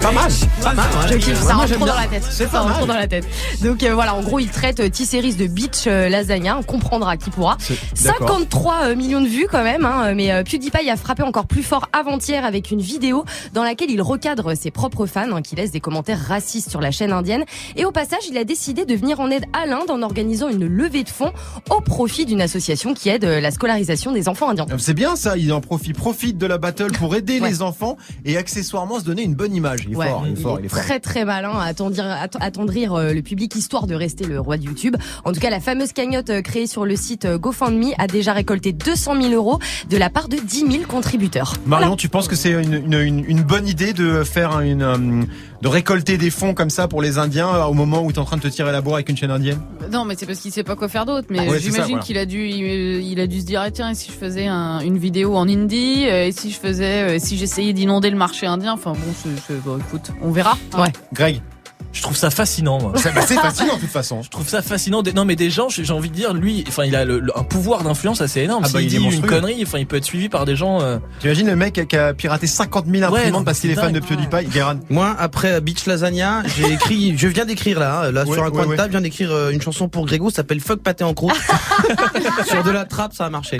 pas 0.00 0.12
mal. 0.12 0.30
Pas 0.62 0.74
mal, 0.74 0.86
ouais. 0.86 1.12
Je 1.12 1.16
kiffe, 1.18 1.40
ça 1.40 1.54
rentre 1.54 1.72
trop 1.74 1.86
dans 1.86 1.94
la 1.94 2.06
tête. 2.06 2.24
Ça 2.24 2.46
pas 2.46 2.60
rentre 2.60 2.76
trop 2.78 2.86
dans 2.86 2.94
la 2.96 3.06
tête. 3.06 3.24
Donc 3.62 3.82
euh, 3.82 3.94
voilà, 3.94 4.14
en 4.14 4.22
gros, 4.22 4.38
il 4.38 4.48
traite 4.50 4.80
euh, 4.80 4.88
T-Series 4.88 5.34
de 5.34 5.46
bitch 5.46 5.86
euh, 5.86 6.08
lasagna. 6.08 6.56
On 6.58 6.62
comprendra 6.62 7.16
qui 7.16 7.30
pourra. 7.30 7.56
C'est- 7.60 7.76
d'accord. 8.04 8.28
53 8.28 8.74
euh, 8.84 8.96
millions 8.96 9.20
de 9.20 9.28
vues 9.28 9.46
quand 9.50 9.62
même. 9.62 9.84
Hein, 9.84 10.14
mais 10.14 10.32
euh, 10.32 10.42
PewDiePie 10.42 10.90
a 10.90 10.96
frappé 10.96 11.22
encore 11.22 11.46
plus 11.46 11.62
fort 11.62 11.86
avant-hier 11.92 12.44
avec 12.44 12.70
une 12.70 12.80
vidéo 12.80 13.24
dans 13.54 13.62
laquelle 13.62 13.90
il 13.90 14.02
recadre 14.02 14.56
ses 14.56 14.70
propres 14.70 15.06
fans 15.06 15.30
hein, 15.32 15.42
qui 15.42 15.54
laissent 15.56 15.70
des 15.70 15.80
commentaires 15.80 16.20
racistes 16.20 16.70
sur 16.70 16.80
la 16.80 16.90
chaîne 16.90 17.12
indienne. 17.12 17.44
Et 17.76 17.84
au 17.84 17.92
passage, 17.92 18.20
il 18.28 18.36
a 18.38 18.44
décidé 18.44 18.84
de 18.84 18.94
venir 18.94 19.20
en 19.20 19.30
aide 19.30 19.44
à 19.52 19.66
l'Inde 19.66 19.90
en 19.90 20.02
organisant 20.02 20.48
une 20.48 20.66
levée 20.66 21.04
de 21.04 21.08
fonds 21.08 21.32
au 21.70 21.80
profit 21.80 22.26
d'une 22.26 22.40
association 22.40 22.94
qui 22.94 23.08
aide 23.10 23.24
euh, 23.24 23.40
la 23.40 23.50
scolarisation 23.50 24.12
des 24.12 24.28
enfants 24.28 24.50
indiens. 24.50 24.66
C'est 24.78 24.94
bien 24.94 25.14
ça, 25.16 25.36
il 25.36 25.52
en 25.52 25.60
profite, 25.60 25.96
profite 25.96 26.38
de 26.38 26.46
la 26.46 26.58
battle 26.58 26.92
pour 26.92 27.14
aider 27.14 27.36
Ouais. 27.40 27.50
les 27.50 27.60
enfants 27.62 27.96
et 28.24 28.36
accessoirement 28.56 28.98
se 28.98 29.04
donner 29.04 29.22
une 29.22 29.34
bonne 29.34 29.54
image. 29.54 29.80
Il 29.86 29.92
est 29.92 29.96
Ouais, 29.96 30.08
fort, 30.08 30.24
il 30.26 30.32
est 30.32 30.36
fort, 30.36 30.56
il 30.58 30.62
il 30.62 30.64
est 30.64 30.66
est 30.66 30.68
fort. 30.70 30.78
très 30.82 30.98
très 31.00 31.24
malin 31.26 31.50
à 31.58 31.64
attendrir, 31.64 32.04
att- 32.06 32.36
attendrir 32.40 32.94
euh, 32.94 33.12
le 33.12 33.20
public 33.20 33.54
histoire 33.54 33.86
de 33.86 33.94
rester 33.94 34.24
le 34.24 34.40
roi 34.40 34.56
de 34.56 34.62
YouTube. 34.64 34.96
En 35.24 35.32
tout 35.32 35.40
cas, 35.40 35.50
la 35.50 35.60
fameuse 35.60 35.92
cagnotte 35.92 36.30
euh, 36.30 36.40
créée 36.40 36.66
sur 36.66 36.86
le 36.86 36.96
site 36.96 37.26
euh, 37.26 37.36
GoFundMe 37.38 37.92
a 37.98 38.06
déjà 38.06 38.32
récolté 38.32 38.72
200 38.72 39.20
000 39.20 39.34
euros 39.34 39.58
de 39.90 39.96
la 39.98 40.08
part 40.08 40.28
de 40.28 40.36
10 40.38 40.60
000 40.72 40.84
contributeurs. 40.88 41.52
Marion, 41.66 41.96
tu 41.96 42.08
penses 42.08 42.28
que 42.28 42.36
c'est 42.36 42.50
une, 42.52 42.72
une, 42.74 42.94
une- 42.94 43.24
une 43.26 43.42
bonne 43.42 43.68
idée 43.68 43.92
de 43.92 44.24
faire 44.24 44.60
une, 44.60 45.26
de 45.62 45.68
récolter 45.68 46.18
des 46.18 46.30
fonds 46.30 46.54
comme 46.54 46.70
ça 46.70 46.86
pour 46.88 47.00
les 47.02 47.18
Indiens 47.18 47.48
euh, 47.54 47.64
au 47.64 47.72
moment 47.74 48.02
où 48.02 48.12
tu 48.12 48.16
es 48.16 48.18
en 48.20 48.24
train 48.24 48.36
de 48.36 48.42
te 48.42 48.48
tirer 48.48 48.72
la 48.72 48.80
bourre 48.80 48.94
avec 48.96 49.08
une 49.08 49.16
chaîne 49.16 49.30
indienne 49.30 49.58
Non, 49.90 50.04
mais 50.04 50.14
c'est 50.18 50.26
parce 50.26 50.38
qu'il 50.40 50.52
sait 50.52 50.62
pas 50.64 50.76
quoi 50.76 50.88
faire 50.88 51.06
d'autre. 51.06 51.26
Mais 51.30 51.38
Ah 51.40 51.50
ouais, 51.50 51.58
j'imagine 51.58 51.84
voilà. 51.96 52.02
qu'il 52.02 52.18
a 52.18 52.26
dû, 52.26 52.46
il, 52.48 53.02
il 53.04 53.20
a 53.20 53.26
dû 53.26 53.40
se 53.40 53.46
dire 53.46 53.60
ah, 53.62 53.70
tiens, 53.70 53.90
et 53.90 53.94
si 53.94 54.10
je 54.12 54.16
faisais 54.16 54.46
un- 54.46 54.80
une 54.80 54.98
vidéo 54.98 55.36
en 55.36 55.48
indie, 55.48 56.06
euh, 56.08 56.26
et 56.26 56.32
si 56.32 56.50
je 56.50 56.58
faisais, 56.58 57.16
euh, 57.16 57.18
si 57.18 57.36
j'essayais 57.38 57.72
d'inonder 57.72 58.10
le 58.10 58.16
marché 58.16 58.46
indien. 58.46 58.72
Enfin 58.74 58.92
bon, 58.92 58.98
c'est, 59.14 59.28
c'est- 59.46 59.60
bon, 59.64 59.78
écoute, 59.78 60.10
on 60.22 60.30
verra. 60.30 60.56
Ouais. 60.76 60.92
Greg 61.12 61.40
Je 61.96 62.02
trouve 62.02 62.16
ça 62.16 62.28
fascinant, 62.30 62.78
moi. 62.80 62.92
Ça, 62.96 63.10
bah, 63.10 63.22
c'est 63.26 63.34
fascinant 63.36 63.76
de 63.76 63.80
toute 63.80 63.90
façon. 63.90 64.22
Je 64.22 64.28
trouve 64.28 64.46
ça 64.48 64.60
fascinant. 64.60 65.02
Non, 65.14 65.24
mais 65.24 65.34
des 65.34 65.48
gens, 65.50 65.68
j'ai 65.70 65.90
envie 65.92 66.10
de 66.10 66.14
dire, 66.14 66.34
lui, 66.34 66.62
enfin, 66.68 66.84
il 66.84 66.94
a 66.94 67.04
le- 67.06 67.20
le- 67.20 67.36
un 67.38 67.42
pouvoir 67.42 67.82
d'influence 67.82 68.20
assez 68.20 68.42
énorme. 68.42 68.64
Ah 68.66 68.70
bah, 68.72 68.80
S'il 68.80 68.88
dit 68.88 68.96
une 68.96 69.22
connerie, 69.22 69.62
enfin, 69.66 69.78
il 69.78 69.86
peut 69.86 69.96
être 69.96 70.04
suivi 70.04 70.28
par 70.28 70.44
des 70.44 70.56
gens. 70.56 70.82
euh, 70.82 70.98
T'imagines 71.20 71.46
le 71.46 71.56
mec 71.56 71.86
qui 71.88 71.96
a 71.96 72.12
piraté 72.12 72.46
50 72.46 72.84
000 72.86 72.96
Ouais, 72.98 73.04
imprimantes 73.20 73.32
non, 73.40 73.44
parce 73.44 73.60
qu'il 73.60 73.70
est 73.70 73.74
fan 73.74 73.92
de. 73.92 74.00
PewDiePie 74.00 74.46
Guérin 74.52 74.78
Moi, 74.90 75.16
après 75.18 75.60
Beach 75.62 75.86
Lasagna, 75.86 76.42
j'ai 76.56 76.72
écrit, 76.72 77.14
je 77.18 77.28
viens 77.28 77.44
d'écrire 77.46 77.80
là, 77.80 78.02
hein, 78.02 78.12
là 78.12 78.24
Ouais, 78.26 78.34
sur 78.34 78.44
un 78.44 78.50
coin 78.50 78.66
ouais. 78.66 78.72
de 78.72 78.76
table, 78.76 78.88
je 78.88 78.98
viens 78.98 79.00
d'écrire 79.00 79.30
euh, 79.32 79.50
une 79.50 79.62
chanson 79.62 79.88
pour 79.88 80.04
Grégo, 80.06 80.28
ça 80.30 80.36
s'appelle 80.36 80.60
Fuck 80.60 80.82
pâté 80.82 81.02
en 81.04 81.14
croûte. 81.14 81.32
sur 82.46 82.62
de 82.62 82.70
la 82.70 82.84
trappe, 82.84 83.14
ça 83.14 83.24
a 83.26 83.30
marché. 83.30 83.58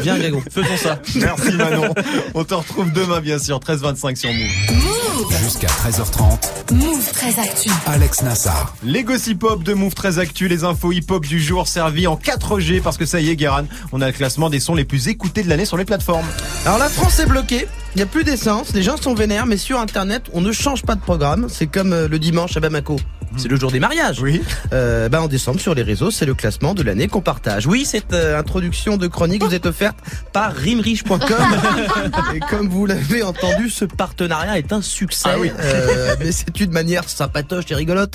Viens 0.00 0.18
Grégo. 0.18 0.42
Faisons 0.50 0.76
ça. 0.76 0.98
Merci 1.14 1.52
Manon. 1.52 1.94
On 2.34 2.42
te 2.44 2.54
retrouve 2.54 2.92
demain 2.92 3.20
bien 3.20 3.38
sûr, 3.38 3.58
13h25 3.60 4.16
sur 4.16 4.30
Move. 4.32 4.95
Jusqu'à 5.42 5.68
13h30. 5.68 6.74
Move 6.74 7.10
très 7.12 7.38
actu. 7.38 7.70
Alex 7.86 8.22
Nassar. 8.22 8.74
Les 8.82 9.02
gossip 9.02 9.44
hop 9.44 9.62
de 9.62 9.72
Move 9.72 9.94
très 9.94 10.18
actu, 10.18 10.46
les 10.46 10.64
infos 10.64 10.92
hip 10.92 11.06
hop 11.08 11.24
du 11.24 11.40
jour 11.40 11.66
servis 11.68 12.06
en 12.06 12.16
4G 12.16 12.82
parce 12.82 12.98
que 12.98 13.06
ça 13.06 13.20
y 13.20 13.30
est 13.30 13.36
Guéran, 13.36 13.64
on 13.92 14.02
a 14.02 14.06
le 14.08 14.12
classement 14.12 14.50
des 14.50 14.60
sons 14.60 14.74
les 14.74 14.84
plus 14.84 15.08
écoutés 15.08 15.42
de 15.42 15.48
l'année 15.48 15.64
sur 15.64 15.78
les 15.78 15.86
plateformes. 15.86 16.26
Alors 16.66 16.78
la 16.78 16.90
France 16.90 17.18
est 17.18 17.26
bloquée, 17.26 17.66
il 17.94 17.98
n'y 17.98 18.02
a 18.02 18.06
plus 18.06 18.24
d'essence, 18.24 18.74
les 18.74 18.82
gens 18.82 18.98
sont 18.98 19.14
vénères, 19.14 19.46
mais 19.46 19.56
sur 19.56 19.80
internet, 19.80 20.24
on 20.34 20.42
ne 20.42 20.52
change 20.52 20.82
pas 20.82 20.94
de 20.94 21.00
programme. 21.00 21.46
C'est 21.48 21.66
comme 21.66 21.94
euh, 21.94 22.08
le 22.08 22.18
dimanche 22.18 22.56
à 22.58 22.60
Bamako. 22.60 22.96
C'est 23.36 23.48
le 23.48 23.56
jour 23.56 23.70
des 23.70 23.80
mariages. 23.80 24.20
Oui. 24.20 24.42
Euh, 24.72 25.08
ben 25.08 25.20
en 25.20 25.28
décembre 25.28 25.60
sur 25.60 25.74
les 25.74 25.82
réseaux, 25.82 26.10
c'est 26.10 26.24
le 26.26 26.34
classement 26.34 26.74
de 26.74 26.82
l'année 26.82 27.06
qu'on 27.08 27.20
partage. 27.20 27.66
Oui, 27.66 27.84
cette 27.84 28.12
euh, 28.14 28.38
introduction 28.38 28.96
de 28.96 29.06
chronique 29.06 29.42
vous 29.44 29.54
est 29.54 29.66
offerte 29.66 29.96
par 30.32 30.54
rimrich.com. 30.54 31.20
Et 32.34 32.40
comme 32.40 32.68
vous 32.68 32.86
l'avez 32.86 33.22
entendu, 33.22 33.68
ce 33.70 33.84
partenariat 33.84 34.58
est 34.58 34.72
un 34.72 34.82
succès. 34.82 35.28
Ah 35.32 35.38
oui. 35.38 35.50
Euh, 35.60 36.16
mais 36.18 36.32
c'est 36.32 36.60
une 36.60 36.72
manière 36.72 37.08
sympatoche 37.08 37.64
et 37.70 37.74
rigolote 37.74 38.14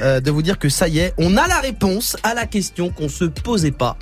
euh, 0.00 0.20
de 0.20 0.30
vous 0.30 0.42
dire 0.42 0.58
que 0.58 0.68
ça 0.68 0.88
y 0.88 0.98
est, 1.00 1.14
on 1.18 1.36
a 1.36 1.46
la 1.48 1.58
réponse 1.58 2.16
à 2.22 2.34
la 2.34 2.46
question 2.46 2.90
qu'on 2.90 3.08
se 3.08 3.24
posait 3.24 3.70
pas. 3.72 3.96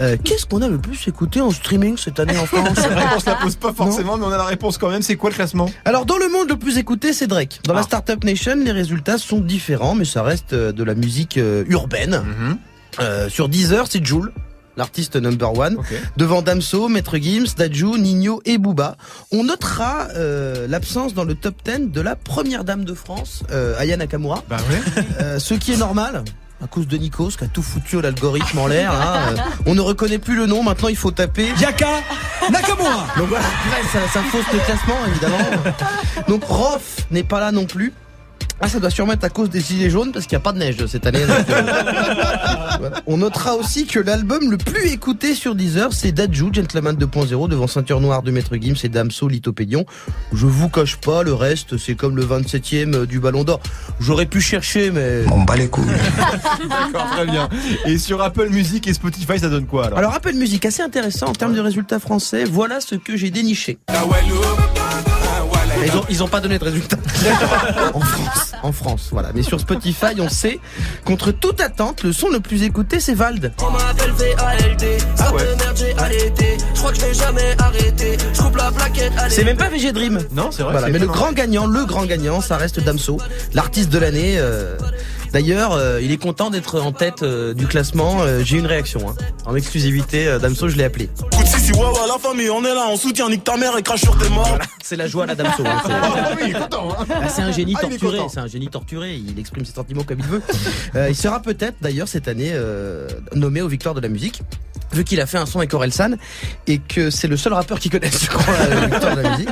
Euh, 0.00 0.16
Qu'est-ce 0.22 0.46
qu'on 0.46 0.62
a 0.62 0.68
le 0.68 0.78
plus 0.78 1.08
écouté 1.08 1.40
en 1.40 1.50
streaming 1.50 1.96
cette 1.98 2.20
année 2.20 2.38
en 2.38 2.46
France? 2.46 2.68
Qu'on 3.12 3.20
se 3.20 3.26
la 3.26 3.34
pose 3.34 3.56
pas 3.56 3.72
forcément, 3.72 4.16
mais 4.16 4.24
on 4.24 4.30
a 4.32 4.36
la 4.38 4.44
réponse 4.44 4.78
quand 4.78 4.88
même. 4.88 5.02
C'est 5.02 5.16
quoi 5.16 5.30
le 5.30 5.34
classement? 5.36 5.68
Alors 5.84 6.06
dans 6.06 6.16
le 6.16 6.28
monde 6.28 6.48
le 6.48 6.56
plus 6.56 6.78
écouté 6.78 7.12
c'est 7.12 7.26
Drake. 7.26 7.60
Dans 7.64 7.74
la 7.74 7.80
Ah. 7.80 7.84
Startup 7.84 8.22
Nation 8.24 8.54
les 8.64 8.70
résultats 8.72 9.18
sont 9.18 9.40
différents 9.40 9.94
mais 9.94 10.04
ça 10.12 10.22
reste 10.22 10.52
euh, 10.52 10.72
de 10.72 10.84
la 10.84 10.94
musique 10.94 11.38
euh, 11.38 11.64
urbaine. 11.68 12.22
Mhm. 12.24 12.58
Euh, 13.00 13.28
sur 13.28 13.48
Deezer 13.48 13.86
c'est 13.88 14.04
Joule. 14.04 14.32
L'artiste 14.78 15.16
number 15.16 15.52
one. 15.58 15.76
Devant 16.16 16.40
Damso, 16.40 16.88
Maître 16.88 17.18
Gims, 17.18 17.44
Dajou, 17.58 17.98
Nino 17.98 18.40
et 18.46 18.56
Booba. 18.56 18.96
On 19.30 19.44
notera 19.44 20.08
euh, 20.16 20.66
l'absence 20.66 21.12
dans 21.12 21.24
le 21.24 21.34
top 21.34 21.54
10 21.64 21.90
de 21.92 22.00
la 22.00 22.16
première 22.16 22.64
dame 22.64 22.86
de 22.86 22.94
France, 22.94 23.42
euh, 23.50 23.78
Aya 23.78 23.98
Nakamura. 23.98 24.42
Bah 24.48 24.56
ouais. 24.70 25.02
Euh, 25.20 25.38
ce 25.38 25.52
qui 25.52 25.72
est 25.74 25.76
normal. 25.76 26.24
À 26.64 26.68
cause 26.68 26.86
de 26.86 26.96
Nikos 26.96 27.30
qui 27.36 27.44
a 27.44 27.48
tout 27.48 27.62
foutu 27.62 28.00
l'algorithme 28.00 28.56
en 28.60 28.66
l'air. 28.68 28.92
hein. 28.92 29.34
On 29.66 29.74
ne 29.74 29.80
reconnaît 29.82 30.18
plus 30.20 30.36
le 30.36 30.46
nom. 30.46 30.62
Maintenant, 30.62 30.88
il 30.88 30.96
faut 30.96 31.10
taper 31.10 31.48
Yaka 31.60 31.88
Nakamura. 32.50 33.06
Donc 33.18 33.28
voilà, 33.28 33.44
après, 33.44 33.82
ça, 33.92 34.08
ça 34.12 34.22
fausse 34.22 34.46
le 34.52 34.58
classement 34.60 34.94
évidemment. 35.08 35.62
Donc 36.28 36.44
Rof 36.44 36.98
n'est 37.10 37.24
pas 37.24 37.40
là 37.40 37.52
non 37.52 37.66
plus. 37.66 37.92
Ah, 38.64 38.68
ça 38.68 38.78
doit 38.78 38.90
sûrement 38.90 39.14
être 39.14 39.24
à 39.24 39.28
cause 39.28 39.50
des 39.50 39.60
gilets 39.60 39.90
jaunes 39.90 40.12
parce 40.12 40.26
qu'il 40.26 40.36
n'y 40.36 40.40
a 40.40 40.44
pas 40.44 40.52
de 40.52 40.58
neige 40.58 40.86
cette 40.86 41.04
année. 41.04 41.26
donc, 41.26 41.50
euh, 41.50 41.62
voilà. 42.78 43.02
On 43.06 43.16
notera 43.16 43.56
aussi 43.56 43.86
que 43.86 43.98
l'album 43.98 44.52
le 44.52 44.56
plus 44.56 44.86
écouté 44.92 45.34
sur 45.34 45.56
Deezer, 45.56 45.92
c'est 45.92 46.12
Dajou, 46.12 46.50
Gentleman 46.52 46.94
2.0, 46.94 47.48
devant 47.48 47.66
Ceinture 47.66 48.00
Noire 48.00 48.22
de 48.22 48.30
Maître 48.30 48.56
Gims 48.56 48.76
et 48.84 48.88
Damso, 48.88 49.26
Lithopédion. 49.26 49.84
Je 50.32 50.46
vous 50.46 50.68
coche 50.68 50.96
pas, 50.96 51.24
le 51.24 51.34
reste, 51.34 51.76
c'est 51.76 51.96
comme 51.96 52.16
le 52.16 52.24
27e 52.24 53.04
du 53.04 53.18
Ballon 53.18 53.42
d'Or. 53.42 53.58
J'aurais 53.98 54.26
pu 54.26 54.40
chercher, 54.40 54.92
mais... 54.92 55.24
On 55.32 55.42
bat 55.42 55.56
les 55.56 55.68
couilles. 55.68 55.84
D'accord, 56.68 57.10
très 57.10 57.26
bien. 57.26 57.48
Et 57.86 57.98
sur 57.98 58.22
Apple 58.22 58.48
Music 58.50 58.86
et 58.86 58.94
Spotify, 58.94 59.40
ça 59.40 59.48
donne 59.48 59.66
quoi 59.66 59.86
alors? 59.86 59.98
Alors 59.98 60.14
Apple 60.14 60.34
Music, 60.34 60.64
assez 60.64 60.82
intéressant 60.82 61.26
en 61.26 61.32
termes 61.32 61.54
de 61.54 61.60
résultats 61.60 61.98
français. 61.98 62.44
Voilà 62.44 62.80
ce 62.80 62.94
que 62.94 63.16
j'ai 63.16 63.30
déniché. 63.30 63.78
Mais 65.82 65.88
Ils 65.88 65.96
ont, 65.96 66.04
ils 66.08 66.22
ont 66.22 66.28
pas 66.28 66.40
donné 66.40 66.58
de 66.58 66.64
résultats. 66.64 66.96
en 67.94 68.00
France, 68.00 68.52
en 68.62 68.72
France, 68.72 69.08
voilà. 69.12 69.30
Mais 69.34 69.42
sur 69.42 69.60
Spotify, 69.60 70.14
on 70.20 70.28
sait, 70.28 70.60
contre 71.04 71.32
toute 71.32 71.60
attente, 71.60 72.02
le 72.02 72.12
son 72.12 72.28
le 72.30 72.40
plus 72.40 72.62
écouté, 72.62 73.00
c'est 73.00 73.14
Vald. 73.14 73.52
On 73.60 73.70
m'appelle 73.70 74.12
VALD, 74.12 74.84
ça 75.16 75.26
Ah 75.28 75.32
ouais. 75.34 75.42
peut 75.44 75.56
merde, 75.64 75.76
j'ai 75.76 75.98
arrêté. 75.98 76.56
Je 76.74 76.78
crois 76.78 76.92
que 76.92 77.00
je 77.00 77.04
vais 77.06 77.14
jamais 77.14 77.54
arrêter. 77.58 78.16
Je 78.32 78.40
coupe 78.40 78.56
la 78.56 78.70
plaquette, 78.70 79.12
allez. 79.18 79.34
C'est 79.34 79.44
même 79.44 79.56
pas 79.56 79.68
VG 79.68 79.92
Dream. 79.92 80.20
Non, 80.32 80.50
c'est 80.50 80.62
vrai. 80.62 80.72
Voilà, 80.72 80.88
mais 80.88 80.98
le 80.98 81.06
grand 81.06 81.32
gagnant, 81.32 81.66
le 81.66 81.84
grand 81.84 82.04
gagnant, 82.04 82.40
ça 82.40 82.56
reste 82.56 82.80
Damso, 82.80 83.18
l'artiste 83.54 83.90
de 83.90 83.98
l'année. 83.98 84.36
euh. 84.38 84.76
D'ailleurs, 85.32 85.72
euh, 85.72 85.98
il 86.02 86.12
est 86.12 86.18
content 86.18 86.50
d'être 86.50 86.78
en 86.78 86.92
tête 86.92 87.22
euh, 87.22 87.54
du 87.54 87.66
classement. 87.66 88.18
Euh, 88.20 88.42
J'ai 88.44 88.58
une 88.58 88.66
réaction, 88.66 89.08
hein. 89.08 89.14
en 89.46 89.54
exclusivité. 89.56 90.26
euh, 90.28 90.38
Damso, 90.38 90.68
je 90.68 90.76
l'ai 90.76 90.84
appelé. 90.84 91.08
Si, 91.62 91.70
ouais, 91.72 91.78
ouais, 91.78 92.08
la 92.08 92.18
famille, 92.18 92.50
on 92.50 92.64
est 92.64 92.74
là, 92.74 92.86
on 92.88 92.96
soutient, 92.96 93.28
nique 93.28 93.44
ta 93.44 93.56
mère 93.56 93.76
et 93.78 93.82
crache 93.82 94.00
sur 94.00 94.18
tes 94.18 94.28
morts. 94.30 94.58
C'est 94.82 94.96
la 94.96 95.06
joie 95.06 95.24
à 95.24 95.26
la 95.28 95.34
Damso. 95.36 95.62
hein, 95.64 95.80
c'est- 95.86 95.92
Ah 95.92 96.68
hein. 96.72 97.06
Ah, 97.22 97.28
c'est 97.28 97.42
un 97.42 97.52
génie 97.52 97.74
Ah, 97.78 97.82
torturé, 97.82 98.18
c'est 98.32 98.40
un 98.40 98.46
génie 98.48 98.68
torturé, 98.68 99.14
il 99.14 99.38
exprime 99.38 99.64
ses 99.64 99.72
sentiments 99.72 100.02
comme 100.02 100.18
il 100.18 100.26
veut. 100.26 100.42
Euh, 100.96 101.08
il 101.08 101.14
sera 101.16 101.40
peut-être 101.40 101.76
d'ailleurs 101.80 102.08
cette 102.08 102.26
année 102.26 102.50
euh, 102.52 103.06
nommé 103.34 103.62
aux 103.62 103.68
victoires 103.68 103.94
de 103.94 104.00
la 104.00 104.08
musique, 104.08 104.42
vu 104.92 105.04
qu'il 105.04 105.20
a 105.20 105.26
fait 105.26 105.38
un 105.38 105.46
son 105.46 105.58
avec 105.60 105.72
Orelsan 105.72 106.16
et 106.66 106.78
que 106.78 107.10
c'est 107.10 107.28
le 107.28 107.36
seul 107.36 107.52
rappeur 107.52 107.78
qui 107.78 107.90
connaisse, 107.90 108.24
je 108.24 108.28
crois, 108.28 108.54
la 108.68 108.86
victoire 108.86 109.16
de 109.16 109.20
la 109.20 109.30
musique. 109.30 109.48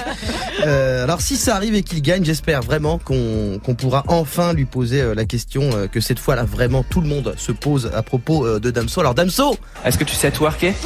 Euh, 0.66 1.04
alors 1.04 1.20
si 1.22 1.36
ça 1.36 1.54
arrive 1.56 1.74
et 1.74 1.82
qu'il 1.82 2.02
gagne, 2.02 2.24
j'espère 2.24 2.60
vraiment 2.60 2.98
qu'on 2.98 3.60
pourra 3.78 4.02
enfin 4.08 4.52
lui 4.52 4.64
poser 4.66 5.00
euh, 5.00 5.14
la 5.14 5.24
question 5.24 5.70
euh, 5.72 5.86
que 5.86 6.00
cette 6.00 6.18
fois-là 6.18 6.42
vraiment 6.42 6.82
tout 6.82 7.00
le 7.00 7.06
monde 7.08 7.34
se 7.38 7.52
pose 7.52 7.90
à 7.94 8.02
propos 8.02 8.58
de 8.58 8.70
Damso. 8.70 9.00
Alors 9.00 9.14
Damso, 9.14 9.56
Est-ce 9.84 9.96
que 9.96 10.04
tu 10.04 10.14
sais 10.14 10.30
twerker? 10.32 10.74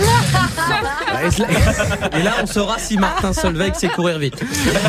et 2.18 2.22
là 2.22 2.32
on 2.42 2.46
saura 2.46 2.78
si 2.78 2.96
Martin 2.96 3.32
Solveig 3.32 3.72
sait 3.74 3.88
courir 3.88 4.18
vite. 4.18 4.36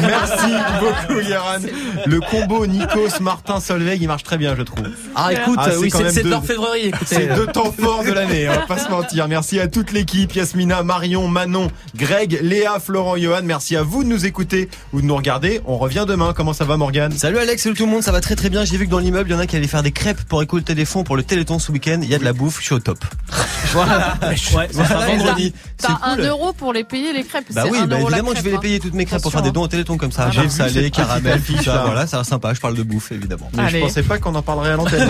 Merci 0.01 0.53
beaucoup, 0.79 1.19
Yaran. 1.21 1.59
Le 2.05 2.19
combo 2.19 2.65
Nikos, 2.65 3.19
Martin, 3.21 3.59
Solveig, 3.59 3.97
il 4.01 4.07
marche 4.07 4.23
très 4.23 4.37
bien, 4.37 4.55
je 4.57 4.61
trouve. 4.63 4.87
Ah 5.15 5.33
écoute, 5.33 5.57
Ah, 5.61 5.69
oui 5.79 5.89
c'est 6.11 6.23
deux- 6.23 6.29
l'orfèvrerie. 6.29 6.91
C'est 7.05 7.33
deux 7.35 7.47
temps 7.47 7.71
forts 7.77 8.03
de 8.03 8.11
l'année, 8.11 8.47
on 8.49 8.53
va 8.53 8.59
pas 8.67 8.77
se 8.77 8.89
mentir. 8.89 9.27
Merci 9.27 9.59
à 9.59 9.67
toute 9.67 9.91
l'équipe, 9.91 10.33
Yasmina, 10.33 10.83
Marion, 10.83 11.27
Manon, 11.27 11.69
Greg, 11.95 12.39
Léa, 12.41 12.79
Florent, 12.79 13.17
Johan. 13.17 13.41
Merci 13.43 13.75
à 13.75 13.83
vous 13.83 14.03
de 14.03 14.09
nous 14.09 14.25
écouter 14.25 14.69
ou 14.93 15.01
de 15.01 15.05
nous 15.05 15.15
regarder. 15.15 15.61
On 15.65 15.77
revient 15.77 16.05
demain. 16.07 16.33
Comment 16.35 16.53
ça 16.53 16.65
va, 16.65 16.77
Morgane? 16.77 17.11
Salut 17.13 17.37
Alex, 17.37 17.63
salut 17.63 17.75
tout 17.75 17.85
le 17.85 17.91
monde, 17.91 18.03
ça 18.03 18.11
va 18.11 18.21
très 18.21 18.35
très 18.35 18.49
bien. 18.49 18.65
J'ai 18.65 18.77
vu 18.77 18.85
que 18.85 18.91
dans 18.91 18.99
l'immeuble, 18.99 19.29
il 19.29 19.33
y 19.33 19.35
en 19.35 19.39
a 19.39 19.47
qui 19.47 19.55
allaient 19.55 19.67
faire 19.67 19.83
des 19.83 19.91
crêpes 19.91 20.21
pour 20.27 20.41
écouter 20.43 20.75
des 20.75 20.85
fonds 20.85 21.03
pour 21.03 21.15
le 21.15 21.23
Téléthon 21.23 21.59
ce 21.59 21.71
week-end. 21.71 21.99
Il 22.01 22.09
y 22.09 22.15
a 22.15 22.19
de 22.19 22.23
la 22.25 22.33
bouffe, 22.33 22.59
je 22.59 22.65
suis 22.65 22.75
au 22.75 22.79
top. 22.79 22.99
Voilà. 23.73 24.15
Ouais, 24.55 24.67
ça 24.71 24.85
sera 24.85 24.99
Voilà, 25.05 25.15
vendredi. 25.17 25.53
C'est 25.77 25.87
T'as 25.87 25.99
un 26.03 26.14
cool. 26.15 26.25
euro 26.25 26.53
pour 26.53 26.73
les 26.73 26.83
payer 26.83 27.13
les 27.13 27.23
crêpes. 27.23 27.45
Bah 27.51 27.63
oui, 27.69 27.79
bah 27.87 27.99
évidemment, 27.99 28.31
je 28.35 28.41
vais 28.41 28.51
les 28.51 28.55
hein. 28.55 28.59
payer 28.59 28.79
toutes 28.79 28.93
mes 28.93 29.05
crêpes 29.05 29.21
pour 29.21 29.31
faire 29.31 29.41
des 29.41 29.49
hein. 29.49 29.53
dons 29.53 29.61
au 29.63 29.67
Téléthon 29.67 29.97
comme 29.97 30.11
ça. 30.11 30.29
J'ai 30.31 30.41
J'ai 30.41 30.47
vu 30.47 30.49
salé, 30.49 30.91
caramel, 30.91 31.41
tout 31.41 31.63
ça. 31.63 31.75
là. 31.75 31.83
Voilà, 31.85 32.07
ça 32.07 32.17
va 32.17 32.23
sympa. 32.23 32.53
Je 32.53 32.59
parle 32.59 32.75
de 32.75 32.83
bouffe 32.83 33.11
évidemment. 33.11 33.49
Mais 33.55 33.69
je 33.69 33.77
pensais 33.79 34.03
pas 34.03 34.17
qu'on 34.17 34.35
en 34.35 34.41
parlerait 34.41 34.71
à 34.71 34.75
l'antenne. 34.75 35.09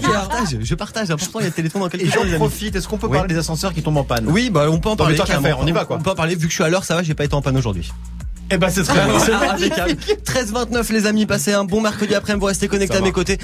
Je 0.00 0.10
partage, 0.10 0.56
je 0.62 0.74
partage. 0.74 1.10
Important, 1.10 1.40
il 1.40 1.42
y 1.42 1.46
a 1.46 1.48
le 1.48 1.54
Téléthon 1.54 1.80
dans 1.80 1.88
quelques 1.88 2.04
Et 2.04 2.10
jours. 2.10 2.24
les 2.24 2.32
j'en 2.32 2.36
profite. 2.36 2.76
Est-ce 2.76 2.88
qu'on 2.88 2.98
peut 2.98 3.06
Oui. 3.06 3.16
parler 3.16 3.32
des 3.34 3.38
ascenseurs 3.38 3.72
qui 3.72 3.82
tombent 3.82 3.96
en 3.96 4.04
panne 4.04 4.26
Oui, 4.28 4.50
bah 4.50 4.66
on 4.70 4.78
peut 4.78 4.88
en 4.90 4.96
parler. 4.96 5.18
on 5.58 5.66
y 5.66 5.72
va, 5.72 5.84
quoi. 5.84 5.96
On 5.96 6.02
peut 6.02 6.10
en 6.10 6.14
parler. 6.14 6.34
Vu 6.34 6.46
que 6.46 6.50
je 6.50 6.54
suis 6.54 6.64
à 6.64 6.68
l'heure, 6.68 6.84
ça 6.84 6.94
va, 6.94 7.02
j'ai 7.02 7.14
pas 7.14 7.24
été 7.24 7.34
en 7.34 7.42
panne 7.42 7.56
aujourd'hui. 7.56 7.90
Eh 8.50 8.56
ben, 8.56 8.70
c'est 8.70 8.82
très 8.82 8.94
bien. 9.04 9.14
Impeccable. 9.14 9.96
13-29 10.24 10.92
les 10.92 11.06
amis, 11.06 11.26
passez 11.26 11.52
un 11.52 11.64
bon 11.64 11.80
mercredi 11.82 12.14
après-midi, 12.14 12.40
vous 12.40 12.46
restez 12.46 12.68
connectés 12.68 12.96
à 12.96 13.00
mes 13.02 13.12
côtés. 13.12 13.38